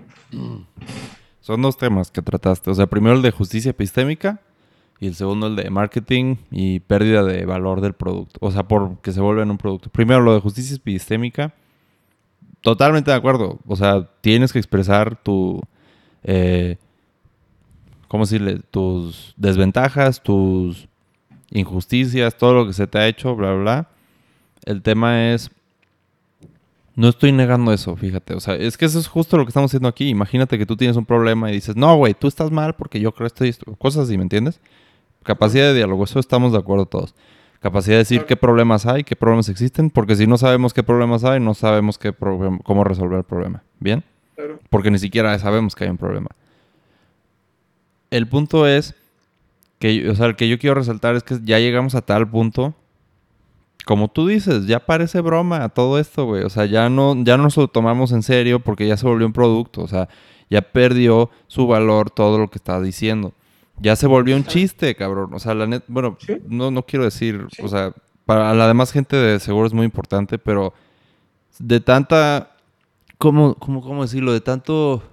[1.42, 2.70] Son dos temas que trataste.
[2.72, 4.40] O sea, primero el de justicia epistémica
[5.00, 8.40] y el segundo el de marketing y pérdida de valor del producto.
[8.42, 9.90] O sea, por que se vuelve en un producto.
[9.90, 11.54] Primero lo de justicia epistémica.
[12.66, 13.60] Totalmente de acuerdo.
[13.68, 15.62] O sea, tienes que expresar tu...
[16.24, 16.78] Eh,
[18.08, 18.60] ¿Cómo decirle?
[18.72, 20.88] Tus desventajas, tus
[21.52, 23.90] injusticias, todo lo que se te ha hecho, bla, bla.
[24.66, 25.52] El tema es...
[26.96, 28.34] No estoy negando eso, fíjate.
[28.34, 30.10] O sea, es que eso es justo lo que estamos haciendo aquí.
[30.10, 33.12] Imagínate que tú tienes un problema y dices, no, güey, tú estás mal porque yo
[33.12, 33.76] creo esto y esto.
[33.76, 34.60] Cosas así, ¿me entiendes?
[35.22, 37.14] Capacidad de diálogo, eso estamos de acuerdo todos.
[37.66, 41.24] Capacidad de decir qué problemas hay, qué problemas existen, porque si no sabemos qué problemas
[41.24, 43.64] hay, no sabemos qué cómo resolver el problema.
[43.80, 44.04] ¿Bien?
[44.70, 46.28] Porque ni siquiera sabemos que hay un problema.
[48.12, 48.94] El punto es
[49.80, 52.76] que, o sea, el que yo quiero resaltar es que ya llegamos a tal punto,
[53.84, 56.44] como tú dices, ya parece broma todo esto, güey.
[56.44, 59.26] O sea, ya no, ya no nos lo tomamos en serio porque ya se volvió
[59.26, 59.82] un producto.
[59.82, 60.08] O sea,
[60.52, 63.34] ya perdió su valor todo lo que estaba diciendo.
[63.80, 65.34] Ya se volvió un chiste, cabrón.
[65.34, 66.18] O sea, la net, bueno,
[66.48, 67.94] no, no quiero decir, o sea,
[68.26, 70.74] para la demás gente de seguro es muy importante, pero
[71.60, 72.56] de tanta,
[73.18, 74.34] ¿cómo, cómo, cómo decirlo?
[74.34, 75.04] De tanto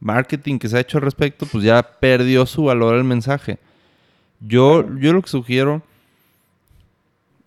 [0.00, 3.58] marketing que se ha hecho al respecto, pues ya perdió su valor el mensaje.
[4.40, 5.82] Yo, yo lo que sugiero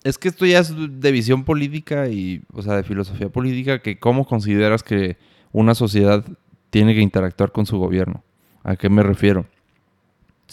[0.04, 3.98] es que esto ya es de visión política y, o sea, de filosofía política, que
[3.98, 5.16] cómo consideras que
[5.52, 6.24] una sociedad
[6.70, 8.22] tiene que interactuar con su gobierno.
[8.62, 9.46] ¿A qué me refiero?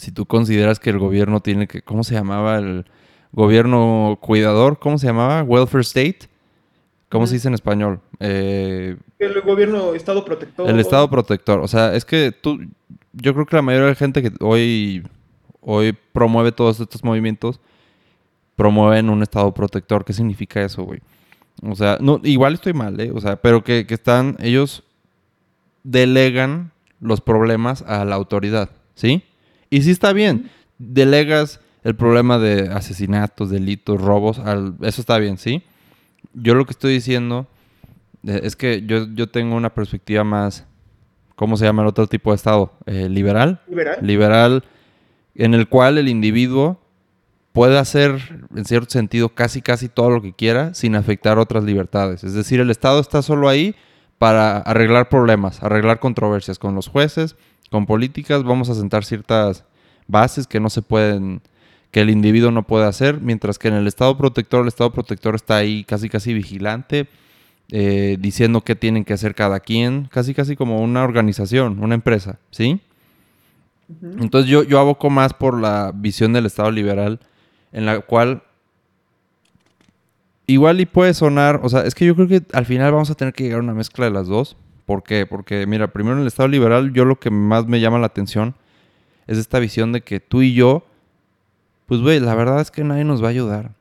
[0.02, 2.86] Si tú consideras que el gobierno tiene que, ¿cómo se llamaba el
[3.30, 4.80] gobierno cuidador?
[4.80, 5.44] ¿Cómo se llamaba?
[5.44, 6.28] Welfare State.
[7.08, 8.00] ¿Cómo se dice en español?
[8.18, 10.68] Eh, el gobierno, Estado protector.
[10.68, 11.60] El Estado protector.
[11.60, 12.58] O sea, es que tú,
[13.12, 15.06] yo creo que la mayoría de la gente que hoy,
[15.60, 17.60] hoy promueve todos estos movimientos,
[18.56, 20.04] promueven un Estado protector.
[20.04, 20.98] ¿Qué significa eso, güey?
[21.62, 23.12] O sea, no, igual estoy mal, ¿eh?
[23.14, 24.82] O sea, pero que, que están, ellos
[25.84, 29.22] delegan los problemas a la autoridad, ¿sí?
[29.72, 35.38] Y sí está bien, delegas el problema de asesinatos, delitos, robos, al, eso está bien,
[35.38, 35.62] ¿sí?
[36.34, 37.46] yo lo que estoy diciendo
[38.26, 40.66] eh, es que yo, yo tengo una perspectiva más,
[41.36, 42.72] ¿cómo se llama el otro tipo de Estado?
[42.84, 43.60] Eh, liberal.
[43.66, 43.98] Liberal.
[44.02, 44.64] Liberal,
[45.34, 46.78] en el cual el individuo
[47.52, 52.24] puede hacer, en cierto sentido, casi casi todo lo que quiera sin afectar otras libertades.
[52.24, 53.74] Es decir, el Estado está solo ahí
[54.18, 57.36] para arreglar problemas, arreglar controversias con los jueces,
[57.72, 58.44] con políticas.
[58.44, 59.64] Vamos a sentar ciertas
[60.06, 61.42] bases que no se pueden
[61.90, 65.34] que el individuo no puede hacer, mientras que en el Estado protector, el Estado protector
[65.34, 67.06] está ahí casi casi vigilante,
[67.70, 72.38] eh, diciendo qué tienen que hacer cada quien, casi casi como una organización, una empresa,
[72.50, 72.80] ¿sí?
[74.18, 77.20] Entonces yo, yo aboco más por la visión del Estado liberal,
[77.72, 78.42] en la cual
[80.46, 83.14] igual y puede sonar, o sea, es que yo creo que al final vamos a
[83.14, 84.56] tener que llegar a una mezcla de las dos.
[84.86, 85.26] ¿Por qué?
[85.26, 88.54] Porque, mira, primero en el Estado liberal, yo lo que más me llama la atención
[89.26, 90.84] es esta visión de que tú y yo
[91.92, 93.72] pues güey, la verdad es que nadie nos va a ayudar.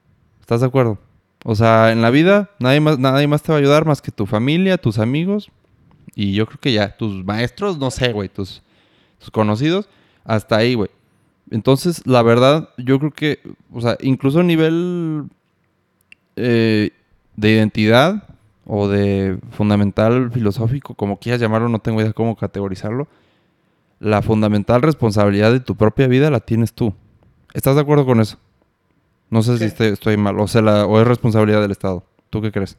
[0.41, 0.97] ¿Estás de acuerdo?
[1.45, 4.11] O sea, en la vida nadie más, nadie más te va a ayudar más que
[4.11, 5.49] tu familia, tus amigos
[6.13, 8.61] y yo creo que ya tus maestros, no sé, güey, tus,
[9.17, 9.87] tus conocidos,
[10.25, 10.89] hasta ahí, güey.
[11.51, 13.39] Entonces, la verdad, yo creo que,
[13.71, 15.29] o sea, incluso a nivel
[16.35, 16.91] eh,
[17.37, 18.30] de identidad
[18.73, 23.09] o de fundamental filosófico, como quieras llamarlo, no tengo idea cómo categorizarlo,
[23.99, 26.93] la fundamental responsabilidad de tu propia vida la tienes tú.
[27.53, 28.37] ¿Estás de acuerdo con eso?
[29.29, 32.05] No sé si estoy, mal, o sea, la, o es responsabilidad del Estado.
[32.29, 32.77] ¿Tú qué crees?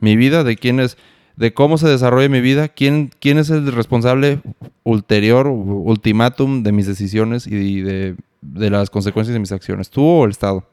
[0.00, 0.96] Mi vida, de quién es,
[1.36, 4.40] de cómo se desarrolla mi vida, quién, quién es el responsable
[4.84, 10.30] ulterior, ultimátum de mis decisiones y de, las consecuencias de mis acciones, tú o el
[10.30, 10.64] Estado.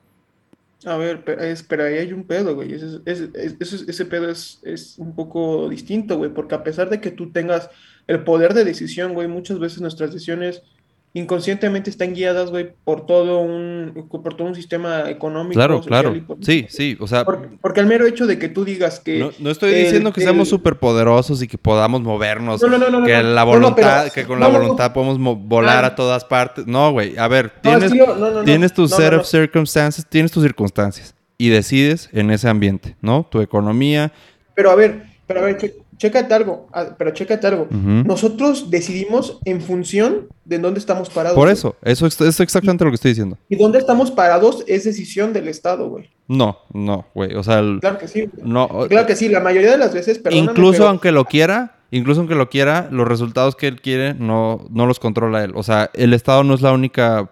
[0.85, 2.73] A ver, pero ahí hay un pedo, güey.
[2.73, 3.29] Ese,
[3.59, 7.71] ese pedo es, es, un poco distinto, güey, porque a pesar de que tú tengas
[8.05, 10.61] el poder de decisión, güey, muchas veces nuestras decisiones
[11.15, 15.53] inconscientemente están guiadas, güey, por todo un por todo un sistema económico.
[15.53, 16.13] Claro, claro.
[16.41, 17.23] Sí, sí, o sea...
[17.23, 19.31] Porque, al mero hecho de que tú digas que...
[19.39, 24.25] No, estoy diciendo que seamos súper poderosos y que podamos movernos, que la voluntad, que
[24.25, 26.67] con la voluntad podemos volar a todas partes.
[26.67, 27.93] No, güey, a ver, tienes,
[28.43, 33.25] tienes tu set of circumstances, tienes tus circunstancias y decides en ese ambiente, ¿no?
[33.31, 34.11] Tu economía.
[34.53, 35.57] Pero a ver, pero a ver,
[35.97, 37.67] chécate algo, ah, pero chécate algo.
[37.71, 41.35] Nosotros decidimos en función de dónde estamos parados.
[41.35, 43.37] Por eso, eso es, exactamente lo que estoy diciendo.
[43.49, 46.09] Y dónde estamos parados es decisión del Estado, güey.
[46.27, 47.35] No, no, güey.
[47.35, 48.29] O sea, claro que sí.
[48.43, 52.35] No, claro que sí, la mayoría de las veces, Incluso aunque lo quiera, incluso aunque
[52.35, 55.53] lo quiera, los resultados que él quiere no, no los controla él.
[55.55, 57.29] O sea, el Estado no es la única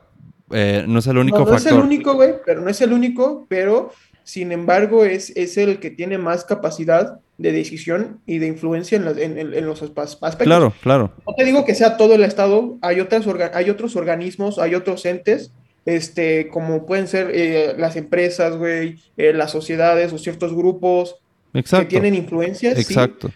[0.51, 1.71] eh, no es el único no, no factor.
[1.71, 3.91] es el único, güey, pero no es el único, pero
[4.23, 9.05] sin embargo es, es el que tiene más capacidad de decisión y de influencia en,
[9.05, 10.35] la- en- los aspectos.
[10.37, 11.11] Claro, claro.
[11.27, 14.75] No te digo que sea todo el Estado, hay, otras orga- hay otros organismos, hay
[14.75, 15.51] otros entes,
[15.85, 21.15] este, como pueden ser eh, las empresas, güey, eh, las sociedades o ciertos grupos
[21.53, 21.83] Exacto.
[21.85, 23.31] que tienen influencia, sí, Exacto.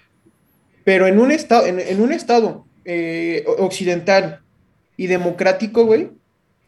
[0.85, 4.39] pero en un estado, en, en un estado eh, occidental
[4.95, 6.09] y democrático, güey,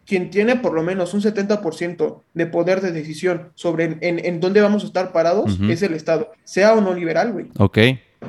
[0.09, 4.39] quien tiene por lo menos un 70% de poder de decisión sobre en, en- en
[4.39, 7.45] dónde vamos a estar parados es el Estado, sea o no liberal, güey.
[7.59, 7.77] Ok,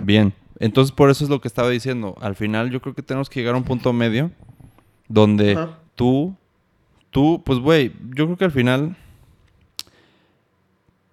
[0.03, 0.33] bien.
[0.59, 2.17] Entonces, por eso es lo que estaba diciendo.
[2.21, 4.31] Al final, yo creo que tenemos que llegar a un punto medio
[5.09, 5.55] donde
[5.95, 6.37] tú,
[7.11, 8.95] tú, pues, güey, yo creo que al final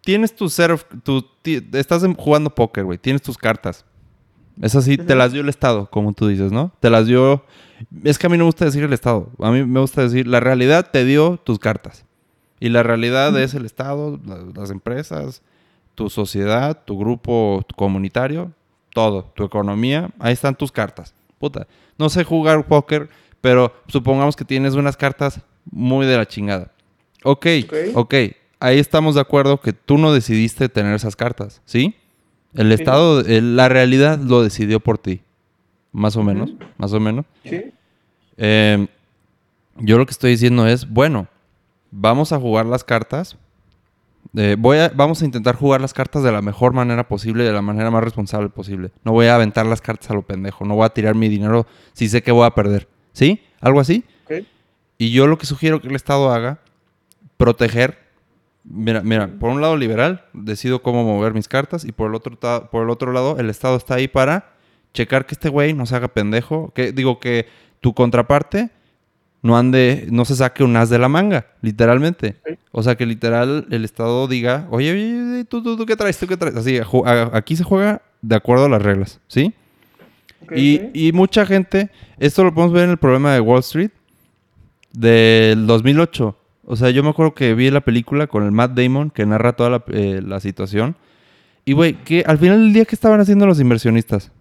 [0.01, 1.25] tienes tu of- tu,
[1.73, 3.85] estás jugando póker, güey, tienes tus cartas.
[4.61, 5.15] Es así, te Ujú.
[5.15, 6.71] las dio el Estado, como tú dices, ¿no?
[6.79, 7.43] Te las dio...
[8.03, 9.29] Es que a mí no me gusta decir el Estado.
[9.39, 12.05] A mí me gusta decir, la realidad te dio tus cartas.
[12.59, 15.43] Y la realidad es el Estado, la- las empresas,
[15.93, 18.51] tu sociedad, tu grupo comunitario,
[18.93, 21.13] todo, tu economía, ahí están tus cartas.
[21.37, 21.67] Puta,
[21.99, 23.09] no sé jugar póker,
[23.41, 25.39] pero supongamos que tienes unas cartas
[25.69, 26.71] muy de la chingada.
[27.23, 27.73] Ok, Ok.
[27.93, 28.13] ok,
[28.59, 31.93] ahí estamos de acuerdo que tú no decidiste tener esas cartas, ¿sí?
[32.53, 32.73] El Sí.
[32.81, 35.21] Estado, la realidad lo decidió por ti,
[35.91, 37.25] más o menos, más o menos.
[37.43, 37.61] ¿Sí?
[38.37, 38.87] Eh,
[39.77, 41.27] yo lo que estoy diciendo es, bueno,
[41.91, 43.37] vamos a jugar las cartas.
[44.35, 47.51] eh, voy a, vamos a intentar jugar las cartas de la mejor manera posible, de
[47.53, 48.91] la manera más responsable posible.
[49.03, 50.65] No voy a aventar las cartas a lo pendejo.
[50.65, 52.87] No voy a tirar mi dinero si sé que voy a perder.
[53.13, 53.41] ¿Sí?
[53.61, 54.03] ¿Algo así?
[54.25, 54.43] Ok.
[54.97, 56.59] Y yo lo que sugiero que el Estado haga,
[57.37, 58.06] proteger.
[58.69, 62.37] Mira, mira, por un lado liberal, decido cómo mover mis cartas y por el otro,
[62.69, 64.53] por el otro lado el Estado está ahí para
[64.93, 67.47] checar que este güey no se haga pendejo, que digo que
[67.79, 68.71] tu contraparte
[69.41, 72.35] no ande, no se saque un as de la manga, literalmente.
[72.71, 76.17] O sea, que literal el Estado diga, oye, oye, ¿tú, tú, tú qué traes?
[76.17, 76.55] ¿Tú qué traes?
[76.55, 76.79] Así,
[77.31, 79.53] aquí se juega de acuerdo a las reglas, ¿sí?
[80.53, 83.91] Y, y mucha gente, esto lo podemos ver en el problema de Wall Street
[84.91, 86.35] del 2008.
[86.69, 89.53] O sea, yo me acuerdo que vi la película con el Matt Damon que narra
[89.53, 90.97] toda la, eh, la situación.
[91.65, 94.31] Y, güey, que al final del día, ¿qué estaban haciendo los inversionistas?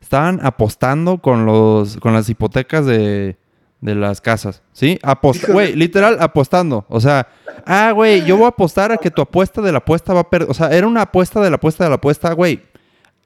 [0.00, 3.36] Estaban apostando con, los, con las hipotecas de,
[3.80, 4.98] de las casas, ¿sí?
[5.52, 6.84] Güey, literal, apostando.
[6.88, 7.28] O sea,
[7.66, 10.30] ah, güey, yo voy a apostar a que tu apuesta de la apuesta va a
[10.30, 10.50] perder.
[10.50, 12.62] O sea, era una apuesta de la apuesta de la apuesta, güey.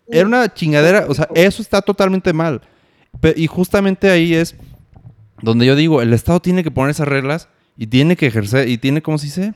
[0.08, 2.60] Era una chingadera, o sea, eso está totalmente mal.
[3.20, 4.56] Pe- y justamente ahí es
[5.42, 7.48] donde yo digo, el Estado tiene que poner esas reglas
[7.78, 9.54] y tiene que ejercer, y tiene, ¿cómo se dice?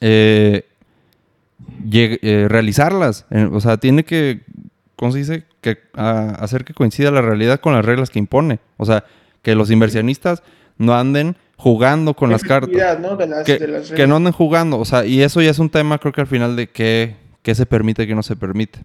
[0.00, 0.64] Eh,
[1.92, 3.26] eh, realizarlas.
[3.30, 4.42] Eh, o sea, tiene que,
[4.94, 5.44] ¿cómo se dice?
[5.60, 8.60] Que, ah, hacer que coincida la realidad con las reglas que impone.
[8.76, 9.04] O sea,
[9.42, 10.44] que los inversionistas
[10.78, 12.70] no anden jugando con las cartas.
[12.70, 14.78] De las, que, de las que no anden jugando.
[14.78, 17.56] O sea, y eso ya es un tema, creo que al final, de qué, qué
[17.56, 18.78] se permite y qué no se permite.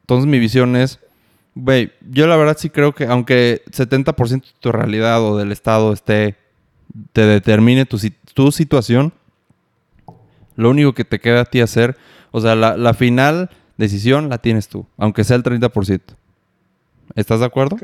[0.00, 0.98] Entonces, mi visión es,
[1.54, 5.92] güey, yo la verdad sí creo que aunque 70% de tu realidad o del estado
[5.92, 6.36] esté,
[7.12, 7.98] te determine tu,
[8.34, 9.12] tu situación,
[10.56, 11.96] lo único que te queda a ti hacer,
[12.30, 16.00] o sea, la, la final decisión la tienes tú, aunque sea el 30%.
[17.14, 17.76] ¿Estás de acuerdo?
[17.76, 17.82] Ok.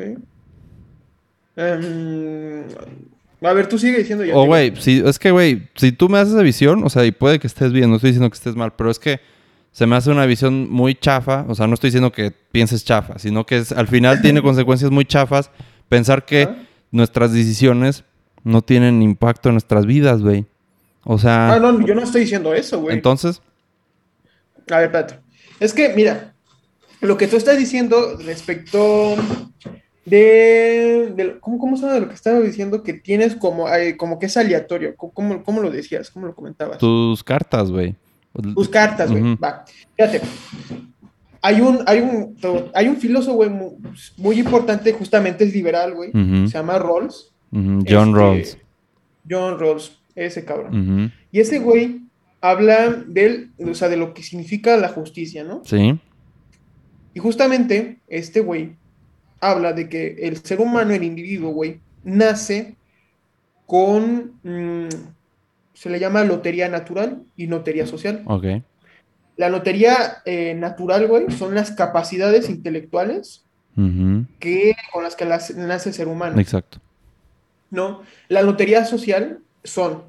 [1.57, 2.65] Em,
[3.43, 4.35] a ver, tú sigue diciendo ya.
[4.37, 7.05] O, te- güey, si, es que, güey, si tú me das esa visión, o sea,
[7.05, 9.21] y puede que estés bien, no estoy diciendo que estés mal, pero es que
[9.71, 13.19] se me hace una visión muy chafa, o sea, no estoy diciendo que pienses chafa,
[13.19, 15.51] sino que es, al final tiene consecuencias muy chafas
[15.89, 16.49] pensar que
[16.91, 18.05] nuestras decisiones
[18.45, 20.47] no tienen impacto en nuestras vidas, güey.
[21.05, 22.95] O sea, Ah, no, yo no estoy diciendo eso, güey.
[22.97, 23.43] entonces,
[24.71, 25.19] A ver, espérate.
[25.61, 26.35] Es que, mira,
[27.01, 29.15] lo que tú estás diciendo respecto
[30.07, 32.83] de, de- ¿cómo, ¿cómo de lo que estaba diciendo?
[32.83, 34.95] Que tienes como, eh, como que es aleatorio.
[34.97, 36.11] ¿Cómo, cómo, lo decías?
[36.11, 36.79] ¿Cómo lo comentabas?
[36.79, 37.95] tus cartas, güey.
[38.55, 39.37] Tus cartas, güey.
[39.37, 39.65] Va.
[39.97, 40.21] Fíjate.
[41.43, 42.37] Hay un, hay un,
[42.75, 43.77] hay un filósofo, güey, mu-
[44.17, 46.11] muy, importante, justamente es liberal, güey.
[46.13, 47.34] Se llama Rawls.
[47.55, 48.59] John Este, Rawls.
[49.31, 51.13] John Rawls, ese cabrón.
[51.33, 52.01] Y ese güey
[52.41, 55.63] habla del, o sea, de lo que significa la justicia, ¿no?
[55.65, 55.99] Sí.
[57.15, 58.77] Y justamente este güey
[59.41, 62.75] habla de que el ser humano, el individuo, güey, nace
[63.67, 64.89] con, mm,
[65.73, 68.23] se le llama lotería natural y lotería social.
[68.27, 68.45] Ok.
[69.37, 73.45] La lotería eh, natural, güey, son las capacidades intelectuales
[74.39, 76.39] que, con las que las- nace el ser humano.
[76.41, 76.79] Exacto.
[77.71, 78.03] ¿No?
[78.29, 80.05] La lotería social son,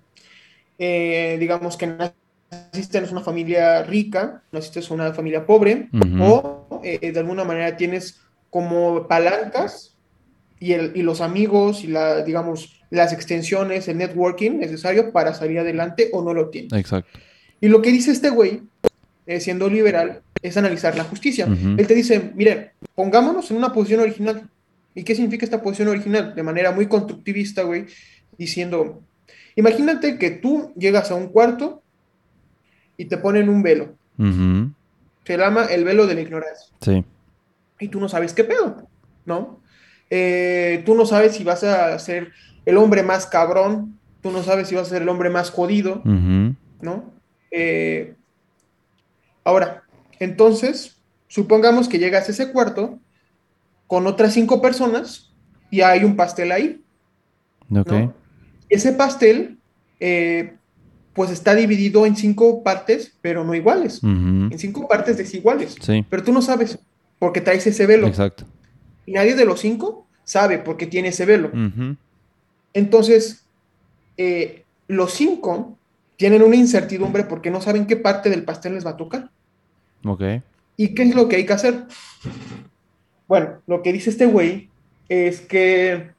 [0.78, 5.90] eh, digamos que naciste en una familia rica, naciste en una familia pobre,
[6.20, 9.96] o eh, de alguna manera tienes como palancas
[10.60, 15.60] y, el, y los amigos y la, digamos, las extensiones, el networking necesario para salir
[15.60, 16.70] adelante o no lo tiene.
[16.80, 17.20] Exacto.
[17.62, 18.62] Y lo que dice este güey,
[19.26, 21.48] eh, siendo liberal, es analizar la justicia.
[21.48, 24.48] Él te dice, mire, pongámonos en una posición original.
[24.96, 26.34] ¿Y qué significa esta posición original?
[26.34, 27.86] De manera muy constructivista, güey,
[28.38, 29.04] diciendo,
[29.56, 31.84] imagínate que tú llegas a un cuarto
[32.98, 33.96] y te ponen un velo.
[35.26, 36.74] Se llama el velo de la ignorancia.
[36.82, 37.04] Sí.
[37.80, 38.88] Y tú no sabes qué pedo,
[39.26, 39.60] ¿no?
[40.10, 42.32] Eh, tú no sabes si vas a ser
[42.66, 46.02] el hombre más cabrón, tú no sabes si vas a ser el hombre más jodido.
[46.06, 47.14] ¿no?
[47.52, 48.16] Eh,
[49.44, 49.84] ahora,
[50.20, 53.00] entonces, supongamos que llegas a ese cuarto
[53.88, 55.32] con otras cinco personas
[55.70, 56.82] y hay un pastel ahí,
[57.70, 57.92] Ok.
[57.92, 58.14] ¿no?
[58.70, 59.58] Ese pastel,
[60.00, 60.56] eh,
[61.14, 66.06] pues está dividido en cinco partes, pero no iguales, en cinco partes desiguales, Sí.
[66.10, 66.78] pero tú no sabes
[67.20, 68.44] porque traes ese velo Exacto.
[69.06, 71.52] y nadie de los cinco sabe porque tiene ese velo.
[72.74, 73.46] Entonces,
[74.18, 75.78] eh, los cinco
[76.18, 79.30] tienen una incertidumbre porque no saben qué parte del pastel les va a tocar.
[80.04, 80.22] Ok.
[80.78, 81.86] ¿Y qué es lo que hay que hacer?
[83.28, 84.70] Bueno, lo que dice este güey
[85.10, 86.12] es que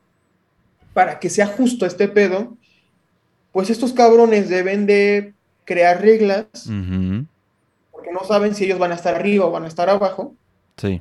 [0.93, 2.57] para que sea justo este pedo,
[3.53, 5.35] pues estos cabrones deben de
[5.65, 6.47] crear reglas
[7.91, 10.35] porque no saben si ellos van a estar arriba o van a estar abajo,
[10.77, 11.01] Sí.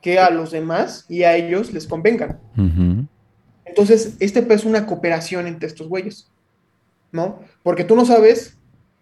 [0.00, 2.38] que a los demás y a ellos les convengan.
[3.64, 6.30] Entonces, este pues, es una cooperación entre estos güeyes,
[7.12, 7.40] ¿no?
[7.62, 8.56] Porque tú no sabes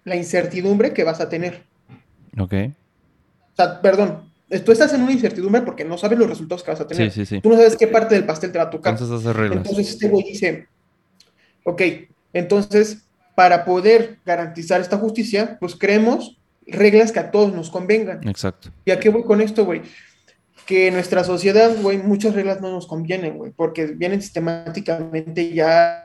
[0.05, 1.65] la incertidumbre que vas a tener.
[2.39, 2.55] Ok.
[3.53, 4.31] O sea, perdón,
[4.65, 7.11] tú estás en una incertidumbre porque no sabes los resultados que vas a tener.
[7.11, 7.41] Sí, sí, sí.
[7.41, 8.93] Tú no sabes qué parte del pastel te va a tocar.
[8.93, 9.27] Entonces.
[9.53, 10.69] Entonces este güey dice,
[11.65, 11.83] ok,
[12.33, 18.27] entonces para poder garantizar esta justicia, pues creemos reglas que a todos nos convengan.
[18.27, 18.71] Exacto.
[18.85, 19.83] ¿Y a qué voy con esto, güey?
[20.65, 26.05] Que en nuestra sociedad, güey, muchas reglas no nos convienen, güey, porque vienen sistemáticamente ya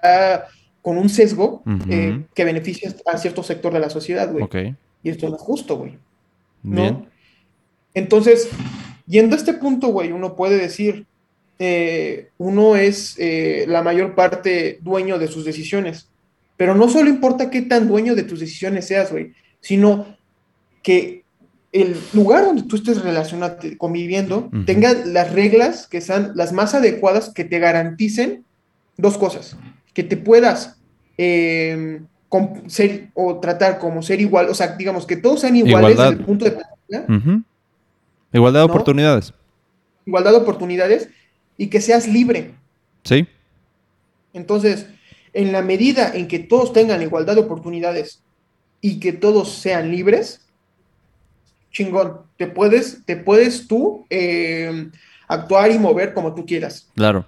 [0.81, 4.43] con un sesgo eh, que beneficia a cierto sector de la sociedad, güey.
[4.43, 4.55] Ok.
[5.03, 5.97] Y esto no es justo, güey.
[6.63, 6.81] ¿no?
[6.81, 7.10] Bien.
[7.93, 8.49] Entonces,
[9.07, 11.05] yendo a este punto, güey, uno puede decir,
[11.59, 16.07] eh, uno es eh, la mayor parte dueño de sus decisiones,
[16.57, 20.17] pero no solo importa qué tan dueño de tus decisiones seas, güey, sino
[20.81, 21.23] que
[21.71, 27.29] el lugar donde tú estés relacionado, conviviendo, tenga las reglas que sean las más adecuadas
[27.33, 28.43] que te garanticen
[28.97, 29.55] dos cosas,
[29.93, 30.77] que te puedas
[31.17, 35.91] eh, com- ser o tratar como ser igual, o sea, digamos que todos sean iguales
[35.91, 36.09] Igualdad.
[36.09, 37.05] desde el punto de vista.
[38.33, 38.73] Igualdad de ¿No?
[38.73, 39.33] oportunidades.
[40.05, 41.09] igualdad de oportunidades
[41.57, 42.53] y que seas libre.
[43.03, 43.27] Sí.
[44.33, 44.87] Entonces,
[45.33, 48.21] en la medida en que todos tengan igualdad de oportunidades
[48.79, 50.41] y que todos sean libres,
[51.71, 54.89] chingón, te puedes, te puedes tú eh,
[55.27, 56.89] actuar y mover como tú quieras.
[56.95, 57.25] Claro.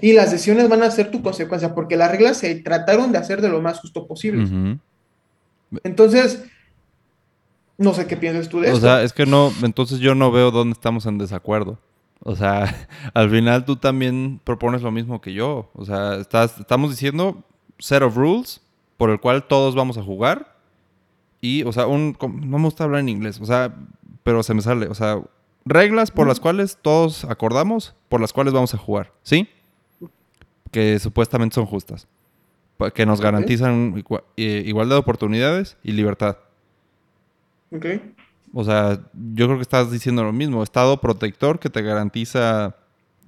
[0.00, 3.40] Y las decisiones van a ser tu consecuencia, porque las reglas se trataron de hacer
[3.40, 4.78] de lo más justo posible.
[5.82, 6.44] Entonces,
[7.78, 8.86] no sé qué piensas tú de O esto.
[8.86, 11.78] sea, es que no, entonces yo no veo dónde estamos en desacuerdo.
[12.20, 15.70] O sea, al final tú también propones lo mismo que yo.
[15.74, 17.42] O sea, estás, estamos diciendo
[17.78, 18.62] set of rules
[18.96, 20.56] por el cual todos vamos a jugar.
[21.40, 23.74] Y, o sea, un, no me gusta hablar en inglés, o sea,
[24.22, 24.88] pero se me sale.
[24.88, 25.20] O sea,
[25.64, 29.48] reglas por las cuales todos acordamos, por las cuales vamos a jugar, ¿sí?
[30.70, 32.08] Que supuestamente son justas.
[32.94, 34.02] Que nos garantizan
[34.36, 36.38] eh, igualdad de oportunidades y libertad.
[37.72, 37.86] Ok.
[38.54, 39.00] O sea,
[39.34, 40.62] yo creo que estás diciendo lo mismo.
[40.62, 42.76] Estado protector que te garantiza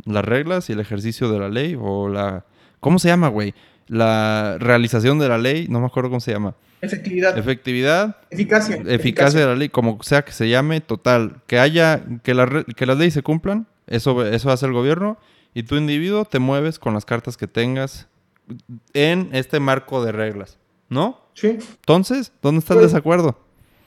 [0.05, 2.45] las reglas y el ejercicio de la ley o la...
[2.81, 3.55] ¿Cómo se llama, güey?
[3.89, 6.55] La realización de la ley, no me acuerdo cómo se llama.
[6.81, 11.43] Efectividad, Efectividad, eficacia, eficacia de la ley, como sea que se llame, total.
[11.49, 15.19] Que haya, que, la que las leyes se cumplan, eso, eso hace el gobierno.
[15.55, 18.07] Y tu individuo te mueves con las cartas que tengas
[18.95, 20.59] en este marco de reglas,
[20.89, 21.19] ¿no?
[21.35, 21.59] Sí.
[21.81, 23.37] Entonces, ¿dónde está el Pues- desacuerdo?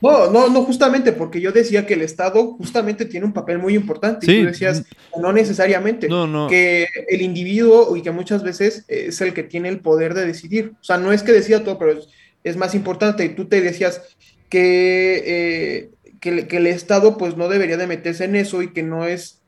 [0.02, 3.76] No, no, no, justamente, porque yo decía que el Estado justamente tiene un papel muy
[3.76, 4.26] importante.
[4.26, 4.34] Sí.
[4.34, 4.84] Y tú decías,
[5.20, 6.47] no necesariamente, No, no.
[6.47, 10.74] que el individuo y que muchas veces es el que tiene el poder de decidir.
[10.82, 12.10] O sea, no es que decida todo, pero es,
[12.43, 13.24] es más importante.
[13.24, 14.02] Y tú te decías
[14.49, 15.89] que, eh,
[16.20, 19.41] que el Estado pues no debería de meterse en eso y que no es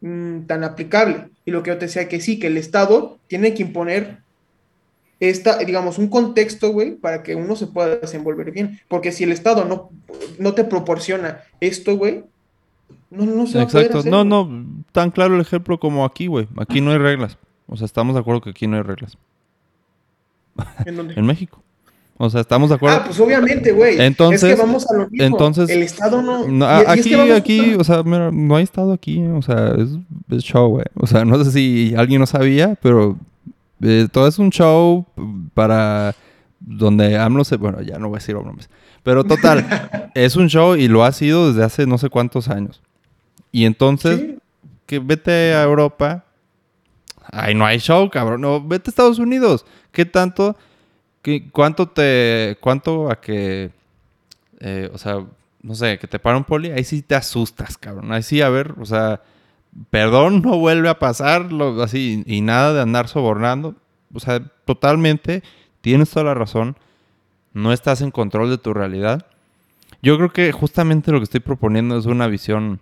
[0.00, 1.28] mm, tan aplicable.
[1.44, 4.21] Y lo que yo te decía que sí, que el Estado tiene que imponer
[5.30, 8.80] esta, digamos, un contexto, güey, para que uno se pueda desenvolver bien.
[8.88, 9.90] Porque si el Estado no,
[10.38, 12.24] no te proporciona esto, güey,
[13.10, 13.98] no, no se va a poder Exacto.
[14.00, 16.48] hacer, No, no, tan claro el ejemplo como aquí, güey.
[16.58, 17.38] Aquí no hay reglas.
[17.68, 19.16] O sea, estamos de acuerdo que aquí no hay reglas.
[20.86, 21.14] ¿En dónde?
[21.14, 21.62] En México.
[22.18, 22.98] O sea, ¿estamos de acuerdo?
[22.98, 24.00] Ah, pues obviamente, güey.
[24.00, 25.26] Entonces, es que vamos a lo mismo.
[25.26, 26.46] entonces- el Estado no.
[26.46, 29.22] No, y- a- y es aquí, que aquí, o sea, mira, no hay estado aquí,
[29.24, 29.88] o sea, es,
[30.36, 30.84] es show, güey.
[30.94, 33.16] O sea, no sé si alguien no sabía, pero
[33.82, 35.06] eh, todo es un show
[35.54, 36.14] para
[36.60, 37.56] donde AMLO se...
[37.56, 38.70] Bueno, ya no voy a decir nombres.
[39.02, 42.80] Pero total, es un show y lo ha sido desde hace no sé cuántos años.
[43.50, 44.38] Y entonces, Sí.
[44.86, 46.24] que vete a Europa.
[47.30, 48.40] Ay, no hay show, cabrón.
[48.40, 49.64] No, vete a Estados Unidos.
[49.90, 50.56] ¿Qué tanto?
[51.22, 52.56] ¿Qué, ¿Cuánto te...
[52.60, 53.70] ¿Cuánto a que...
[54.60, 55.24] eh, o sea,
[55.62, 56.70] no sé, que te para un poli?
[56.70, 58.12] Ahí sí te asustas, cabrón.
[58.12, 59.20] Ahí sí, a ver, o sea...
[59.90, 63.74] Perdón, no vuelve a pasar lo- así y nada de andar sobornando.
[64.12, 65.42] O sea, totalmente
[65.80, 66.76] tienes toda la razón.
[67.54, 69.26] No estás en control de tu realidad.
[70.02, 72.80] Yo creo que justamente lo que estoy proponiendo es una visión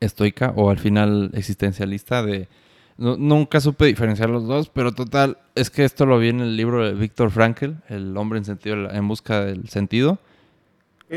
[0.00, 2.48] estoica o al final existencialista de...
[2.96, 6.56] no- nunca supe diferenciar los dos, pero total, es que esto lo vi en el
[6.56, 10.18] libro de Víctor Frankl, El hombre en, sentido, en busca del sentido.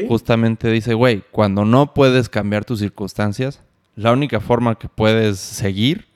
[0.10, 3.62] Justamente dice, güey, cuando no puedes cambiar tus circunstancias,
[3.96, 6.08] la única forma que puedes seguir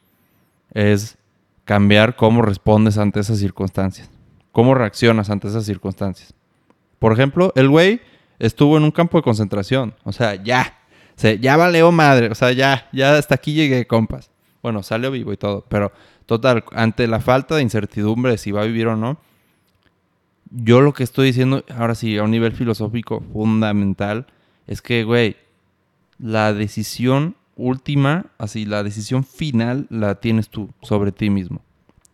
[0.74, 1.18] es
[1.66, 4.10] cambiar cómo respondes ante esas circunstancias,
[4.52, 6.34] cómo reaccionas ante esas circunstancias.
[7.00, 8.02] Por ejemplo, el güey
[8.40, 10.80] estuvo en un campo de concentración, o sea, ya,
[11.16, 14.30] se, ya valeó madre, o sea, ya, ya hasta aquí llegué, compas.
[14.62, 15.94] Bueno, salió vivo y todo, pero
[16.26, 19.18] total, ante la falta de incertidumbre de si va a vivir o no,
[20.52, 24.26] yo lo que estoy diciendo, ahora sí, a un nivel filosófico fundamental,
[24.68, 25.38] es que, güey,
[26.18, 31.62] la decisión última, así, la decisión final la tienes tú sobre ti mismo.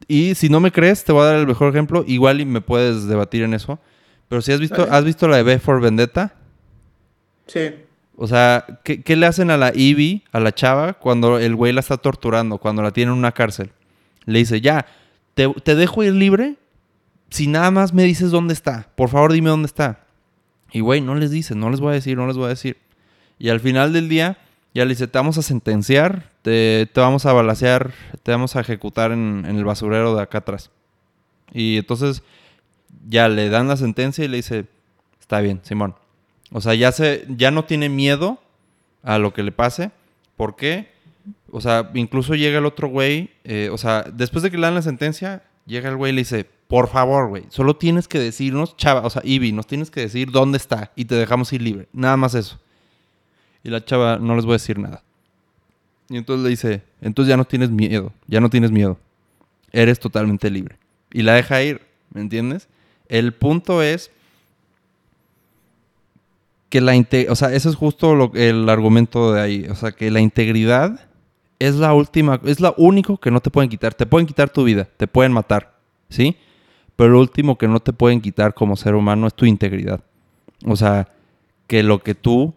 [0.08, 2.62] Y si no me crees, te voy a dar el mejor ejemplo, igual y me
[2.62, 3.80] puedes debatir en eso,
[4.28, 4.88] pero si has visto.
[4.90, 6.36] ¿has visto la de B for Vendetta?
[7.48, 7.72] Sí.
[8.18, 11.74] O sea, ¿qué, qué le hacen a la Ivy, a la chava, cuando el güey
[11.74, 13.72] la está torturando, cuando la tiene en una cárcel?
[14.26, 14.86] Le dice, ya,
[15.34, 16.56] te, te dejo ir libre
[17.30, 18.90] si nada más me dices dónde está.
[18.96, 20.06] Por favor, dime dónde está.
[20.72, 22.78] Y güey, no les dice, no les voy a decir, no les voy a decir.
[23.38, 24.38] Y al final del día,
[24.76, 29.14] ya le dice, te vamos a sentenciar, te, vamos a balasear, te vamos a ejecutar
[29.14, 30.70] en, en el basurero de acá atrás.
[31.54, 32.22] Y entonces
[33.08, 34.66] ya le dan la sentencia y le dice,
[35.22, 35.96] está bien, Simón.
[36.52, 38.38] O sea, ya, se, ya no tiene miedo
[39.02, 39.92] a lo que le pase.
[40.36, 40.90] ¿Por qué?
[41.52, 44.76] O sea, incluso llega el otro güey, eh, o sea, después de que le dan
[44.76, 48.76] la sentencia, llega el güey y le dice, por favor, güey, solo tienes que decirnos,
[48.76, 51.88] chava, o sea, Ivy, nos tienes que decir dónde está y te dejamos ir libre.
[51.94, 52.60] Nada más eso.
[53.66, 55.02] Y la chava, no les voy a decir nada.
[56.08, 59.00] Y entonces le dice, entonces ya no tienes miedo, ya no tienes miedo.
[59.72, 60.78] Eres totalmente libre.
[61.12, 61.82] Y la deja ir,
[62.14, 62.68] ¿me entiendes?
[63.10, 64.12] El punto es
[66.70, 66.94] que la
[67.30, 71.10] o sea, ese es justo lo- el argumento de ahí, o sea, que la integridad
[71.58, 73.96] es la última, es lo único que no te pueden quitar.
[73.96, 75.74] Te pueden quitar tu vida, te pueden matar,
[76.10, 76.36] ¿sí?
[76.96, 80.02] Pero lo último que no te pueden quitar como ser humano es tu integridad.
[80.66, 81.08] O sea,
[81.66, 82.54] que lo que tú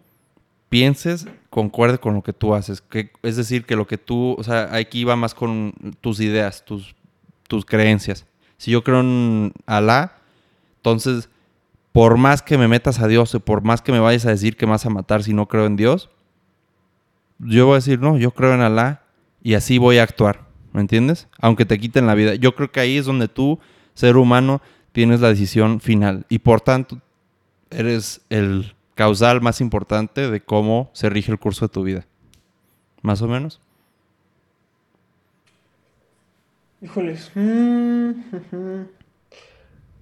[0.69, 2.81] pienses concuerde con lo que tú haces.
[2.81, 6.65] Que, es decir, que lo que tú, o sea, aquí va más con tus ideas,
[6.65, 6.95] tus,
[7.47, 8.27] tus creencias.
[8.57, 10.19] Si yo creo en Alá,
[10.77, 11.29] entonces,
[11.93, 14.57] por más que me metas a Dios y por más que me vayas a decir
[14.57, 16.11] que me vas a matar si no creo en Dios,
[17.39, 19.03] yo voy a decir, no, yo creo en Alá
[19.43, 20.49] y así voy a actuar.
[20.73, 21.29] ¿Me entiendes?
[21.41, 22.35] Aunque te quiten la vida.
[22.35, 23.59] Yo creo que ahí es donde tú,
[23.95, 24.61] ser humano,
[24.93, 26.27] tienes la decisión final.
[26.29, 27.01] Y por tanto,
[27.71, 32.05] eres el causal más importante de cómo se rige el curso de tu vida.
[33.01, 33.61] Más o menos.
[36.83, 37.31] Híjoles.
[37.33, 38.11] mm.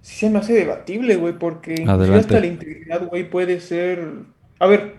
[0.01, 4.13] Sí se me hace debatible, güey, porque hasta la integridad, güey, puede ser...
[4.57, 4.95] A ver,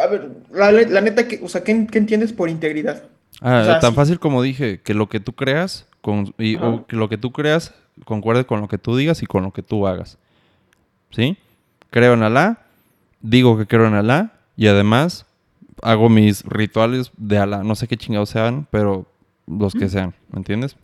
[0.00, 3.02] a ver, la, neta, que, o sea, ¿qué, qué entiendes por integridad?
[3.42, 3.96] Ah, O sea, tan sí.
[3.96, 7.30] fácil como dije, que lo que tú creas, con, y, o que lo que tú
[7.32, 7.74] creas
[8.06, 10.16] concuerde con lo que tú digas y con lo que tú hagas.
[11.10, 11.36] ¿Sí?
[11.94, 12.58] Creo en Alá,
[13.20, 15.26] digo que creo en Alá y además
[15.80, 17.62] hago mis rituales de Alá.
[17.62, 19.06] No sé qué chingados sean, pero
[19.46, 20.76] los que sean, ¿me entiendes?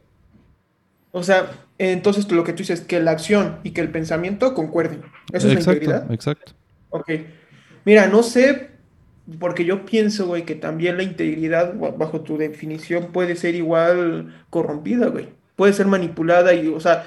[1.10, 5.02] O sea, entonces lo que tú dices, que la acción y que el pensamiento concuerden.
[5.32, 6.12] ¿Eso es la exacto, integridad?
[6.12, 6.52] exacto.
[6.90, 7.10] Ok.
[7.84, 8.70] Mira, no sé,
[9.40, 14.44] porque yo pienso, güey, que también la integridad, ba- bajo tu definición, puede ser igual
[14.48, 15.30] corrompida, güey.
[15.56, 17.04] Puede ser manipulada y, o sea,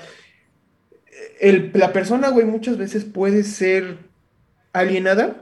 [1.39, 3.97] el- la persona, güey, muchas veces puede ser
[4.73, 5.35] alienada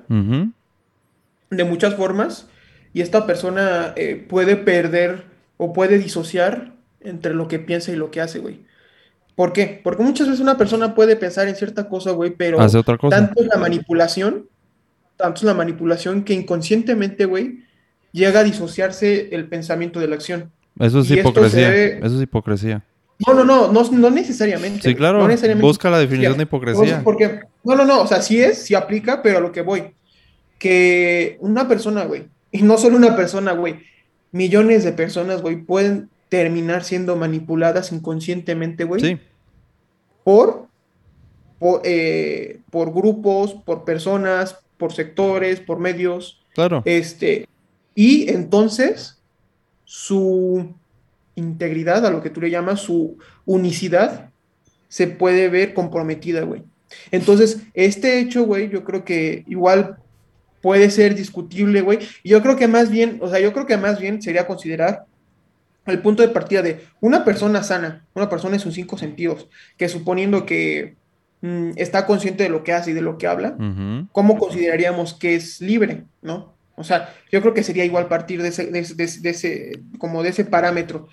[1.50, 2.48] de muchas formas
[2.94, 5.24] y esta persona eh, puede perder
[5.58, 8.62] o puede disociar entre lo que piensa y lo que hace, güey.
[9.36, 9.80] ¿Por qué?
[9.84, 13.16] Porque muchas veces una persona puede pensar en cierta cosa, güey, pero Hace otra cosa.
[13.16, 14.48] tanto es la manipulación,
[15.18, 17.64] tanto es la manipulación que inconscientemente, güey,
[18.12, 20.52] llega a disociarse el pensamiento de la acción.
[20.80, 21.70] Eso es y hipocresía.
[21.70, 22.84] debe- Eso es hipocresía.
[23.28, 24.82] No, no, no, no, no necesariamente.
[24.90, 25.20] Sí, claro.
[25.20, 27.02] no necesariamente Busca la definición de hipocresía.
[27.04, 29.94] Porque, no, no, no, o sea, sí es, sí aplica, pero a lo que voy.
[30.58, 33.80] Que una persona, güey, y no solo una persona, güey,
[34.32, 39.20] millones de personas, güey, pueden terminar siendo manipuladas inconscientemente, güey, Sí,
[40.24, 40.68] por,
[41.60, 46.82] por, eh, por grupos, por personas, por sectores, por medios, claro.
[46.86, 47.48] este,
[47.96, 49.20] y entonces
[49.84, 50.74] su
[51.36, 54.30] integridad, a lo que tú le llamas, su unicidad,
[54.88, 56.64] se puede ver comprometida, güey.
[57.12, 59.98] Entonces, este hecho, güey, yo creo que igual
[60.62, 62.00] puede ser discutible, güey.
[62.24, 65.06] Y yo creo que más bien, o sea, yo creo que más bien sería considerar
[65.86, 69.48] el punto de partida de una persona sana, una persona en sus cinco sentidos,
[69.78, 70.96] que suponiendo que
[71.42, 73.56] mm, está consciente de lo que hace y de lo que habla.
[74.12, 76.54] ¿cómo consideraríamos que es libre, no?
[76.82, 79.30] O sea, yo creo que sería igual partir de ese, de ese- de ese- de
[79.30, 81.08] ese- como de ese parámetro,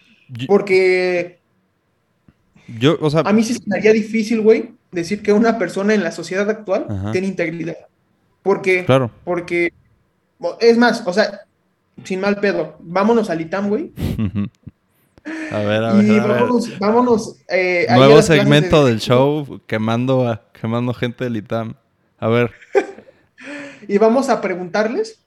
[0.47, 1.39] porque
[2.79, 5.95] yo, o sea, a mí sí se me haría difícil, güey, decir que una persona
[5.95, 7.13] en la sociedad actual Ajá.
[7.13, 7.77] tiene integridad,
[8.43, 9.11] porque, claro.
[9.25, 9.73] porque,
[10.61, 11.41] es más, o sea,
[12.05, 13.93] sin mal pedo, vámonos al ITAM, güey,
[15.51, 16.29] A ver, a ver, y a ver.
[16.29, 21.75] vámonos, vámonos eh, Nuevo segmento de- del show, quemando, a- quemando gente del ITAM.
[22.19, 22.51] A ver.
[23.89, 25.21] y vamos a preguntarles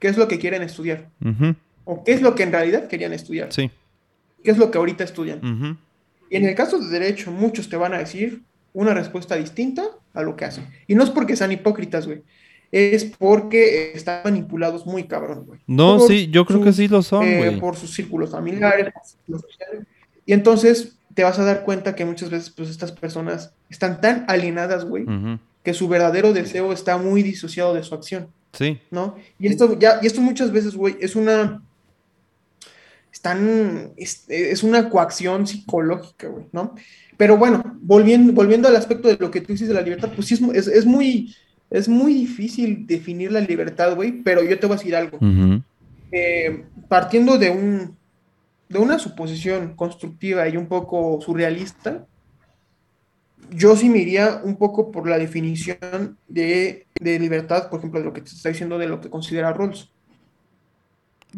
[0.00, 1.08] qué es lo que quieren estudiar,
[1.84, 3.70] o qué es lo que en realidad querían estudiar, Sí.
[4.42, 5.78] qué es lo que ahorita estudian.
[6.28, 10.22] Y en el caso de derecho, muchos te van a decir una respuesta distinta a
[10.22, 10.66] lo que hacen.
[10.86, 12.22] Y no es porque sean hipócritas, güey.
[12.72, 15.60] Es porque están manipulados muy cabrón, güey.
[15.66, 19.02] No, Por sí, yo creo que sí lo son, eh, por sus círculos familiares, por
[19.02, 19.86] sus círculos sociales.
[20.24, 24.24] Y entonces te vas a dar cuenta que muchas veces, pues, estas personas están tan
[24.28, 25.04] alienadas, güey,
[25.64, 28.28] que su verdadero deseo está muy disociado de su acción.
[28.52, 28.80] Sí.
[28.90, 29.16] ¿no?
[29.38, 31.62] Y esto ya, y esto muchas veces, güey, es una.
[33.12, 33.92] Están.
[33.96, 36.74] Es, es una coacción psicológica, güey, ¿no?
[37.16, 40.28] Pero bueno, volviendo, volviendo al aspecto de lo que tú dices de la libertad, pues
[40.28, 41.34] sí es, es, es muy.
[41.70, 45.18] Es muy difícil definir la libertad, güey, pero yo te voy a decir algo.
[46.10, 47.96] Eh, partiendo de un.
[48.68, 52.06] de una suposición constructiva y un poco surrealista,
[53.50, 58.06] yo sí me iría un poco por la definición de, de libertad, por ejemplo, de
[58.06, 59.90] lo que te está diciendo de lo que considera Rawls.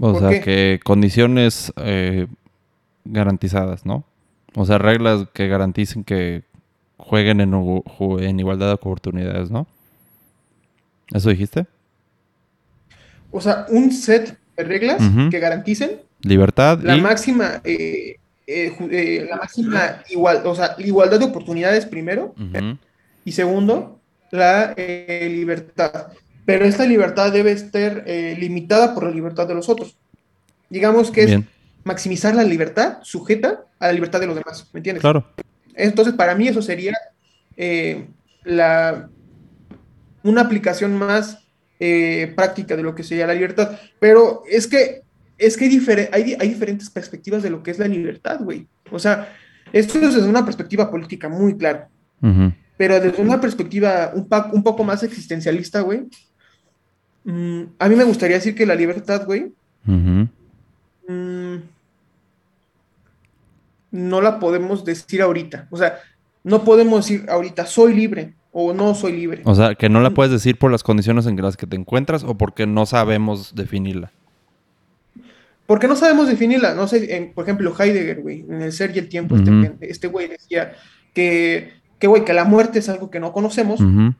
[0.00, 0.40] O ¿Por sea, qué?
[0.40, 2.26] que condiciones eh,
[3.04, 4.04] garantizadas, ¿no?
[4.54, 6.42] O sea, reglas que garanticen que
[6.96, 9.66] jueguen en, igualdad de oportunidades, ¿no?
[11.12, 11.66] ¿Eso dijiste?
[13.30, 17.00] O sea, un set de reglas que garanticen Libertad la y...
[17.00, 18.16] máxima, eh,
[18.46, 22.78] eh, eh, la máxima igual, o sea, la igualdad de oportunidades primero, Ujú.
[23.24, 24.00] y segundo,
[24.30, 26.08] la eh, libertad.
[26.44, 29.96] Pero esta libertad debe estar eh, limitada por la libertad de los otros.
[30.68, 31.40] Digamos que es
[31.84, 35.02] maximizar la libertad sujeta a la libertad de los demás, ¿me entiendes?
[35.02, 35.26] claro.
[35.74, 36.96] Entonces, para mí eso sería
[37.56, 38.06] eh,
[38.44, 39.08] la,
[40.22, 41.46] una aplicación más
[41.80, 43.78] eh, práctica de lo que sería la libertad.
[43.98, 45.02] Pero es que,
[45.46, 48.40] es que hay, difere- hay, di- hay diferentes perspectivas de lo que es la libertad,
[48.40, 48.66] güey.
[48.90, 49.32] O sea,
[49.72, 51.88] esto es desde una perspectiva política muy clara.
[52.76, 56.04] Pero desde una perspectiva un, poco más existencialista, güey,
[57.24, 59.52] mm, a mí me gustaría decir que la libertad, güey,
[59.84, 61.56] mm,
[63.90, 65.68] no la podemos decir ahorita.
[65.70, 65.98] O sea,
[66.44, 69.42] no podemos decir ahorita soy libre o no soy libre.
[69.44, 72.24] O sea, que no la puedes decir por las condiciones en las que te encuentras
[72.24, 74.12] o porque no sabemos definirla.
[75.72, 76.74] Porque no sabemos definirla.
[76.74, 79.62] No sé, en- por ejemplo, Heidegger, güey, en el ser y el tiempo, este Ujú.
[79.62, 80.74] pen- este güey decía
[81.14, 84.12] que, que, güey, que la muerte es algo que no conocemos, Ujú.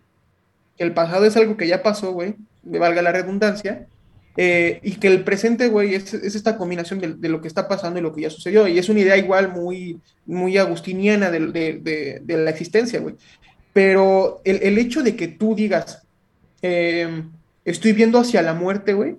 [0.79, 3.87] que el pasado es algo que ya pasó, güey, valga la redundancia,
[4.39, 7.69] eh, y que el presente, güey, es, es esta combinación de, de lo que está
[7.69, 8.67] pasando y lo que ya sucedió.
[8.67, 13.17] Y es una idea igual muy, muy agustiniana de, de- de- de la existencia, güey.
[13.75, 16.03] Pero el, el hecho de que tú digas,
[16.63, 17.25] eh,
[17.67, 19.17] estoy viendo hacia la muerte, güey,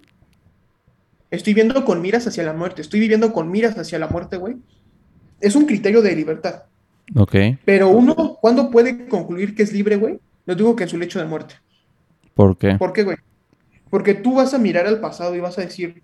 [1.35, 4.57] estoy viendo con miras hacia la muerte, estoy viviendo con miras hacia la muerte, güey,
[5.41, 6.63] es un criterio de libertad.
[7.15, 7.35] Ok.
[7.65, 10.19] Pero uno, ¿cuándo puede concluir que es libre, güey?
[10.45, 11.55] Lo digo que en su lecho de muerte.
[12.33, 12.75] ¿Por qué?
[12.75, 13.17] ¿Por qué, güey?
[13.89, 16.03] Porque tú vas a mirar al pasado y vas a decir,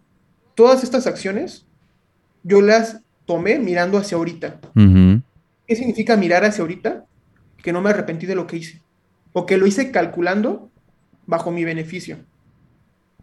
[0.56, 1.66] todas estas acciones
[2.44, 4.60] yo las tomé mirando hacia ahorita.
[4.74, 7.06] ¿Qué significa mirar hacia ahorita?
[7.62, 8.82] Que no me arrepentí de lo que hice.
[9.34, 10.70] O que lo hice calculando
[11.28, 12.18] bajo mi beneficio.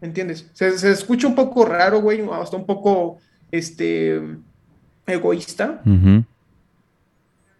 [0.01, 0.49] ¿Me entiendes?
[0.53, 3.17] Se, se escucha un poco raro, güey, hasta un poco
[3.51, 4.21] este,
[5.05, 5.81] egoísta,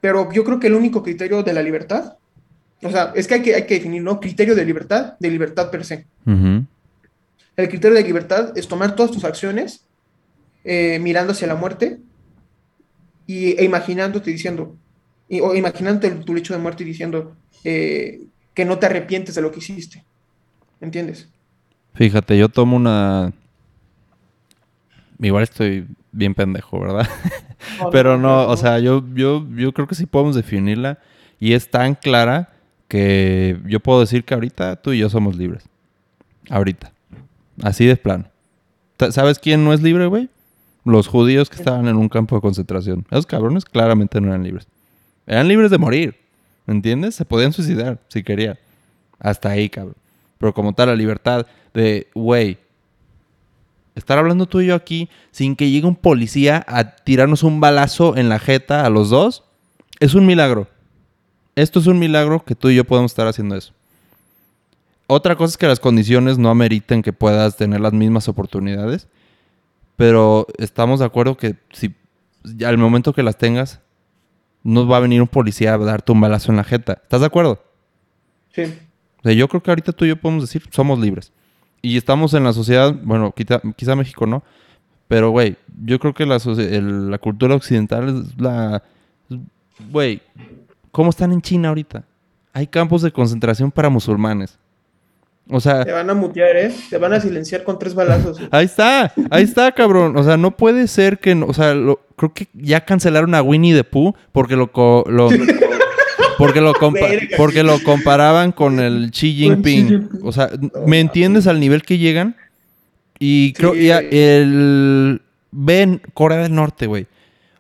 [0.01, 2.17] pero yo creo que el único criterio de la libertad,
[2.83, 4.19] o sea, es que hay que, hay que definir, ¿no?
[4.19, 6.05] Criterio de libertad, de libertad per se.
[6.25, 9.85] El criterio de libertad es tomar todas tus acciones
[10.63, 11.99] eh, mirando hacia la muerte
[13.25, 14.75] y, e imaginándote diciendo,
[15.41, 18.21] o imaginándote tu lecho de muerte y diciendo eh,
[18.53, 20.03] que no te arrepientes de lo que hiciste.
[20.79, 21.29] ¿Entiendes?
[21.97, 23.33] Fíjate, yo tomo una...
[25.19, 27.09] Igual estoy bien pendejo, ¿verdad?
[27.91, 30.99] Pero no, o sea, yo, yo, yo creo que sí podemos definirla
[31.39, 32.53] y es tan clara
[32.87, 35.63] que yo puedo decir que ahorita tú y yo somos libres.
[36.49, 36.91] Ahorita.
[37.63, 38.25] Así de plano.
[39.09, 40.29] ¿Sabes quién no es libre, güey?
[40.85, 43.05] Los judíos que estaban en un campo de concentración.
[43.09, 44.67] Esos cabrones claramente no eran libres.
[45.25, 46.15] Eran libres de morir.
[46.67, 47.15] ¿Me entiendes?
[47.15, 48.57] Se podían suicidar si querían.
[49.19, 49.95] Hasta ahí, cabrón.
[50.37, 51.47] Pero como tal, la libertad
[51.77, 52.57] de, güey,
[53.93, 58.17] estar hablando tú y yo aquí sin que llegue un policía a tirarnos un balazo
[58.17, 59.43] en la jeta a los dos,
[59.99, 60.67] es un milagro.
[61.55, 63.73] Esto es un milagro que tú y yo podemos estar haciendo eso.
[65.05, 69.07] Otra cosa es que las condiciones no ameriten que puedas tener las mismas oportunidades,
[69.95, 71.93] pero estamos de acuerdo que si
[72.65, 73.81] al momento que las tengas,
[74.63, 76.99] no va a venir un policía a darte un balazo en la jeta.
[77.03, 77.63] ¿Estás de acuerdo?
[78.51, 78.63] Sí.
[79.19, 81.31] O sea, yo creo que ahorita tú y yo podemos decir, somos libres.
[81.81, 84.43] Y estamos en la sociedad, bueno, quizá, quizá México no,
[85.07, 88.83] pero, güey, yo creo que la, la cultura occidental es la...
[89.89, 90.21] Güey,
[90.91, 92.03] ¿cómo están en China ahorita?
[92.51, 94.57] Hay campos de concentración para musulmanes.
[95.49, 95.85] O sea...
[95.85, 96.75] Te van a mutear, ¿eh?
[96.89, 98.37] Te van a silenciar con tres balazos.
[98.51, 100.17] ahí está, ahí está, cabrón.
[100.17, 101.33] O sea, no puede ser que...
[101.33, 101.73] o sea,
[102.17, 104.69] creo que ya cancelaron a Winnie the Pooh porque lo...
[105.05, 105.29] lo
[106.37, 106.73] porque lo,
[107.37, 110.09] porque lo comparaban con el Xi Jinping.
[110.23, 110.49] O sea,
[110.85, 112.35] ¿me entiendes al nivel que llegan?
[113.19, 115.21] Y creo que el...
[115.51, 117.07] Ven Corea del Norte, güey.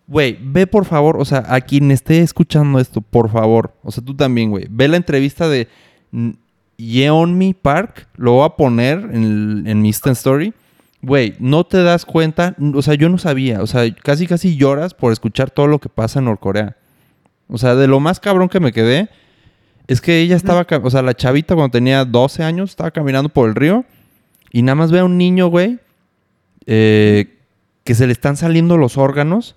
[0.07, 3.73] Güey, ve por favor, o sea, a quien esté escuchando esto, por favor.
[3.83, 4.65] O sea, tú también, güey.
[4.69, 5.67] Ve la entrevista de
[6.77, 8.07] Yeonmi Park.
[8.15, 10.53] Lo voy a poner en, en mi Instant Story.
[11.01, 12.55] Güey, no te das cuenta.
[12.73, 13.61] O sea, yo no sabía.
[13.61, 16.77] O sea, casi casi lloras por escuchar todo lo que pasa en Norcorea.
[17.49, 19.09] O sea, de lo más cabrón que me quedé
[19.87, 23.47] es que ella estaba, o sea, la chavita cuando tenía 12 años estaba caminando por
[23.47, 23.85] el río
[24.51, 25.79] y nada más ve a un niño, güey,
[26.65, 27.37] eh,
[27.83, 29.55] que se le están saliendo los órganos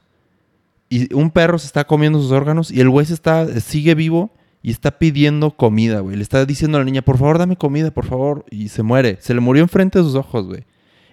[0.89, 4.31] y un perro se está comiendo sus órganos y el güey se está, sigue vivo
[4.63, 6.17] y está pidiendo comida, güey.
[6.17, 8.45] Le está diciendo a la niña, por favor, dame comida, por favor.
[8.51, 9.17] Y se muere.
[9.21, 10.65] Se le murió enfrente de sus ojos, güey.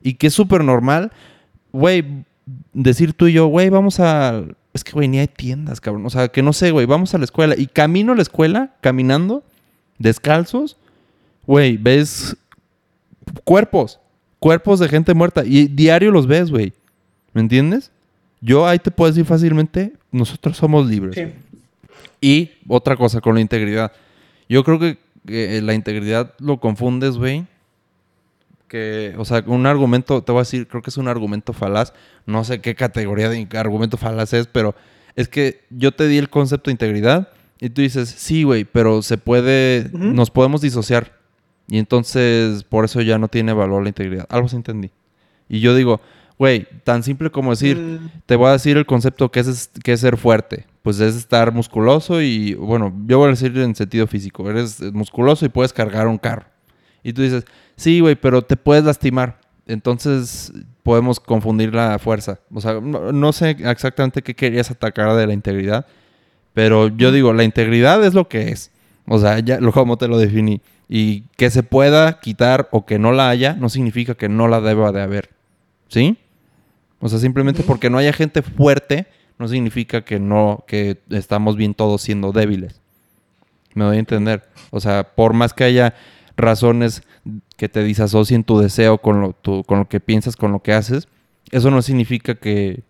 [0.02, 1.12] Y que es súper normal,
[1.72, 2.26] güey,
[2.74, 6.06] decir tú y yo, güey, vamos a es que, güey, ni hay tiendas, cabrón.
[6.06, 7.56] O sea, que no sé, güey, vamos a la escuela.
[7.57, 9.44] Y camino a la escuela, caminando,
[9.98, 10.77] descalzos,
[11.45, 12.35] güey, ves
[13.44, 13.99] cuerpos,
[14.39, 15.44] cuerpos de gente muerta.
[15.45, 16.73] Y diario los ves, güey.
[17.34, 17.91] ¿Me entiendes?
[18.41, 21.15] Yo ahí te puedo decir fácilmente, nosotros somos libres.
[21.15, 21.34] Sí.
[22.22, 23.91] Y otra cosa con la integridad.
[24.48, 27.45] Yo creo que, que la integridad lo confundes, güey,
[28.68, 31.94] que, o sea, un argumento, te voy a decir, creo que es un argumento falaz,
[32.26, 34.76] no sé qué categoría de argumento falaz es, pero
[35.15, 37.30] es que yo te di el concepto de integridad
[37.60, 41.18] y tú dices, sí, güey, pero se puede, nos podemos disociar.
[41.68, 44.26] Y entonces, por eso ya no tiene valor la integridad.
[44.30, 44.91] Algo se entendí.
[45.49, 45.99] Y yo digo,
[46.38, 48.22] güey, tan simple como decir, mm.
[48.26, 50.65] te voy a decir el concepto que es, que es ser fuerte.
[50.81, 55.45] Pues es estar musculoso y, bueno, yo voy a decir en sentido físico, eres musculoso
[55.45, 56.45] y puedes cargar un carro.
[57.08, 57.46] Y tú dices,
[57.78, 59.40] Sí, güey, pero te puedes lastimar.
[59.68, 60.52] Entonces
[60.84, 62.40] podemos confundir la fuerza.
[62.54, 65.86] O sea, no, sé exactamente qué querías atacar de la integridad,
[66.54, 68.72] pero yo digo, la integridad es lo que es.
[69.06, 70.62] O sea, ya lo como te lo definí.
[70.90, 74.60] Y que se pueda quitar o que no la haya, no significa que no la
[74.60, 75.30] deba de haber.
[75.90, 76.18] ¿Sí?
[77.00, 79.06] O sea, simplemente porque no haya gente fuerte,
[79.38, 82.82] no significa que no, que estamos bien todos siendo débiles.
[83.76, 84.50] Me doy a entender.
[84.72, 85.94] O sea, por más que haya
[86.38, 87.03] razones
[87.57, 91.07] que te disasocien tu deseo con lo, con lo que piensas, con lo que haces,
[91.51, 92.84] eso no significa que,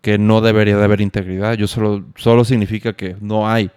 [0.00, 1.54] que no debería de haber integridad.
[1.54, 3.70] Yo solo, solo significa que no hay,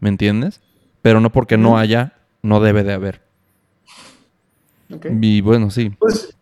[0.00, 0.60] ¿me entiendes?
[1.02, 3.20] Pero no porque no haya, no debe de haber.
[5.20, 5.90] Y bueno, sí.
[5.98, 6.34] Pues,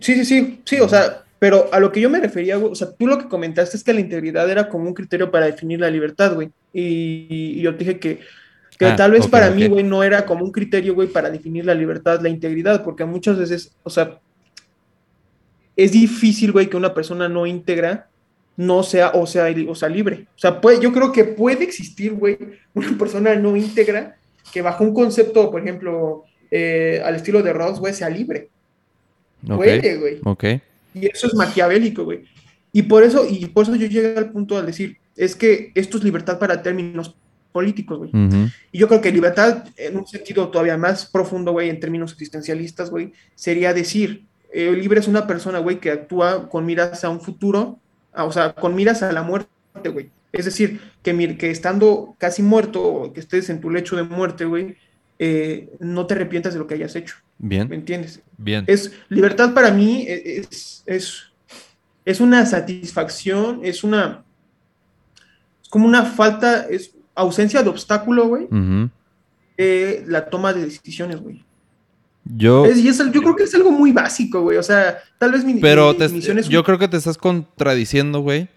[0.00, 2.90] sí, sí, sí, sí, o sea, pero a lo que yo me refería, o sea,
[2.90, 5.90] tú lo que comentaste es que la integridad era como un criterio para definir la
[5.90, 6.50] libertad, güey.
[6.72, 8.20] y yo te dije que
[8.78, 11.66] que ah, tal vez para mí, güey, no era como un criterio, güey, para definir
[11.66, 14.20] la libertad, la integridad, porque muchas veces, o sea,
[15.76, 18.08] es difícil, güey, que una persona no íntegra
[18.56, 20.26] no sea o sea, o sea libre.
[20.34, 22.38] O sea, puede, yo creo que puede existir, güey,
[22.74, 24.16] una persona no íntegra
[24.52, 28.48] que bajo un concepto, por ejemplo, eh, al estilo de Ross, güey, sea libre.
[29.46, 30.18] Puede, güey.
[30.24, 30.44] Ok.
[30.94, 32.24] Y eso es maquiavélico, güey.
[32.72, 35.96] Y por eso, y por eso yo llegué al punto al decir, es que esto
[35.98, 37.14] es libertad para términos
[37.52, 38.10] políticos, güey.
[38.72, 42.90] Y yo creo que libertad, en un sentido todavía más profundo, güey, en términos existencialistas,
[42.90, 47.20] güey, sería decir, eh, libre es una persona, güey, que actúa con miras a un
[47.20, 47.78] futuro,
[48.12, 49.48] o sea, con miras a la muerte
[49.78, 50.10] muerte, güey.
[50.32, 54.44] Es decir, que, que estando casi muerto, o que estés en tu lecho de muerte,
[54.44, 54.76] güey,
[55.18, 57.16] eh, no te arrepientas de lo que hayas hecho.
[57.38, 57.68] Bien.
[57.68, 58.20] ¿Me entiendes?
[58.36, 58.64] Bien.
[58.66, 61.32] Es, libertad para mí es, es,
[62.04, 64.24] es una satisfacción, es una,
[65.62, 68.48] es como una falta, es ausencia de obstáculo, güey,
[70.06, 71.44] la toma de decisiones, güey.
[72.24, 74.58] Yo, yo creo que es algo muy básico, güey.
[74.58, 75.96] O sea, tal vez mi, pero
[76.48, 78.48] Yo creo que te estás contradiciendo, güey.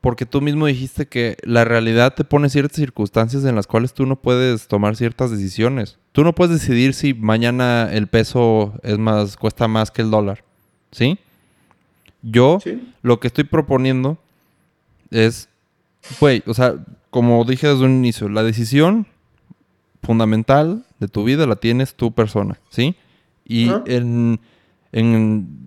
[0.00, 4.06] Porque tú mismo dijiste que la realidad te pone ciertas circunstancias en las cuales tú
[4.06, 5.98] no puedes tomar ciertas decisiones.
[6.12, 10.42] Tú no puedes decidir si mañana el peso es más, cuesta más que el dólar.
[10.90, 11.18] ¿Sí?
[12.22, 12.60] Yo
[13.02, 14.16] lo que estoy proponiendo
[15.10, 15.50] es,
[16.18, 16.76] güey, o sea,
[17.10, 19.06] como dije desde un inicio, la decisión
[20.02, 22.94] fundamental de tu vida la tienes tu persona, ¿sí?
[23.44, 24.38] Y en,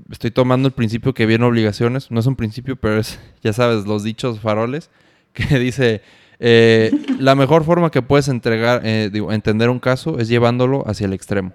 [0.10, 3.86] estoy tomando el principio que viene obligaciones, no es un principio, pero es, ya sabes,
[3.86, 4.90] los dichos faroles,
[5.34, 6.02] que dice,
[6.40, 11.06] eh, la mejor forma que puedes entregar, eh, digo, entender un caso es llevándolo hacia
[11.06, 11.54] el extremo.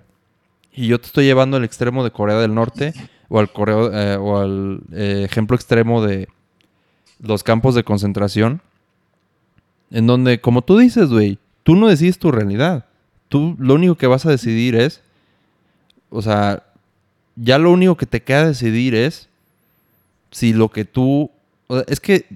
[0.73, 2.93] Y yo te estoy llevando al extremo de Corea del Norte
[3.29, 3.51] o al,
[3.93, 6.29] eh, o al ejemplo extremo de
[7.21, 8.63] los campos de concentración,
[9.91, 12.87] en donde, como tú dices, güey, tú no decides tu realidad.
[13.29, 15.03] Tú lo único que vas a decidir es,
[16.11, 16.65] o sea,
[17.37, 19.29] ya lo único que te queda decidir es
[20.31, 21.31] si lo que tú,
[21.87, 22.27] es que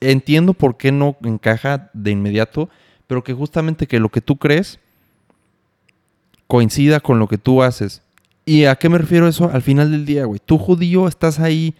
[0.00, 2.68] entiendo por qué no encaja de inmediato,
[3.06, 4.78] pero que justamente que lo que tú crees
[6.46, 8.02] coincida con lo que tú haces.
[8.46, 9.50] ¿Y a qué me refiero eso?
[9.50, 10.40] Al final del día, güey.
[10.44, 11.74] Tú judío estás ahí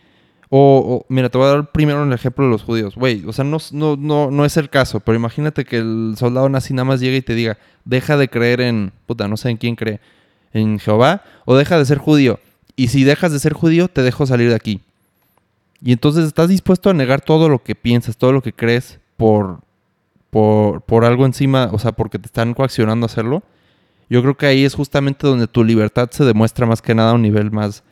[0.56, 2.94] o, mira, te voy a dar primero un ejemplo de los judíos.
[2.94, 6.48] Güey, o sea, no, no, no, no es el caso, pero imagínate que el soldado
[6.48, 9.56] nazi nada más llega y te diga, deja de creer en, puta, no sé en
[9.56, 9.98] quién cree,
[10.52, 12.38] en Jehová, o deja de ser judío.
[12.76, 14.80] Y si dejas de ser judío, te dejo salir de aquí.
[15.82, 19.58] Y entonces estás dispuesto a negar todo lo que piensas, todo lo que crees por,
[20.30, 23.42] por, por algo encima, o sea, porque te están coaccionando a hacerlo.
[24.08, 27.14] Yo creo que ahí es justamente donde tu libertad se demuestra más que nada a
[27.14, 27.82] un nivel más,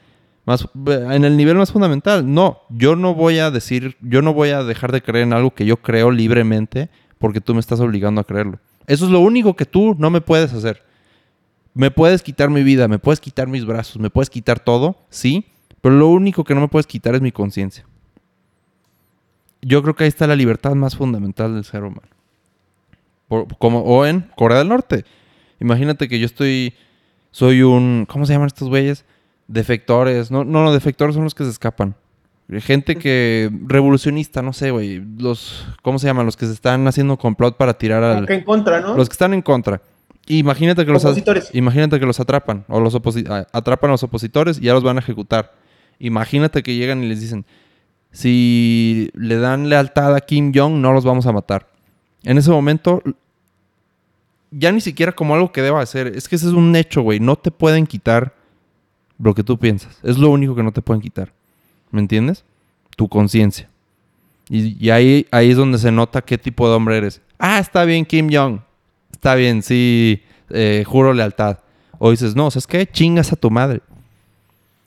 [0.45, 4.51] más, en el nivel más fundamental, no, yo no voy a decir, yo no voy
[4.51, 8.21] a dejar de creer en algo que yo creo libremente porque tú me estás obligando
[8.21, 8.59] a creerlo.
[8.87, 10.83] Eso es lo único que tú no me puedes hacer.
[11.75, 15.47] Me puedes quitar mi vida, me puedes quitar mis brazos, me puedes quitar todo, sí,
[15.81, 17.87] pero lo único que no me puedes quitar es mi conciencia.
[19.63, 22.09] Yo creo que ahí está la libertad más fundamental del ser humano.
[23.29, 25.05] o en Corea del Norte.
[25.61, 26.75] Imagínate que yo estoy,
[27.31, 29.05] soy un, ¿cómo se llaman estos güeyes?
[29.53, 30.31] Defectores.
[30.31, 31.95] No, no, no, defectores son los que se escapan.
[32.61, 33.51] Gente que.
[33.67, 35.03] revolucionista, no sé, güey.
[35.19, 35.67] Los.
[35.83, 36.27] ¿Cómo se llaman?
[36.27, 38.31] Los que se están haciendo complot para tirar al.
[38.31, 38.97] en contra, ¿no?
[38.97, 39.81] Los que están en contra.
[40.27, 41.05] Imagínate que los.
[41.53, 42.65] Imagínate que los atrapan.
[42.69, 42.95] O los
[43.53, 45.53] atrapan a los opositores y ya los van a ejecutar.
[45.99, 47.47] Imagínate que llegan y les dicen.
[48.11, 51.69] Si le dan lealtad a Kim Jong, no los vamos a matar.
[52.25, 53.03] En ese momento.
[54.51, 56.09] Ya ni siquiera como algo que deba hacer.
[56.09, 57.21] Es que ese es un hecho, güey.
[57.21, 58.35] No te pueden quitar
[59.19, 59.99] lo que tú piensas.
[60.03, 61.33] Es lo único que no te pueden quitar.
[61.91, 62.45] ¿Me entiendes?
[62.97, 63.69] Tu conciencia.
[64.49, 67.21] Y, ahí, ahí es donde se nota qué tipo de hombre eres.
[67.39, 68.61] Ah, está bien, Kim Jong.
[69.11, 71.59] Está bien, sí, eh, juro lealtad.
[71.99, 72.87] O dices, no, ¿sabes qué?
[72.87, 73.81] Chingas a tu madre.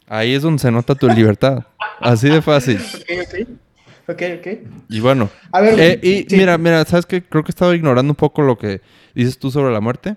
[0.07, 1.65] Ahí es donde se nota tu libertad.
[1.99, 2.77] Así de fácil.
[2.77, 3.49] Ok, ok.
[4.07, 4.21] Ok,
[4.89, 5.29] Y bueno.
[5.51, 7.23] A ver, eh, y mira, mira, ¿sabes qué?
[7.23, 8.81] Creo que he estado ignorando un poco lo que
[9.15, 10.15] dices tú sobre la muerte.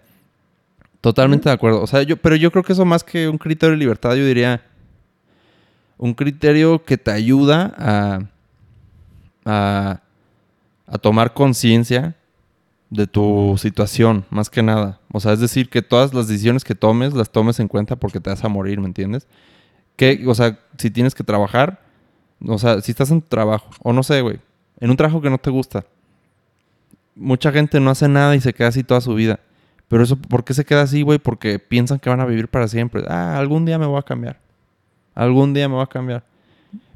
[1.01, 1.83] Totalmente de acuerdo.
[1.83, 4.25] O sea, yo, pero yo creo que eso más que un criterio de libertad, yo
[4.25, 4.63] diría
[5.97, 8.21] un criterio que te ayuda a,
[9.45, 10.01] a,
[10.87, 12.15] a tomar conciencia
[12.91, 15.01] de tu situación, más que nada.
[15.13, 18.21] O sea, es decir, que todas las decisiones que tomes, las tomes en cuenta porque
[18.21, 19.27] te vas a morir, ¿me entiendes?
[19.97, 21.81] Que, o sea, si tienes que trabajar,
[22.47, 24.39] o sea, si estás en tu trabajo, o no sé, güey,
[24.81, 25.85] en un trabajo que no te gusta,
[27.15, 29.41] mucha gente no hace nada y se queda así toda su vida.
[29.89, 31.19] Pero eso, ¿por qué se queda así, güey?
[31.19, 33.05] Porque piensan que van a vivir para siempre.
[33.09, 34.39] Ah, algún día me voy a cambiar.
[35.15, 36.23] Algún día me voy a cambiar.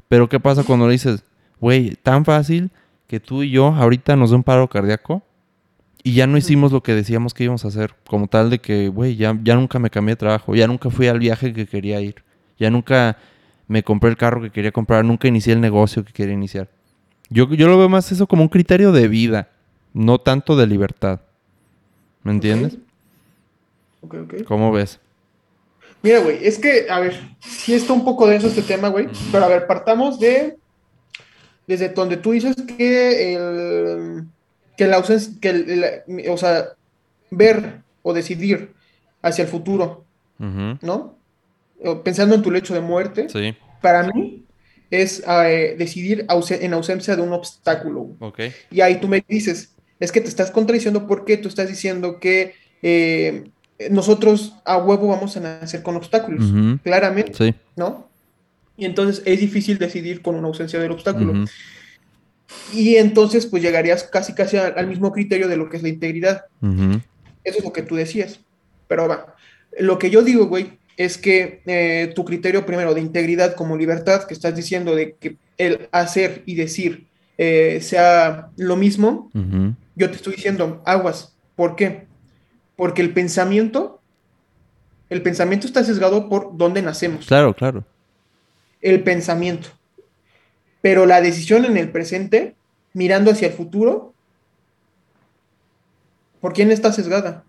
[0.07, 1.23] Pero ¿qué pasa cuando le dices,
[1.59, 2.69] güey, tan fácil
[3.07, 5.23] que tú y yo ahorita nos da un paro cardíaco
[6.03, 7.95] y ya no hicimos lo que decíamos que íbamos a hacer?
[8.07, 11.07] Como tal de que, güey, ya, ya nunca me cambié de trabajo, ya nunca fui
[11.07, 12.23] al viaje que quería ir,
[12.59, 13.17] ya nunca
[13.67, 16.69] me compré el carro que quería comprar, nunca inicié el negocio que quería iniciar.
[17.29, 19.49] Yo, yo lo veo más eso como un criterio de vida,
[19.93, 21.21] no tanto de libertad.
[22.23, 22.77] ¿Me entiendes?
[24.01, 24.33] Ok, ok.
[24.45, 24.99] ¿Cómo ves?
[26.01, 29.45] Mira, güey, es que, a ver, sí está un poco denso este tema, güey, pero
[29.45, 30.57] a ver, partamos de,
[31.65, 34.25] desde donde tú dices que el,
[34.75, 36.69] que la ausencia, que o sea,
[37.31, 38.73] ver o decidir
[39.21, 40.03] hacia el futuro,
[40.37, 41.17] ¿no?
[42.03, 43.55] Pensando en tu lecho de muerte, sí.
[43.81, 44.43] para mí,
[44.91, 48.01] es eh, decidir en ausencia de un obstáculo.
[48.01, 48.17] güey.
[48.19, 48.39] Ok.
[48.69, 52.53] Y ahí tú me dices, es que te estás contradiciendo porque tú estás diciendo que
[52.81, 53.45] eh,
[53.89, 56.79] nosotros a huevo vamos a nacer con obstáculos, Ujú.
[56.83, 57.53] claramente, Sí.
[57.75, 58.09] ¿no?
[58.75, 61.45] Y entonces es difícil decidir con una ausencia del obstáculo.
[62.73, 65.89] Y entonces pues llegarías casi casi al, al mismo criterio de lo que es la
[65.89, 66.45] integridad.
[67.43, 68.39] Eso es lo que tú decías.
[68.87, 69.35] Pero va,
[69.79, 74.25] lo que yo digo, güey, es que eh, tu criterio primero de integridad como libertad,
[74.25, 77.07] que estás diciendo de que el hacer y decir
[77.37, 79.75] eh, sea lo mismo, Ujú.
[79.95, 81.35] Yo te estoy diciendo aguas.
[81.55, 82.07] ¿Por qué?
[82.75, 84.01] Porque el pensamiento,
[85.09, 87.83] el pensamiento está sesgado por dónde nacemos, Claro, claro.
[88.81, 89.69] el pensamiento.
[90.81, 92.55] Pero la decisión en el presente,
[92.93, 94.13] mirando hacia el futuro,
[96.41, 97.43] ¿por quién está sesgada?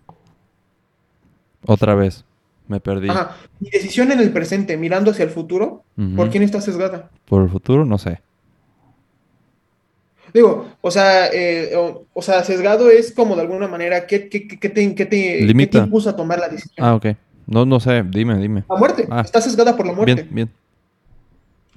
[1.66, 2.24] Otra vez.
[2.68, 3.10] Me perdí.
[3.10, 3.36] Ajá.
[3.60, 5.84] Mi decisión en el presente, mirando hacia el futuro.
[6.16, 7.10] ¿por quién está sesgada?
[7.26, 8.20] Por el futuro, no sé.
[10.34, 14.48] Digo, o sea, eh, o, o sea, sesgado es como de alguna manera, ¿qué, qué,
[14.48, 15.78] qué- te, qué te- Limita.
[15.78, 16.84] te impulsa a tomar la decisión?
[16.84, 17.06] Ah, ok.
[17.46, 18.02] No, no sé.
[18.10, 18.64] Dime, dime.
[18.68, 19.20] La muerte, Ah.
[19.24, 20.14] está sesgada por la muerte.
[20.14, 20.50] Bien, bien.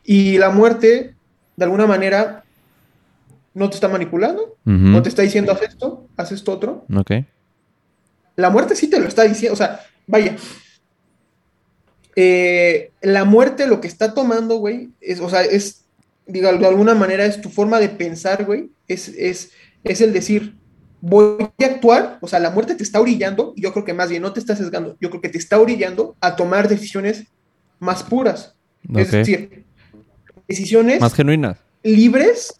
[0.04, 1.14] Y la muerte,
[1.56, 2.44] de alguna manera,
[3.54, 6.86] no te está manipulando, no te está diciendo, haz esto, haz esto otro.
[6.96, 7.12] Ok.
[8.38, 10.36] La muerte sí te lo está diciendo, o sea, vaya.
[12.16, 15.84] Eh, la muerte lo que está tomando, güey, es, o sea, es,
[16.28, 19.52] diga, de alguna manera es tu forma de pensar, güey, es, es,
[19.84, 20.56] es el decir,
[21.02, 24.22] voy a actuar, o sea, la muerte te está orillando, yo creo que más bien
[24.22, 27.26] no te está sesgando, yo creo que te está orillando a tomar decisiones
[27.80, 28.56] más puras.
[28.96, 29.66] Es decir,
[30.48, 31.58] decisiones Más genuinas.
[31.84, 32.54] libres,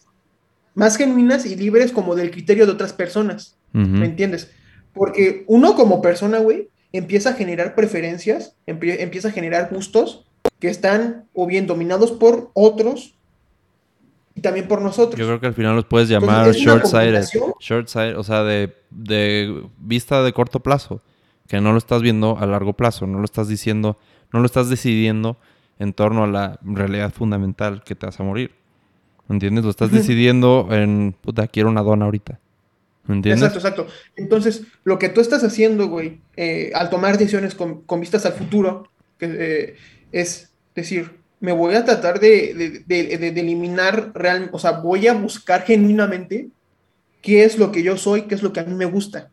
[0.74, 3.56] más genuinas y libres como del criterio de otras personas.
[3.72, 4.50] ¿Me entiendes?
[4.94, 10.26] Porque uno como persona, güey, empieza a generar preferencias, empie- empieza a generar gustos
[10.58, 13.17] que están o bien dominados por otros
[14.38, 15.18] y también por nosotros.
[15.18, 17.24] Yo creo que al final los puedes llamar short-sighted.
[17.58, 21.02] Short-sighted, o sea, de, de vista de corto plazo.
[21.48, 23.08] Que no lo estás viendo a largo plazo.
[23.08, 23.98] No lo estás diciendo,
[24.32, 25.38] no lo estás decidiendo
[25.80, 28.52] en torno a la realidad fundamental que te vas a morir.
[29.26, 29.64] ¿Me entiendes?
[29.64, 32.38] Lo estás decidiendo en, puta, quiero una dona ahorita.
[33.06, 33.42] ¿Me entiendes?
[33.42, 33.94] Exacto, exacto.
[34.14, 38.34] Entonces, lo que tú estás haciendo, güey, eh, al tomar decisiones con, con vistas al
[38.34, 38.88] futuro,
[39.18, 39.76] que, eh,
[40.12, 42.54] es decir, me voy a tratar de,
[42.86, 46.48] de- de- de- eliminar real, o sea, voy a buscar genuinamente
[47.22, 49.30] qué es lo que yo soy, qué es lo que a mí me gusta.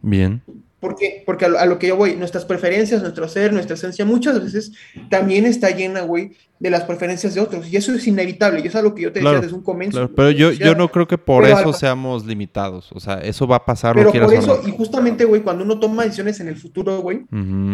[0.00, 0.42] Bien.
[0.80, 1.22] ¿Por qué?
[1.24, 4.42] Porque a lo, a lo que yo voy, nuestras preferencias, nuestro ser, nuestra esencia, muchas
[4.44, 4.72] veces
[5.08, 7.72] también está llena, güey, de las preferencias de otros.
[7.72, 8.60] Y eso es inevitable.
[8.62, 9.96] Y eso es lo que yo te decía Claro, desde un comienzo.
[9.96, 12.92] Claro, pero yo, yo no creo que por eso al- seamos limitados.
[12.92, 14.68] O sea, eso va a pasar, Pero por eso, no.
[14.68, 17.20] y justamente, güey, cuando uno toma decisiones en el futuro, güey,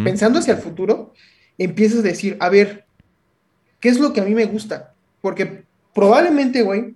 [0.05, 1.13] pensando hacia el futuro,
[1.59, 2.85] empiezas a decir, a ver,
[3.81, 4.93] ¿qué es lo que a mí me gusta?
[5.21, 6.95] Porque probablemente, güey,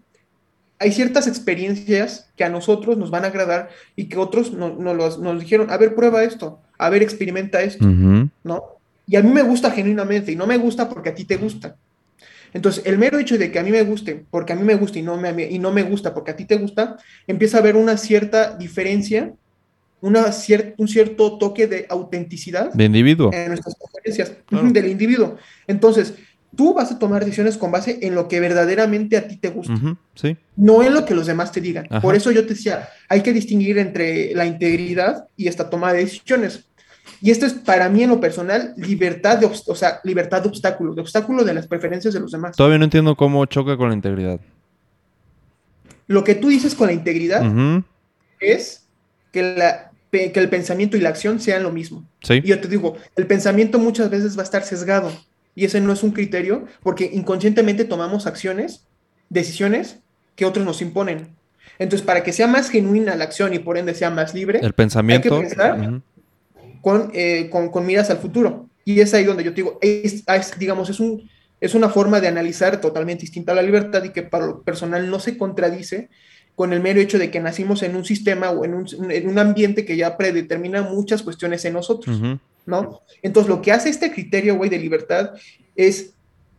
[0.78, 4.93] hay ciertas experiencias que a nosotros nos van a agradar y que otros no, no
[4.94, 7.85] los- nos dijeron, a ver, prueba esto, a ver, experimenta esto.
[7.86, 8.62] ¿no?
[9.06, 11.77] Y a mí me gusta genuinamente y no me gusta porque a ti te gusta.
[12.52, 14.98] Entonces, el mero hecho de que a mí me guste, porque a mí me gusta
[14.98, 16.97] y no me, y no me gusta porque a ti te gusta,
[17.27, 19.32] empieza a haber una cierta diferencia,
[20.01, 23.31] una cier- un cierto toque de autenticidad De individuo.
[23.32, 24.70] en nuestras preferencias Claro.
[24.70, 25.36] del individuo.
[25.66, 26.15] Entonces,
[26.57, 29.75] tú vas a tomar decisiones con base en lo que verdaderamente a ti te gusta,
[30.15, 30.37] Sí.
[30.57, 31.87] no en lo que los demás te digan.
[31.91, 32.01] Ajá.
[32.01, 36.01] Por eso yo te decía, hay que distinguir entre la integridad y esta toma de
[36.01, 36.65] decisiones.
[37.21, 40.95] Y esto es para mí en lo personal libertad de, o sea, libertad de obstáculo,
[40.95, 42.57] de obstáculo de las preferencias de los demás.
[42.57, 44.41] Todavía no entiendo cómo choca con la integridad.
[46.07, 47.43] Lo que tú dices con la integridad
[48.41, 48.87] es
[49.33, 52.05] que, la, pe- que el pensamiento y la acción sean lo mismo.
[52.23, 52.35] Sí.
[52.45, 55.11] Y yo te digo, el pensamiento muchas veces va a estar sesgado
[55.55, 58.87] y ese no es un criterio porque inconscientemente tomamos acciones,
[59.29, 60.01] decisiones
[60.37, 61.29] que otros nos imponen.
[61.79, 64.73] Entonces, para que sea más genuina la acción y por ende sea más libre, El
[64.75, 65.41] pensamiento.
[65.41, 65.81] pensar.
[65.81, 66.03] ujú,
[66.81, 68.69] con, eh, con, con miras al futuro.
[68.85, 71.29] Y es ahí donde yo te digo, es, es, digamos, es, un,
[71.61, 75.09] es una forma de analizar totalmente distinta a la libertad y que para lo personal
[75.09, 76.11] no se contradice
[76.55, 79.39] con el mero hecho de que nacimos en un sistema o en un, en un
[79.39, 82.21] ambiente que ya predetermina muchas cuestiones en nosotros.
[82.66, 83.01] ¿No?
[83.23, 85.31] Entonces, lo que hace este criterio, güey, de libertad
[85.77, 86.15] es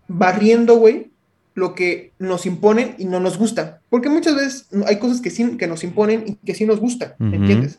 [0.08, 1.12] barriendo, güey,
[1.54, 3.82] lo que nos imponen y no nos gusta.
[3.90, 7.14] Porque muchas veces hay cosas que sí que nos imponen y que sí nos gustan,
[7.18, 7.78] ¿me Ujú, entiendes?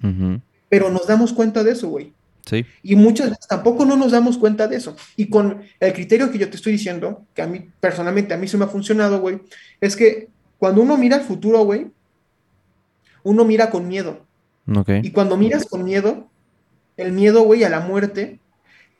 [0.69, 2.12] Pero nos damos cuenta de eso, güey.
[2.47, 2.65] Sí.
[2.82, 4.97] Y muchas veces tampoco no nos damos cuenta de eso.
[5.16, 8.48] Y con el criterio que yo te estoy diciendo, que a mí personalmente, a mí
[8.48, 9.40] se me ha funcionado, güey,
[9.81, 10.28] es que
[10.59, 11.89] cuando uno mira al futuro, güey,
[13.24, 14.24] uno mira con miedo.
[14.74, 14.90] Ok.
[15.03, 16.26] Y cuando miras con miedo,
[16.97, 18.39] el miedo, güey, a la muerte,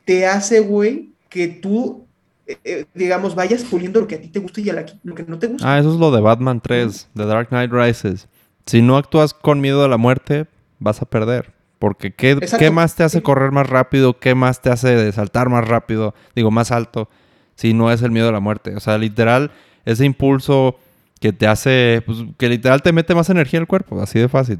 [0.05, 2.07] te hace, güey, que tú
[2.47, 5.15] eh, eh, digamos, vayas puliendo lo que a ti te gusta y a la- lo
[5.15, 5.69] que no te gusta.
[5.69, 8.29] Ah, eso es lo de Batman 3, The Dark Knight Rises.
[8.65, 10.45] Si no actúas con miedo a la muerte,
[10.79, 11.51] vas a perder.
[11.79, 12.39] Porque ¿qué.
[12.57, 14.17] ¿qué más te hace correr más rápido?
[14.17, 16.15] ¿Qué más te hace saltar más rápido?
[16.35, 17.09] Digo, más alto.
[17.55, 18.75] Si no es el miedo a la muerte.
[18.75, 19.51] O sea, literal,
[19.85, 20.77] ese impulso
[21.19, 24.01] que te hace, pues, que literal te mete más energía al cuerpo.
[24.01, 24.59] Así de fácil.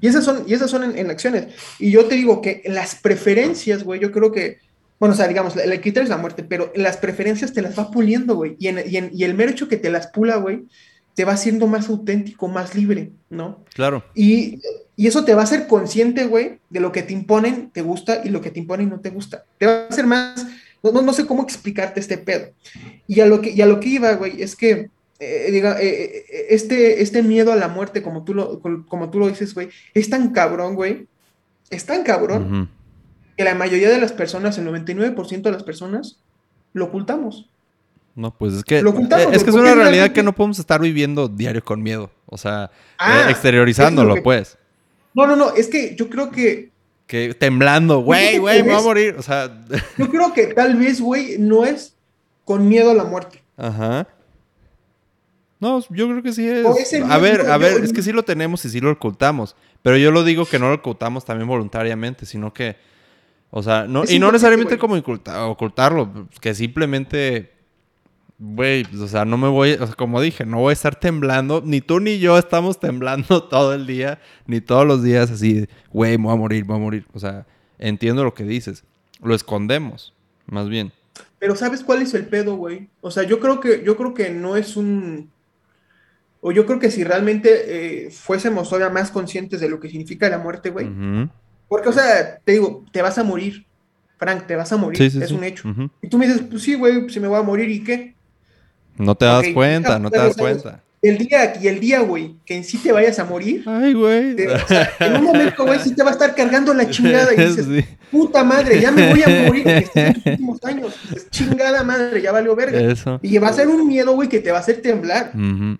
[0.00, 1.48] Y esas son, y esas son en, en acciones.
[1.78, 4.58] Y yo te digo que las preferencias, güey, yo creo que,
[5.00, 7.90] bueno, o sea, digamos, el criterio es la muerte, pero las preferencias te las va
[7.90, 8.56] puliendo, güey.
[8.58, 10.64] Y, en- y en- y el mero hecho que te las pula, güey,
[11.14, 13.64] te va haciendo más auténtico, más libre, ¿no?
[13.74, 14.04] Claro.
[14.14, 14.60] Y,
[14.96, 18.20] y eso te va a hacer consciente, güey, de lo que te imponen, te gusta,
[18.22, 19.44] y lo que te imponen no te gusta.
[19.58, 20.46] Te va a hacer más,
[20.82, 22.48] no, no, no sé cómo explicarte este pedo.
[23.06, 26.24] Y a lo que, y a lo que iba, güey, es que, eh, diga, eh,
[26.28, 29.68] eh, este, este miedo a la muerte, como tú lo, como tú lo dices, güey,
[29.94, 31.06] es tan cabrón, güey,
[31.70, 32.70] es tan cabrón
[33.36, 36.18] que la mayoría de las personas, el 99% de las personas,
[36.72, 37.48] lo ocultamos.
[38.14, 40.58] No, pues es que, Lo ocultamos, es que es una realidad realmente- que no podemos
[40.58, 42.10] estar viviendo diario con miedo.
[42.26, 44.56] O sea, Ah, eh, exteriorizándolo, que- pues.
[45.12, 46.70] No, no, no, es que yo creo que,
[47.06, 49.14] Que temblando, güey, güey, me voy a morir.
[49.18, 49.64] O sea,
[49.98, 51.94] yo creo que tal vez, güey, no es
[52.44, 53.42] con miedo a la muerte.
[53.56, 54.06] ajá.
[55.60, 56.66] No, yo creo que sí es.
[57.08, 59.56] A ver, a ver, yo- es que sí lo tenemos y sí lo ocultamos.
[59.82, 62.76] Pero yo lo digo que no lo ocultamos también voluntariamente, sino que.
[63.50, 67.52] O sea, no, Es y no necesariamente como oculta- ocultarlo, que simplemente.
[68.38, 70.94] Güey, pues, o sea, no me voy, o sea, como dije, no voy a estar
[71.00, 75.66] temblando, ni tú ni yo estamos temblando todo el día, ni todos los días así,
[75.90, 77.06] güey, me voy a morir, me voy a morir.
[77.14, 77.46] O sea,
[77.78, 78.84] entiendo lo que dices.
[79.22, 80.12] Lo escondemos,
[80.44, 80.92] más bien.
[81.38, 82.88] Pero ¿sabes cuál es el pedo, güey?
[83.00, 85.30] O sea, yo creo que, yo creo que no es un...
[86.48, 90.28] O yo creo que si realmente eh, fuésemos todavía más conscientes de lo que significa
[90.28, 90.88] la muerte, güey.
[91.66, 93.66] Porque, o sea, te digo, te vas a morir.
[94.16, 94.96] Frank, te vas a morir.
[94.96, 95.34] Sí, sí, es sí.
[95.34, 95.68] un hecho.
[96.00, 98.14] Y tú me dices, pues sí, güey, si me voy a morir, ¿y qué?
[98.96, 100.84] No te das cuenta, no te das cuenta.
[101.08, 104.34] El día, y el día, güey, que en sí te vayas a morir, Ay, güey.
[104.36, 107.32] te- o sea, en un momento, güey, sí te va a estar cargando la chingada
[107.34, 110.94] y dices, Sí, puta madre, ya me voy a morir en tus últimos años.
[111.10, 112.80] Dices, chingada madre, ya valió verga.
[112.80, 113.18] eso.
[113.22, 115.32] Y va a ser un miedo, güey, que te va a hacer temblar.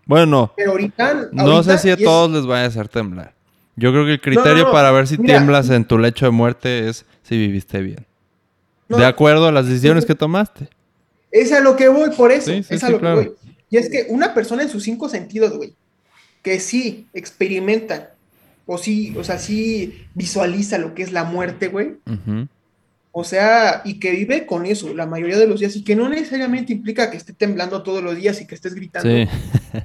[0.04, 1.28] Bueno, Pero ahorita.
[1.32, 3.34] no sé si a es- todos les vaya a hacer temblar.
[3.76, 5.34] Yo creo que el criterio no, para ver si mira.
[5.36, 8.06] tiemblas en tu lecho de muerte es si viviste bien.
[8.88, 10.68] De acuerdo a las decisiones que tomaste.
[11.30, 12.50] Es a lo que voy, por eso.
[12.52, 13.20] Sí, sí, es a lo claro.
[13.20, 13.36] que voy.
[13.70, 15.74] Y es que una persona en sus cinco sentidos, güey,
[16.42, 18.14] que sí experimenta,
[18.66, 21.96] o sí, o sea, sí visualiza lo que es la muerte, güey.
[23.12, 26.08] O sea, y que vive con eso la mayoría de los días y que no
[26.08, 29.26] necesariamente implica que esté temblando todos los días y que estés gritando, Sí.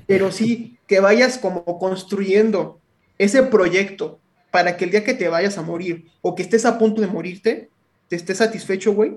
[0.06, 2.80] pero sí que vayas como construyendo
[3.18, 4.20] ese proyecto
[4.52, 7.08] para que el día que te vayas a morir o que estés a punto de
[7.08, 7.70] morirte,
[8.10, 9.14] te estés satisfecho, güey,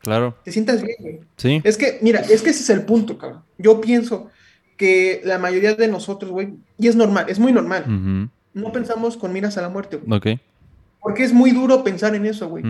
[0.00, 0.36] Claro.
[0.44, 1.20] te sientas bien, güey.
[1.36, 1.60] Sí.
[1.64, 3.42] Es que, mira, es que ese es el punto, cabrón.
[3.58, 4.30] Yo pienso
[4.76, 9.32] que la mayoría de nosotros, güey, y es normal, es muy normal, no pensamos con
[9.32, 10.18] miras a la muerte, güey.
[10.36, 10.40] Ok.
[11.00, 12.64] Porque es muy duro pensar en eso, güey.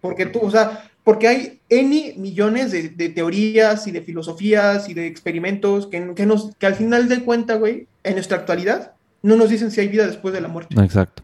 [0.00, 4.94] Porque tú, o sea, porque hay N millones de, de teorías y de filosofías y
[4.94, 8.92] de experimentos que, que, nos, que al final de cuentas, güey, en nuestra actualidad,
[9.22, 10.76] no nos dicen si hay vida después de la muerte.
[10.80, 11.22] Exacto.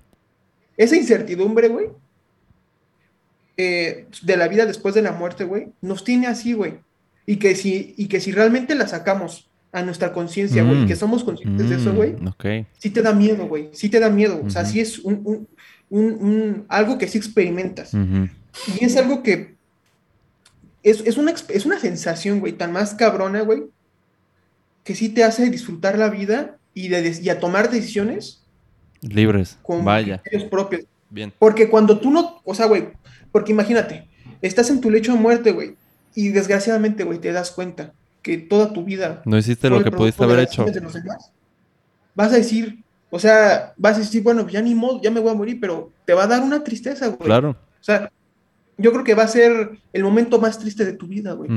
[0.76, 1.88] Esa incertidumbre, güey,
[3.56, 6.74] eh, de la vida después de la muerte, güey, nos tiene así, güey.
[7.26, 10.86] Y que si, y que si realmente la sacamos a nuestra conciencia, güey, Mm.
[10.86, 12.44] que somos conscientes de eso, güey, Mm, Ok.
[12.78, 14.40] sí te da miedo, güey, sí te da miedo.
[14.44, 15.48] O sea, sí es un, un-
[15.90, 17.93] un- un- algo que sí experimentas.
[17.94, 18.28] Ujú.
[18.81, 19.55] Y es algo que
[20.82, 23.64] es, es una, es una sensación, güey, tan más cabrona, güey,
[24.85, 28.43] que sí te hace disfrutar la vida y, de, y a tomar decisiones
[29.01, 29.59] Libres.
[29.62, 30.22] con Vaya.
[30.51, 30.82] propios.
[31.10, 31.32] Bien.
[31.39, 32.89] Porque cuando tú no, o sea, güey,
[33.35, 34.06] porque imagínate,
[34.43, 35.74] estás en tu lecho de muerte, güey,
[36.15, 37.93] y desgraciadamente, güey, te das cuenta
[38.23, 40.62] que toda tu vida No hiciste lo que pudiste haber hecho.
[40.62, 41.32] acciones de los demás.
[42.15, 42.78] Vas a decir,
[43.11, 45.90] o sea, vas a decir, bueno, ya ni modo, ya me voy a morir, pero
[46.05, 47.19] te va a dar una tristeza, güey.
[47.27, 47.51] Claro.
[47.51, 48.09] O sea,
[48.78, 51.51] yo creo que va a ser el momento más triste de tu vida, güey.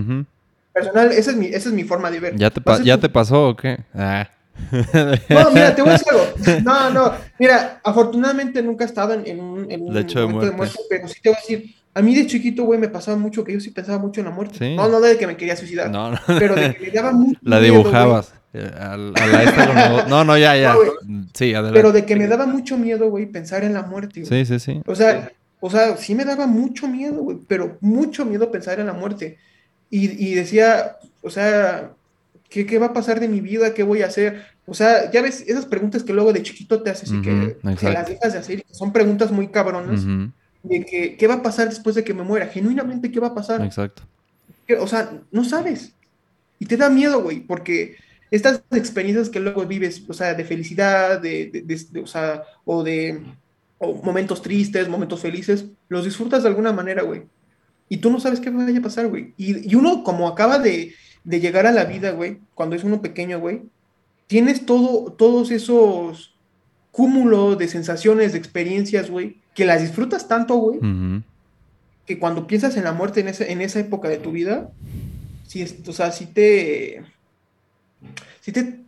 [0.73, 2.35] Personal, esa es mi, esa es mi forma de ver.
[2.37, 3.77] ¿Ya te, pa- ¿Ya tu- te pasó o qué?
[3.93, 4.27] Ah.
[5.29, 6.61] No, mira, te voy a decir algo.
[6.63, 10.55] No, no, mira, afortunadamente nunca he estado en, en un, en un Lecho de momento
[10.55, 10.79] muerte.
[10.89, 13.53] pero sí te voy a decir, a mí de chiquito, güey, me pasaba mucho que
[13.53, 14.57] yo sí pensaba mucho en la muerte.
[14.59, 14.75] Sí.
[14.75, 16.17] No, no de que me quería suicidar, No, no.
[16.39, 18.33] pero de que me daba mucho La miedo, dibujabas.
[18.53, 20.73] Eh, a la esta No, no, ya, ya.
[21.05, 21.27] No.
[21.33, 21.77] Sí, adelante.
[21.79, 24.45] pero de que me daba mucho miedo, güey, pensar en la muerte, güey.
[24.45, 24.81] Sí, sí, sí.
[24.85, 28.87] O sea, o sea, sí me daba mucho miedo, güey, pero mucho miedo pensar en
[28.87, 29.37] la muerte.
[29.89, 31.91] Y, y decía, o sea,
[32.49, 33.73] ¿qué, qué va a pasar de mi vida?
[33.73, 34.43] ¿Qué voy a hacer?
[34.65, 37.89] O sea, ya ves, esas preguntas que luego de chiquito te haces y que, que
[37.89, 40.31] las dejas de hacer, y son preguntas muy cabronas, Ujú,
[40.63, 42.47] de que, ¿qué va a pasar después de que me muera?
[42.47, 43.63] Genuinamente, ¿qué va a pasar?
[43.63, 44.03] Exacto.
[44.79, 45.93] o sea, no sabes.
[46.59, 47.95] Y te da miedo, güey, porque
[48.31, 51.65] estas experiencias que luego vives, o sea, de felicidad, de,
[52.01, 53.21] o sea, o de
[53.79, 57.23] momentos tristes, momentos felices, los disfrutas de alguna manera, güey.
[57.89, 59.33] Y tú no sabes qué vaya a pasar, güey.
[59.37, 60.93] Y, uno, como acaba de,
[61.27, 63.63] llegar a la vida, güey, cuando es uno pequeño, güey,
[64.27, 66.33] tienes todo, todos esos
[66.91, 70.79] cúmulos de sensaciones, de experiencias, güey, que las disfrutas tanto, güey,
[72.05, 74.71] que cuando piensas en la muerte en, en esa época de tu vida,
[75.45, 77.03] si, o sea, si te
[78.41, 78.79] si te,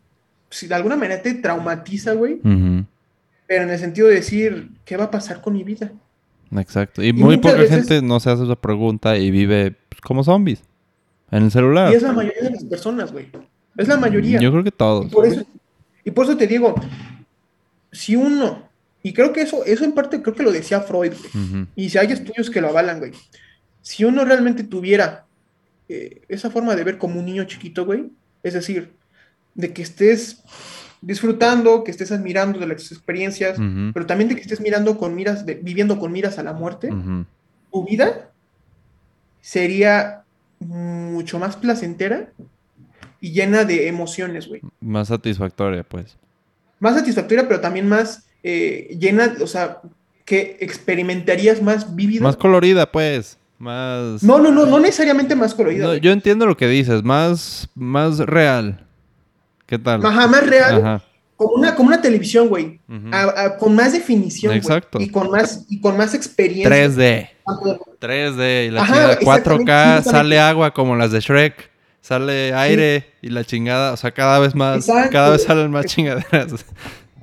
[0.49, 2.40] si de alguna manera te traumatiza, güey,
[3.48, 5.91] pero en el sentido de decir, ¿qué va a pasar con mi vida?
[6.56, 7.03] Exacto.
[7.03, 10.61] Y, muy poca gente no se hace esa pregunta y vive pues, como zombies.
[11.31, 11.91] En el celular.
[11.91, 13.27] Y es la mayoría de las personas, güey.
[13.77, 14.39] Es la mayoría.
[14.39, 15.06] Yo creo que todos.
[16.03, 16.76] Y por eso, te digo,
[17.91, 18.69] si uno,
[19.03, 21.14] y creo que eso, eso en parte creo que lo decía Freud,
[21.76, 23.11] y si hay estudios que lo avalan, güey.
[23.81, 25.26] Si uno realmente tuviera
[25.88, 28.10] eh, esa forma de ver como un niño chiquito, güey,
[28.43, 28.91] es decir,
[29.56, 30.43] de que estés
[31.01, 33.57] disfrutando, que estés admirando de las experiencias,
[33.93, 36.89] pero también de que estés mirando con miras, viviendo con miras a la muerte,
[37.72, 38.31] tu vida
[39.41, 40.18] sería
[40.60, 42.30] mucho más placentera
[43.22, 44.61] y llena de emociones, güey.
[44.80, 46.18] Más satisfactoria, pues.
[46.80, 49.80] Más satisfactoria, pero también más eh, llena, o sea,
[50.26, 52.23] que experimentarías más vívida.
[52.23, 53.38] Más colorida, pues.
[53.57, 54.23] Más.
[54.23, 55.98] No, no, no, no necesariamente más colorida.
[55.98, 58.86] yo entiendo lo que dices, más, más real.
[59.65, 60.06] ¿Qué tal?
[60.06, 61.03] Ajá, más real.
[61.40, 62.82] Como una, como una televisión, güey.
[63.60, 64.53] con más definición.
[64.53, 64.99] Exacto.
[64.99, 66.70] y con más, y con más experiencia.
[66.70, 67.30] 3D.
[68.02, 68.68] 3D.
[68.68, 71.72] Y la chingada 4K sale agua como las de Shrek.
[72.02, 73.94] Sale aire y la chingada.
[73.94, 74.86] O sea, cada vez más.
[75.11, 76.66] Cada vez salen más chingaderas.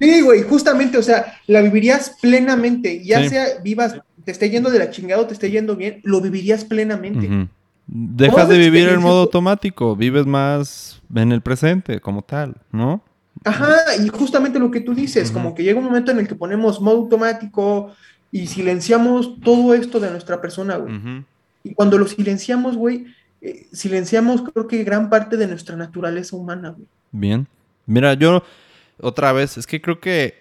[0.00, 3.04] Sí, güey, justamente, o sea, la vivirías plenamente.
[3.04, 6.22] Ya sea vivas, te esté yendo de la chingada o te esté yendo bien, lo
[6.22, 7.48] vivirías plenamente.
[7.86, 13.02] Dejas de vivir en modo automático, vives más en el presente como tal, ¿no?
[13.46, 16.34] Ajá, y justamente lo que tú dices, como que llega un momento en el que
[16.34, 17.94] ponemos modo automático
[18.32, 21.24] y silenciamos todo esto de nuestra persona, güey.
[21.62, 23.06] Y cuando lo silenciamos, güey,
[23.40, 26.88] eh, silenciamos creo que gran parte de nuestra naturaleza humana, güey.
[27.12, 27.46] Bien.
[27.86, 28.42] Mira, yo
[29.00, 30.34] otra vez, es que creo que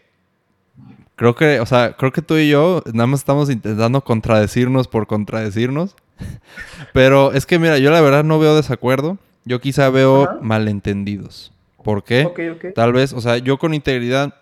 [1.16, 5.06] creo que, o sea, creo que tú y yo nada más estamos intentando contradecirnos por
[5.06, 5.96] contradecirnos.
[6.94, 9.20] Pero es que, mira, yo la verdad no veo desacuerdo.
[9.46, 11.52] Yo quizá veo malentendidos.
[11.86, 12.74] ¿Por qué?
[12.74, 14.34] Tal vez, o sea, yo con integridad.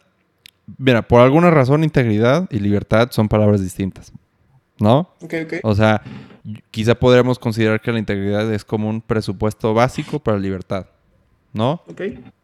[0.78, 4.14] Mira, por alguna razón, integridad y libertad son palabras distintas.
[4.80, 5.14] ¿No?
[5.64, 6.02] O sea,
[6.72, 10.88] quizá podríamos considerar que la integridad es como un presupuesto básico para la libertad.
[11.52, 11.84] ¿No?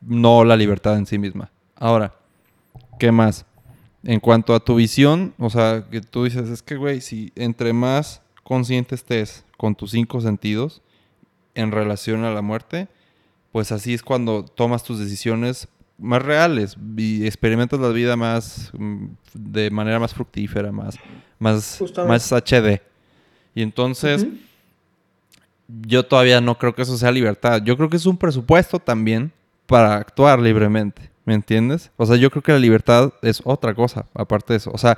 [0.02, 1.50] No la libertad en sí misma.
[1.78, 2.14] Ahora,
[3.00, 3.46] ¿qué más?
[4.04, 7.72] En cuanto a tu visión, o sea, que tú dices, es que, güey, si entre
[7.72, 10.82] más consciente estés con tus cinco sentidos
[11.56, 12.90] en relación a la muerte,
[13.52, 15.68] pues así es cuando tomas tus decisiones
[15.98, 20.96] más reales y experimentas la vida más mm, de manera más fructífera, más,
[21.40, 22.82] más, más HD.
[23.54, 24.26] Y entonces,
[25.68, 27.62] yo todavía no creo que eso sea libertad.
[27.64, 29.32] Yo creo que es un presupuesto también
[29.66, 31.10] para actuar libremente.
[31.26, 31.92] ¿Me entiendes?
[31.98, 34.72] O sea, yo creo que la libertad es otra cosa, aparte de eso.
[34.74, 34.98] O sea,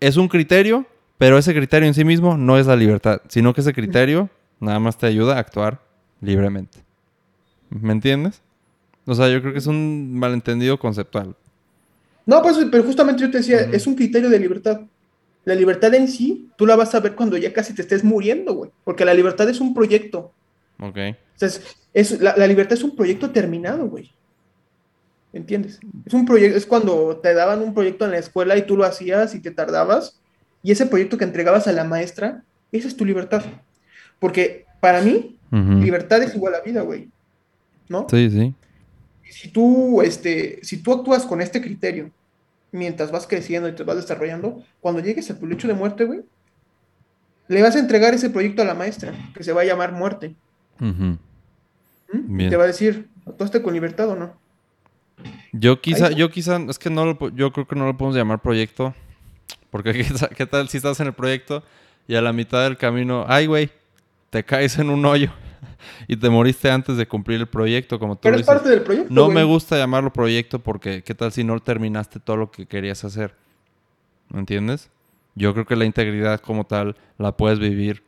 [0.00, 0.86] es un criterio
[1.18, 4.28] pero ese criterio en sí mismo no es la libertad, sino que ese criterio
[4.60, 5.80] nada más te ayuda a actuar
[6.20, 6.78] libremente.
[7.80, 8.40] ¿Me entiendes?
[9.06, 11.34] O sea, yo creo que es un malentendido conceptual.
[12.24, 14.80] No, pues, pero justamente yo te decía, es un criterio de libertad.
[15.44, 18.54] La libertad en sí, tú la vas a ver cuando ya casi te estés muriendo,
[18.54, 18.70] güey.
[18.84, 20.32] Porque la libertad es un proyecto.
[20.80, 20.96] Ok.
[21.92, 24.10] es, la, la, libertad es un proyecto terminado, güey.
[25.32, 25.80] ¿Entiendes?
[26.06, 28.84] Es un proyecto, es cuando te daban un proyecto en la escuela y tú lo
[28.84, 30.20] hacías y te tardabas
[30.64, 32.42] y ese proyecto que entregabas a la maestra,
[32.72, 33.44] esa es tu libertad.
[34.18, 37.10] Porque para mí, libertad es igual a vida, güey.
[37.88, 38.06] ¿No?
[38.08, 38.54] Sí, sí.
[39.30, 42.10] Si tú, este, si tú actúas con este criterio
[42.72, 46.20] mientras vas creciendo y te vas desarrollando, cuando llegues a tu lecho de muerte, güey,
[47.48, 50.34] le vas a entregar ese proyecto a la maestra, que se va a llamar muerte.
[50.78, 51.14] ¿Mm?
[52.38, 54.34] Y te va a decir, ¿actuaste con libertad o no?
[55.52, 58.40] Yo quizá, yo quizá, es que no lo, yo creo que no lo podemos llamar
[58.40, 58.94] proyecto.
[59.70, 59.92] Porque
[60.36, 61.62] ¿qué, tal si estás en el proyecto
[62.06, 63.70] y a la mitad del camino, ay, güey,
[64.30, 65.32] te caes en un hoyo
[66.08, 69.12] y te moriste antes de cumplir el proyecto, como tú Pero es parte del proyecto.
[69.12, 73.04] No me gusta llamarlo proyecto porque ¿qué tal si no terminaste todo lo que querías
[73.04, 73.34] hacer?
[74.28, 74.90] ¿Me entiendes?
[75.34, 78.02] Yo creo que la integridad como tal la puedes vivir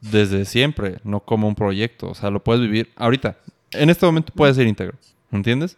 [0.00, 2.10] desde siempre, no como un proyecto.
[2.10, 3.36] O sea, lo puedes vivir ahorita.
[3.72, 4.96] En este momento puedes ser íntegro.
[5.30, 5.76] ¿Me entiendes?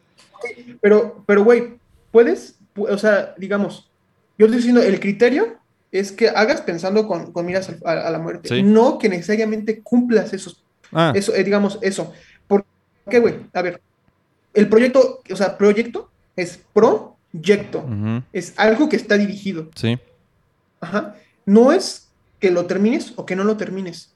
[0.81, 1.75] Pero, pero, güey,
[2.11, 3.91] puedes, o sea, digamos,
[4.39, 5.59] yo estoy diciendo, el criterio
[5.93, 10.63] es que hagas pensando con, miras a, la muerte, no que necesariamente cumplas esos,
[10.93, 11.13] Ah.
[11.15, 12.13] Eso, eh, digamos, eso.
[12.47, 12.65] ¿Por
[13.09, 13.35] qué, güey?
[13.53, 13.81] A ver,
[14.55, 17.87] el proyecto, o sea, proyecto es proyecto.
[18.33, 19.71] Es algo que está dirigido.
[19.75, 19.99] Sí.
[20.81, 21.15] Ajá.
[21.47, 22.09] No es
[22.39, 24.13] que lo termines o que no lo termines.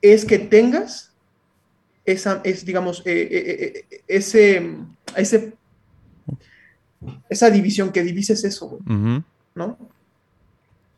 [0.00, 1.12] Es que tengas
[2.04, 3.28] esa, es, digamos, eh,
[3.90, 4.76] eh, ese,
[5.16, 5.52] ese,
[7.28, 9.22] esa división, que divises eso, güey.
[9.54, 9.78] ¿no?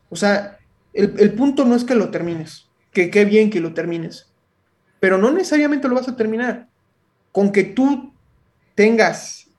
[0.09, 0.59] O sea,
[0.93, 4.27] el, el punto no es que lo termines, que qué bien que lo termines,
[5.05, 6.67] pero no necesariamente lo vas a terminar.
[7.31, 8.11] Con que tú
[8.73, 9.51] tengas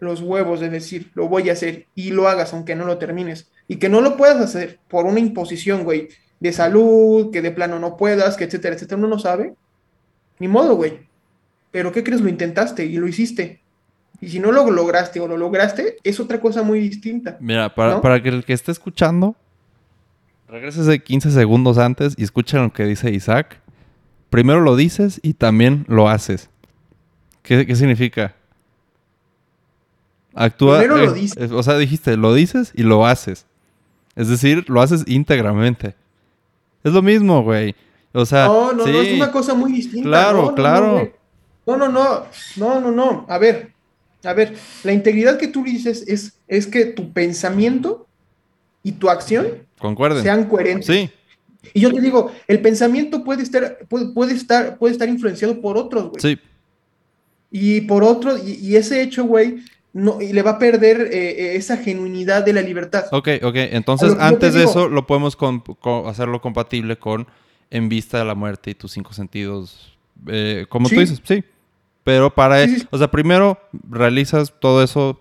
[0.00, 3.50] los huevos de decir, lo voy a hacer y lo hagas aunque no lo termines,
[3.68, 6.08] y que no lo puedas hacer por una imposición, güey,
[6.40, 9.54] de salud, que de plano no puedas, que etcétera, etcétera, uno no sabe,
[10.40, 11.08] ni modo, güey.
[11.70, 12.20] Pero ¿qué crees?
[12.20, 13.62] Lo intentaste y lo hiciste.
[14.20, 17.38] Y si no lo lograste o lo lograste, es otra cosa muy distinta.
[17.40, 18.02] Mira, para, ¿No?
[18.02, 19.36] para que el que esté escuchando,
[20.46, 23.62] regrese 15 segundos antes y escuchen lo que dice Isaac.
[24.36, 26.50] Primero lo dices y también lo haces.
[27.42, 28.34] ¿Qué, qué significa?
[30.34, 30.80] Actúa.
[30.80, 31.50] Primero lo dices.
[31.50, 33.46] o sea, dijiste, lo dices y lo haces.
[34.14, 35.94] Es decir, lo haces íntegramente.
[36.84, 37.74] Es lo mismo, güey.
[38.12, 40.06] O sea, No, no, no, es una cosa muy distinta.
[40.06, 41.12] Claro, No, no, claro.
[41.66, 42.26] No, no, no,
[42.56, 43.24] no, no, no.
[43.30, 43.72] A ver,
[44.22, 44.54] a ver,
[44.84, 48.06] la integridad que tú dices es, es que tu pensamiento
[48.82, 50.22] y tu acción Concuerden.
[50.22, 50.94] sean coherentes.
[50.94, 51.10] Sí,
[51.74, 55.76] Y yo te digo, el pensamiento puede estar, puede, puede estar, puede estar influenciado por
[55.76, 56.20] otros, güey.
[56.20, 56.38] sí.
[57.50, 59.58] Y por otro, y, y ese hecho, güey,
[59.92, 63.04] no, y le va a perder eh, eh, esa genuinidad de la libertad.
[63.12, 63.54] Ok, ok.
[63.56, 65.38] Entonces, antes te de digo- eso, lo podemos
[66.06, 67.26] hacerlo compatible con
[67.70, 69.96] en vista de la muerte y tus cinco sentidos.
[70.26, 71.44] eh, como tú dices, sí.
[72.04, 72.64] Pero para...
[72.66, 72.86] Sí, sí.
[72.90, 75.20] O sea, primero realizas todo eso.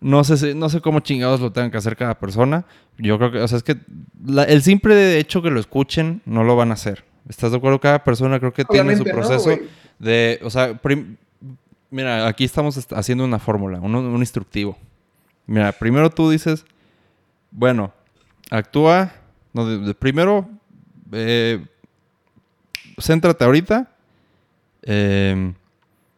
[0.00, 2.64] No sé, si- no sé cómo chingados lo tengan que hacer cada persona.
[2.98, 3.38] Yo creo que...
[3.40, 3.76] O sea, es que
[4.24, 7.04] la- el simple hecho que lo escuchen no lo van a hacer.
[7.28, 7.80] ¿Estás de acuerdo?
[7.80, 9.58] Cada persona creo que tiene su Obviamente, ¿no, proceso
[9.98, 10.38] de...
[10.44, 11.16] O sea, prim-
[11.90, 14.76] mira, aquí estamos est- haciendo una fórmula, un, un instructivo.
[15.46, 16.64] Mira, primero tú dices,
[17.50, 17.92] bueno,
[18.50, 19.12] actúa.
[19.52, 20.48] No, de- de- primero,
[21.12, 21.64] eh,
[23.00, 23.90] céntrate ahorita.
[24.82, 25.52] eh,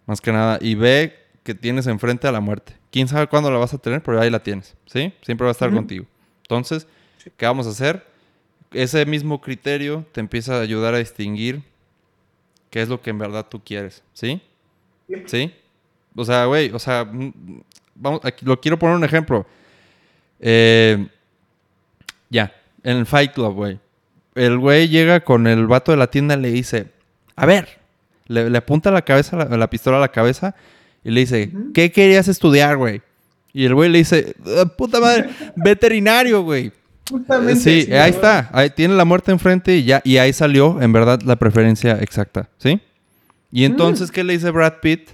[0.07, 0.59] más que nada.
[0.61, 2.75] Y ve que tienes enfrente a la muerte.
[2.91, 4.75] Quién sabe cuándo la vas a tener, pero ahí la tienes.
[4.87, 5.13] ¿Sí?
[5.23, 6.07] Siempre va a estar contigo.
[6.43, 6.87] Entonces,
[7.37, 8.07] ¿qué vamos a hacer?
[8.73, 11.63] Ese mismo criterio te empieza a ayudar a distinguir
[12.71, 14.03] qué es lo que en verdad tú quieres.
[14.13, 14.41] ¿Sí?
[15.27, 15.55] ¿Sí?
[16.15, 17.33] O sea, güey, o sea, mm,
[17.95, 19.47] vamos, aquí, lo quiero poner un ejemplo.
[20.41, 21.07] Eh,
[22.31, 23.79] ya, en el Fight Club, güey.
[24.35, 26.93] El güey llega con el vato de la tienda y le dice,
[27.37, 27.79] a ver,
[28.27, 30.55] le, le apunta la cabeza, la, la pistola a la cabeza
[31.09, 31.51] y le dice.
[31.73, 33.01] ¿qué querías estudiar, güey?
[33.55, 36.71] Y el güey le dice, "Ah, puta madre, veterinario, güey.
[37.11, 38.51] Justamente, Sí, ahí está.
[38.53, 40.03] Ahí tiene la muerte enfrente y ya.
[40.05, 42.51] Y ahí salió, en verdad, la preferencia exacta.
[42.59, 42.79] ¿Sí?
[43.51, 45.09] Y entonces, ¿qué le dice Brad Pitt?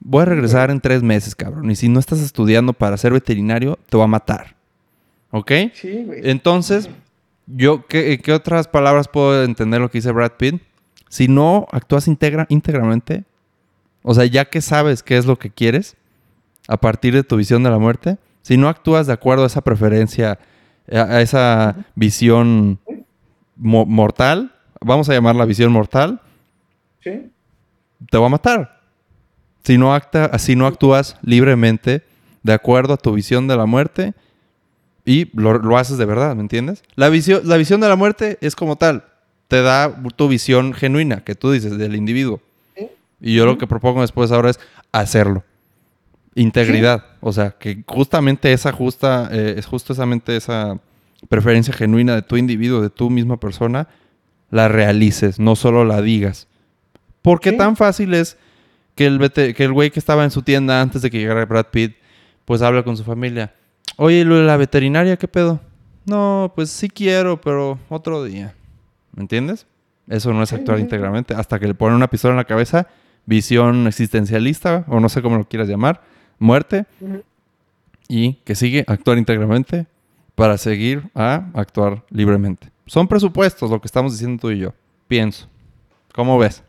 [0.00, 1.70] Voy a regresar en tres meses, cabrón.
[1.70, 4.54] Y si no estás estudiando para ser veterinario, te voy a matar.
[5.30, 5.50] ¿Ok?
[5.72, 6.20] Sí, güey.
[6.24, 6.90] Entonces,
[7.46, 10.62] yo, ¿qué, qué otras palabras puedo entender lo que dice Brad Pitt?
[11.08, 13.24] Si no actúas íntegra, íntegramente,
[14.02, 15.96] o sea, ya que sabes qué es lo que quieres,
[16.68, 19.60] a partir de tu visión de la muerte, si no actúas de acuerdo a esa
[19.62, 20.38] preferencia,
[20.90, 22.78] a, esa visión
[23.56, 26.20] mo- mortal, vamos a llamarla visión mortal,
[27.02, 27.30] Sí.
[28.10, 28.80] te va a matar.
[29.64, 32.02] Si no, acta, si no actúas libremente,
[32.42, 34.14] de acuerdo a tu visión de la muerte,
[35.04, 36.82] y lo, lo haces de verdad, ¿me entiendes?
[36.96, 39.04] La visión, la visión de la muerte es como tal,
[39.48, 42.40] te da tu visión genuina, que tú dices, del individuo.
[43.20, 44.60] Y yo lo que propongo después ahora es
[44.92, 45.44] hacerlo.
[46.34, 47.04] Integridad.
[47.20, 50.78] O sea, que justamente esa justa, eh, es justamente esa
[51.28, 53.88] preferencia genuina de tu individuo, de tu misma persona,
[54.50, 56.46] la realices, no solo la digas.
[57.22, 57.56] Porque Sí.
[57.56, 58.38] tan fácil es
[58.94, 61.44] que el, vete- que el güey que estaba en su tienda antes de que llegara
[61.44, 61.96] Brad Pitt,
[62.44, 63.52] pues habla con su familia.
[63.96, 65.60] Oye, lo de la veterinaria, ¿qué pedo?
[66.06, 68.54] No, pues sí quiero, pero otro día.
[69.14, 69.66] ¿Me entiendes?
[70.08, 70.84] Eso no es actuar sí, sí.
[70.84, 71.34] íntegramente.
[71.34, 72.86] Hasta que le ponen una pistola en la cabeza,
[73.28, 76.00] visión existencialista, o no sé cómo lo quieras llamar,
[76.38, 76.86] muerte,
[78.08, 79.86] y que sigue actuar íntegramente
[80.34, 82.70] para seguir a actuar libremente.
[82.86, 84.72] Son presupuestos lo que estamos diciendo tú y yo.
[85.08, 85.46] Pienso.
[86.14, 86.62] ¿Cómo ves?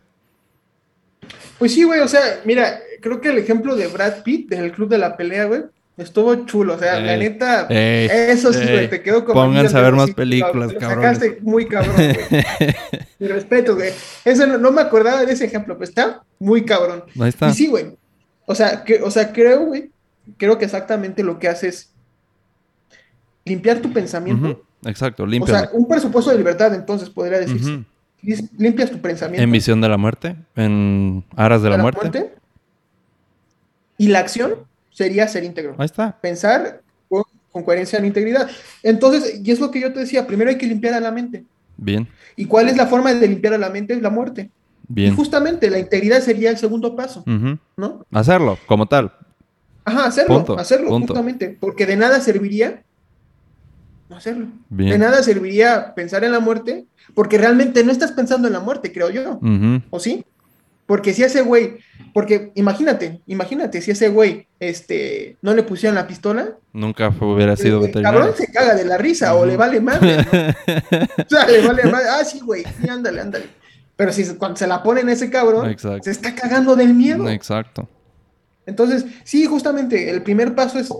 [1.57, 4.89] Pues sí, güey, o sea, mira, creo que el ejemplo de Brad Pitt del Club
[4.89, 5.63] de la Pelea, güey,
[6.03, 6.75] estuvo chulo.
[6.75, 9.41] O sea, la Ey, neta, ey, eso sí, ey, güey, te quedó como.
[9.41, 11.17] pónganse a ver más películas, lo cabrones.
[11.17, 12.17] sacaste muy cabrón, güey.
[13.19, 13.91] Mi respeto, güey.
[14.25, 17.03] Eso no, no me acordaba de ese ejemplo, pero está muy cabrón.
[17.19, 17.49] Ahí está.
[17.49, 17.97] Y sí, güey.
[18.45, 19.91] O sea, que, o sea, creo, güey,
[20.37, 21.91] creo que exactamente lo que hace es
[23.45, 24.49] limpiar tu pensamiento.
[24.49, 25.59] Ujú, Exacto, O limpia.
[25.59, 27.83] sea, un presupuesto de libertad, entonces podría decirse.
[28.57, 29.43] Limpias tu pensamiento.
[29.43, 32.33] En visión de la muerte, en aras de la, de muerte.
[33.97, 34.55] Y la acción
[34.99, 35.75] sería ser íntegro.
[35.77, 36.19] Ahí está.
[36.19, 37.23] Pensar con,
[37.53, 38.49] con coherencia en integridad.
[38.83, 41.45] Entonces, y es lo que yo te decía, primero hay que limpiar a la mente.
[41.77, 42.05] Bien,
[42.35, 43.95] ¿Y cuál es la forma de limpiar a la mente?
[44.01, 44.49] La muerte.
[44.89, 45.15] Y bien.
[45.15, 47.23] justamente la integridad sería el segundo paso.
[47.77, 48.05] ¿no?
[48.11, 49.13] Hacerlo, como tal.
[49.85, 51.13] Ajá, hacerlo, Punto, hacerlo, punto.
[51.13, 51.57] justamente.
[51.57, 52.83] Porque de nada serviría
[54.09, 54.47] no hacerlo.
[54.69, 54.91] Bien.
[54.91, 58.91] De nada serviría pensar en la muerte, porque realmente no estás pensando en la muerte,
[58.91, 59.39] creo yo.
[59.91, 60.25] ¿O sí?
[60.89, 61.77] Porque si ese güey,
[62.15, 67.85] porque imagínate, imagínate si ese güey este, no le pusieran la pistola, Nunca hubiera sido
[67.85, 70.17] el, el cabrón se caga de la risa o le vale madre.
[70.17, 70.23] ¿no?
[71.27, 72.07] O sea, le vale madre.
[72.09, 73.45] Ah, sí, güey, sí, ándale, ándale.
[73.95, 76.05] Pero si cuando se la ponen a ese cabrón, Exacto.
[76.05, 77.29] se está cagando del miedo.
[77.29, 77.87] Exacto.
[78.65, 80.91] Entonces, sí, justamente, el primer paso es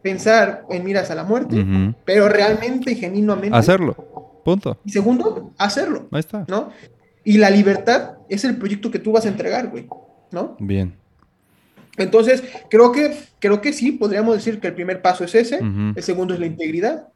[0.00, 1.66] pensar en miras a la muerte,
[2.04, 3.56] pero realmente y genuinamente.
[3.58, 3.96] Hacerlo.
[4.44, 4.78] Punto.
[4.84, 6.44] Y segundo, hacerlo, Ahí está.
[6.46, 6.70] ¿no?
[7.24, 9.86] Y la libertad es el proyecto que tú vas a entregar, güey,
[10.30, 10.56] ¿no?
[10.60, 10.94] Bien.
[11.96, 16.02] Entonces, creo que, creo que sí, podríamos decir que el primer paso es ese, el
[16.02, 17.08] segundo es la integridad,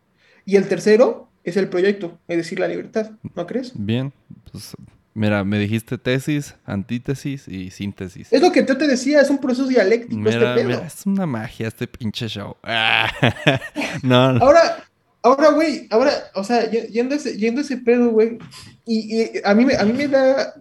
[0.44, 3.72] y el tercero es el proyecto, es decir, la libertad, ¿no crees?
[3.74, 4.12] Bien.
[4.50, 4.74] Pues,
[5.14, 8.32] mira, me dijiste tesis, antítesis y síntesis.
[8.32, 10.68] Es lo que yo te decía, es un proceso dialéctico Mira, este pedo.
[10.68, 12.56] mira, es una magia este pinche show.
[12.64, 13.08] Ah.
[14.02, 14.44] no, no.
[14.44, 14.84] Ahora,
[15.22, 18.38] ahora, güey, ahora, o sea, yendo a ese, yendo a ese pedo, güey,
[18.86, 20.54] y, y a mí, me- a mí me da,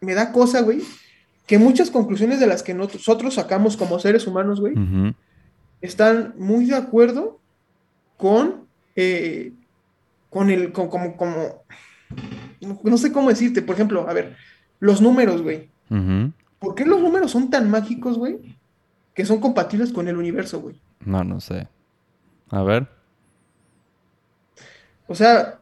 [0.00, 0.80] me da cosa, güey,
[1.46, 4.74] que muchas conclusiones de las que nosotros sacamos como seres humanos, güey,
[5.80, 7.40] están muy de acuerdo
[8.16, 8.66] con,
[8.96, 9.52] eh,
[10.30, 11.64] con el, con, como, como,
[12.84, 14.36] no, sé cómo decirte, por ejemplo, a ver,
[14.80, 15.68] los números, güey.
[16.58, 18.56] ¿Por qué los números son tan mágicos, güey?
[19.14, 20.80] Que son compatibles con el universo, güey.
[21.04, 21.66] No, no sé.
[22.50, 22.88] A ver.
[25.06, 25.58] O sea,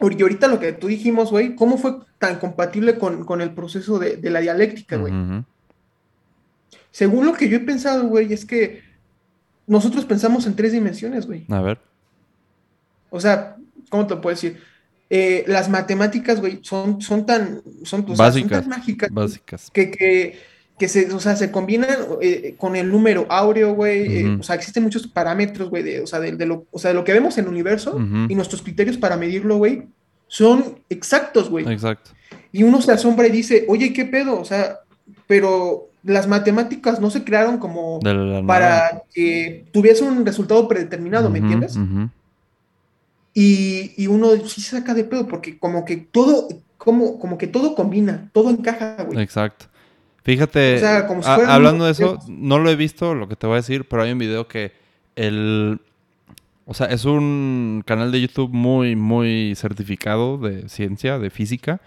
[0.00, 3.98] y ahorita lo que tú dijimos, güey, ¿cómo fue tan compatible con, con el proceso
[3.98, 5.12] de, de la dialéctica, güey?
[6.90, 8.82] Según lo que yo he pensado, güey, es que
[9.66, 11.46] nosotros pensamos en tres dimensiones, güey.
[11.48, 11.78] A ver.
[13.10, 13.56] O sea,
[13.88, 14.60] ¿cómo te lo puedo decir?
[15.08, 18.60] Eh, las matemáticas, güey, son, son tan, son, o sea, son Básicas.
[18.60, 19.70] tan mágicas Básicas.
[19.70, 20.40] que, que,
[20.78, 21.90] que se, o sea, se combinan
[22.20, 24.16] eh, con el número áureo, güey.
[24.16, 26.90] eh, o sea, existen muchos parámetros, güey, de, o, sea, de, de lo, o sea,
[26.90, 29.84] de lo que vemos en el universo y nuestros criterios para medirlo, güey,
[30.26, 31.70] son exactos, güey.
[31.70, 32.10] Exacto.
[32.50, 34.40] Y uno se asombra y dice, oye, ¿qué pedo?
[34.40, 34.80] O sea,
[35.26, 41.38] pero las matemáticas no se crearon como la para que tuviese un resultado predeterminado, ¿me
[41.38, 41.78] entiendes?
[43.34, 47.46] Y, y uno sí se saca de pedo porque como que todo, como, como que
[47.46, 49.22] todo combina, todo encaja, güey.
[49.22, 49.66] Exacto.
[50.24, 53.28] Fíjate, O sea, como si a- fueran hablando de eso, no lo he visto, lo
[53.28, 54.72] que te voy a decir, pero hay un video que
[55.16, 55.80] el...
[56.64, 61.80] O sea, es un canal de YouTube muy, muy certificado de ciencia, de física.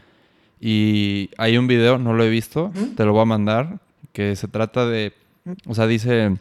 [0.59, 3.79] Y hay un video, no lo he visto, te lo voy a mandar,
[4.11, 5.13] que se trata de...
[5.65, 6.35] O sea, dice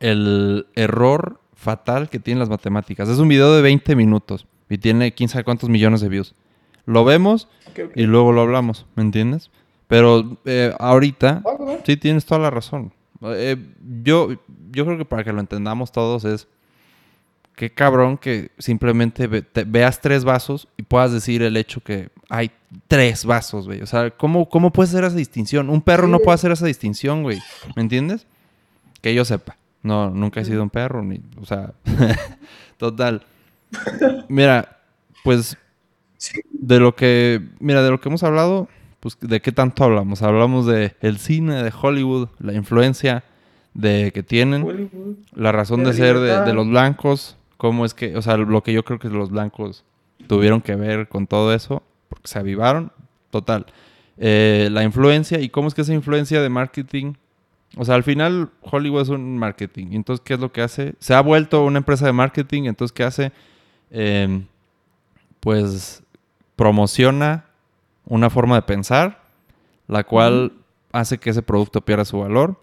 [0.00, 3.08] el error fatal que tienen las matemáticas.
[3.08, 6.34] Es un video de 20 minutos y tiene quién sabe cuántos millones de views.
[6.86, 7.48] Lo vemos
[7.94, 9.50] y luego lo hablamos, ¿me entiendes?
[9.88, 11.78] Pero eh, ahorita, va.
[11.84, 12.92] sí tienes toda la razón.
[13.22, 13.56] Eh,
[14.02, 14.28] yo,
[14.70, 16.46] yo creo que para que lo entendamos todos es
[17.56, 22.10] qué cabrón que simplemente ve- te- veas tres vasos y puedas decir el hecho que
[22.28, 22.52] hay
[22.86, 23.80] tres vasos, güey.
[23.82, 25.68] O sea, ¿cómo, ¿cómo puedes hacer esa distinción?
[25.70, 27.40] Un perro no puede hacer esa distinción, güey.
[27.74, 28.26] ¿Me entiendes?
[29.00, 29.56] Que yo sepa.
[29.82, 31.72] No, nunca he sido un perro, ni, o sea,
[32.76, 33.24] total.
[34.28, 34.78] Mira,
[35.24, 35.56] pues
[36.52, 38.68] de lo que, mira, de lo que hemos hablado,
[39.00, 40.22] pues de qué tanto hablamos.
[40.22, 43.24] Hablamos de el cine, de Hollywood, la influencia
[43.74, 45.16] de que tienen, Hollywood.
[45.34, 48.84] la razón de ser de, los blancos, cómo es que, o sea, lo que yo
[48.84, 49.84] creo que los blancos
[50.26, 52.90] tuvieron que ver con todo eso, porque se avivaron,
[53.30, 53.66] total.
[54.16, 57.12] Eh, la influencia y cómo es que esa influencia de marketing,
[57.76, 60.94] o sea, al final Hollywood es un marketing, entonces, ¿qué es lo que hace?
[60.98, 63.30] Se ha vuelto una empresa de marketing, entonces, ¿qué hace?
[63.90, 64.42] Eh,
[65.38, 66.02] pues
[66.56, 67.47] promociona
[68.08, 69.22] una forma de pensar,
[69.86, 70.52] la cual
[70.92, 72.60] hace que ese producto pierda su valor.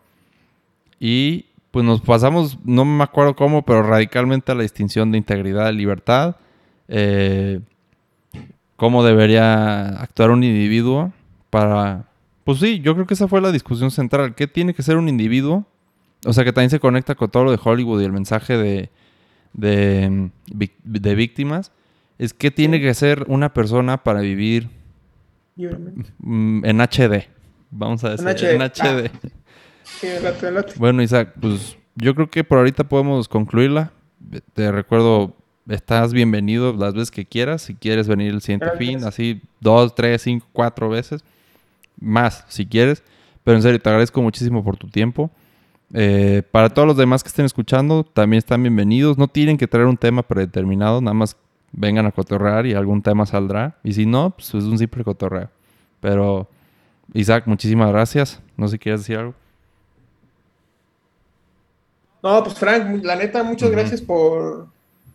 [1.00, 5.72] Y pues nos pasamos, no me acuerdo cómo, pero radicalmente a la distinción de integridad
[5.72, 6.36] y libertad.
[6.88, 7.62] eh,
[8.76, 11.14] cómo debería actuar un individuo
[11.50, 12.10] para...
[12.44, 14.36] Pues sí, yo creo que esa fue la discusión central.
[14.36, 15.66] ¿Qué tiene que ser un individuo?
[16.26, 18.90] O sea, que también se conecta con todo lo de Hollywood y el mensaje de,
[19.54, 21.72] de, mm, de víctimas.
[22.20, 24.70] Es que tiene que ser una persona para vivir
[25.56, 26.12] Libremente.
[26.20, 27.28] mm, en HD.
[27.72, 28.56] Vamos a decir, HD.
[28.56, 29.12] en HD.
[29.84, 30.08] Sí,
[30.52, 30.74] late.
[30.78, 33.92] Bueno, Isaac, pues yo creo que por ahorita podemos concluirla.
[34.54, 35.36] Te recuerdo
[35.70, 37.62] estás bienvenido las veces que quieras.
[37.64, 38.88] Si quieres venir el siguiente Gracias.
[38.88, 41.24] fin, así dos, tres, cinco, cuatro veces.
[42.00, 43.04] Más, si quieres.
[43.44, 45.32] Pero en serio, te agradezco muchísimo por tu tiempo.
[45.94, 49.18] Eh, para todos los demás que estén escuchando, también están bienvenidos.
[49.18, 51.38] No tienen que traer un tema predeterminado, nada más
[51.76, 53.78] vengan a cotorrear y algún tema saldrá.
[53.84, 55.50] Y si no, pues es un simple cotorreo.
[56.00, 56.48] Pero,
[57.14, 58.42] Isaac, muchísimas gracias.
[58.58, 59.34] No sé si quieres decir algo.
[62.24, 64.68] No, pues Frank, la neta, muchas gracias por,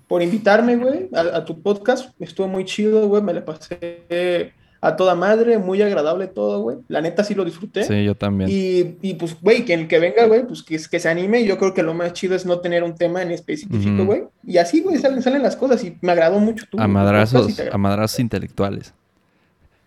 [0.06, 2.14] por invitarme, güey, a, a tu podcast.
[2.20, 6.78] Estuvo muy chido, güey, me la pasé a toda madre, muy agradable todo, güey.
[6.88, 7.84] La neta sí lo disfruté.
[7.84, 8.48] Sí, yo también.
[8.50, 11.44] Y, y, pues, güey, que el que venga, güey, pues que, que se anime.
[11.44, 14.24] Yo creo que lo más chido es no tener un tema en específico, güey.
[14.42, 17.78] Y así, güey, salen, salen las cosas y me agradó mucho tu, A madrazos, a
[17.78, 18.94] madrazos intelectuales.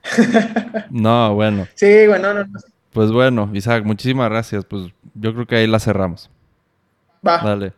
[0.90, 1.66] No, bueno.
[1.76, 2.60] Sí, güey, no, no, no.
[2.92, 4.66] Pues bueno, Isaac, muchísimas gracias.
[4.66, 6.30] Pues yo creo que ahí la cerramos.
[7.26, 7.40] Va.
[7.40, 7.74] Dale.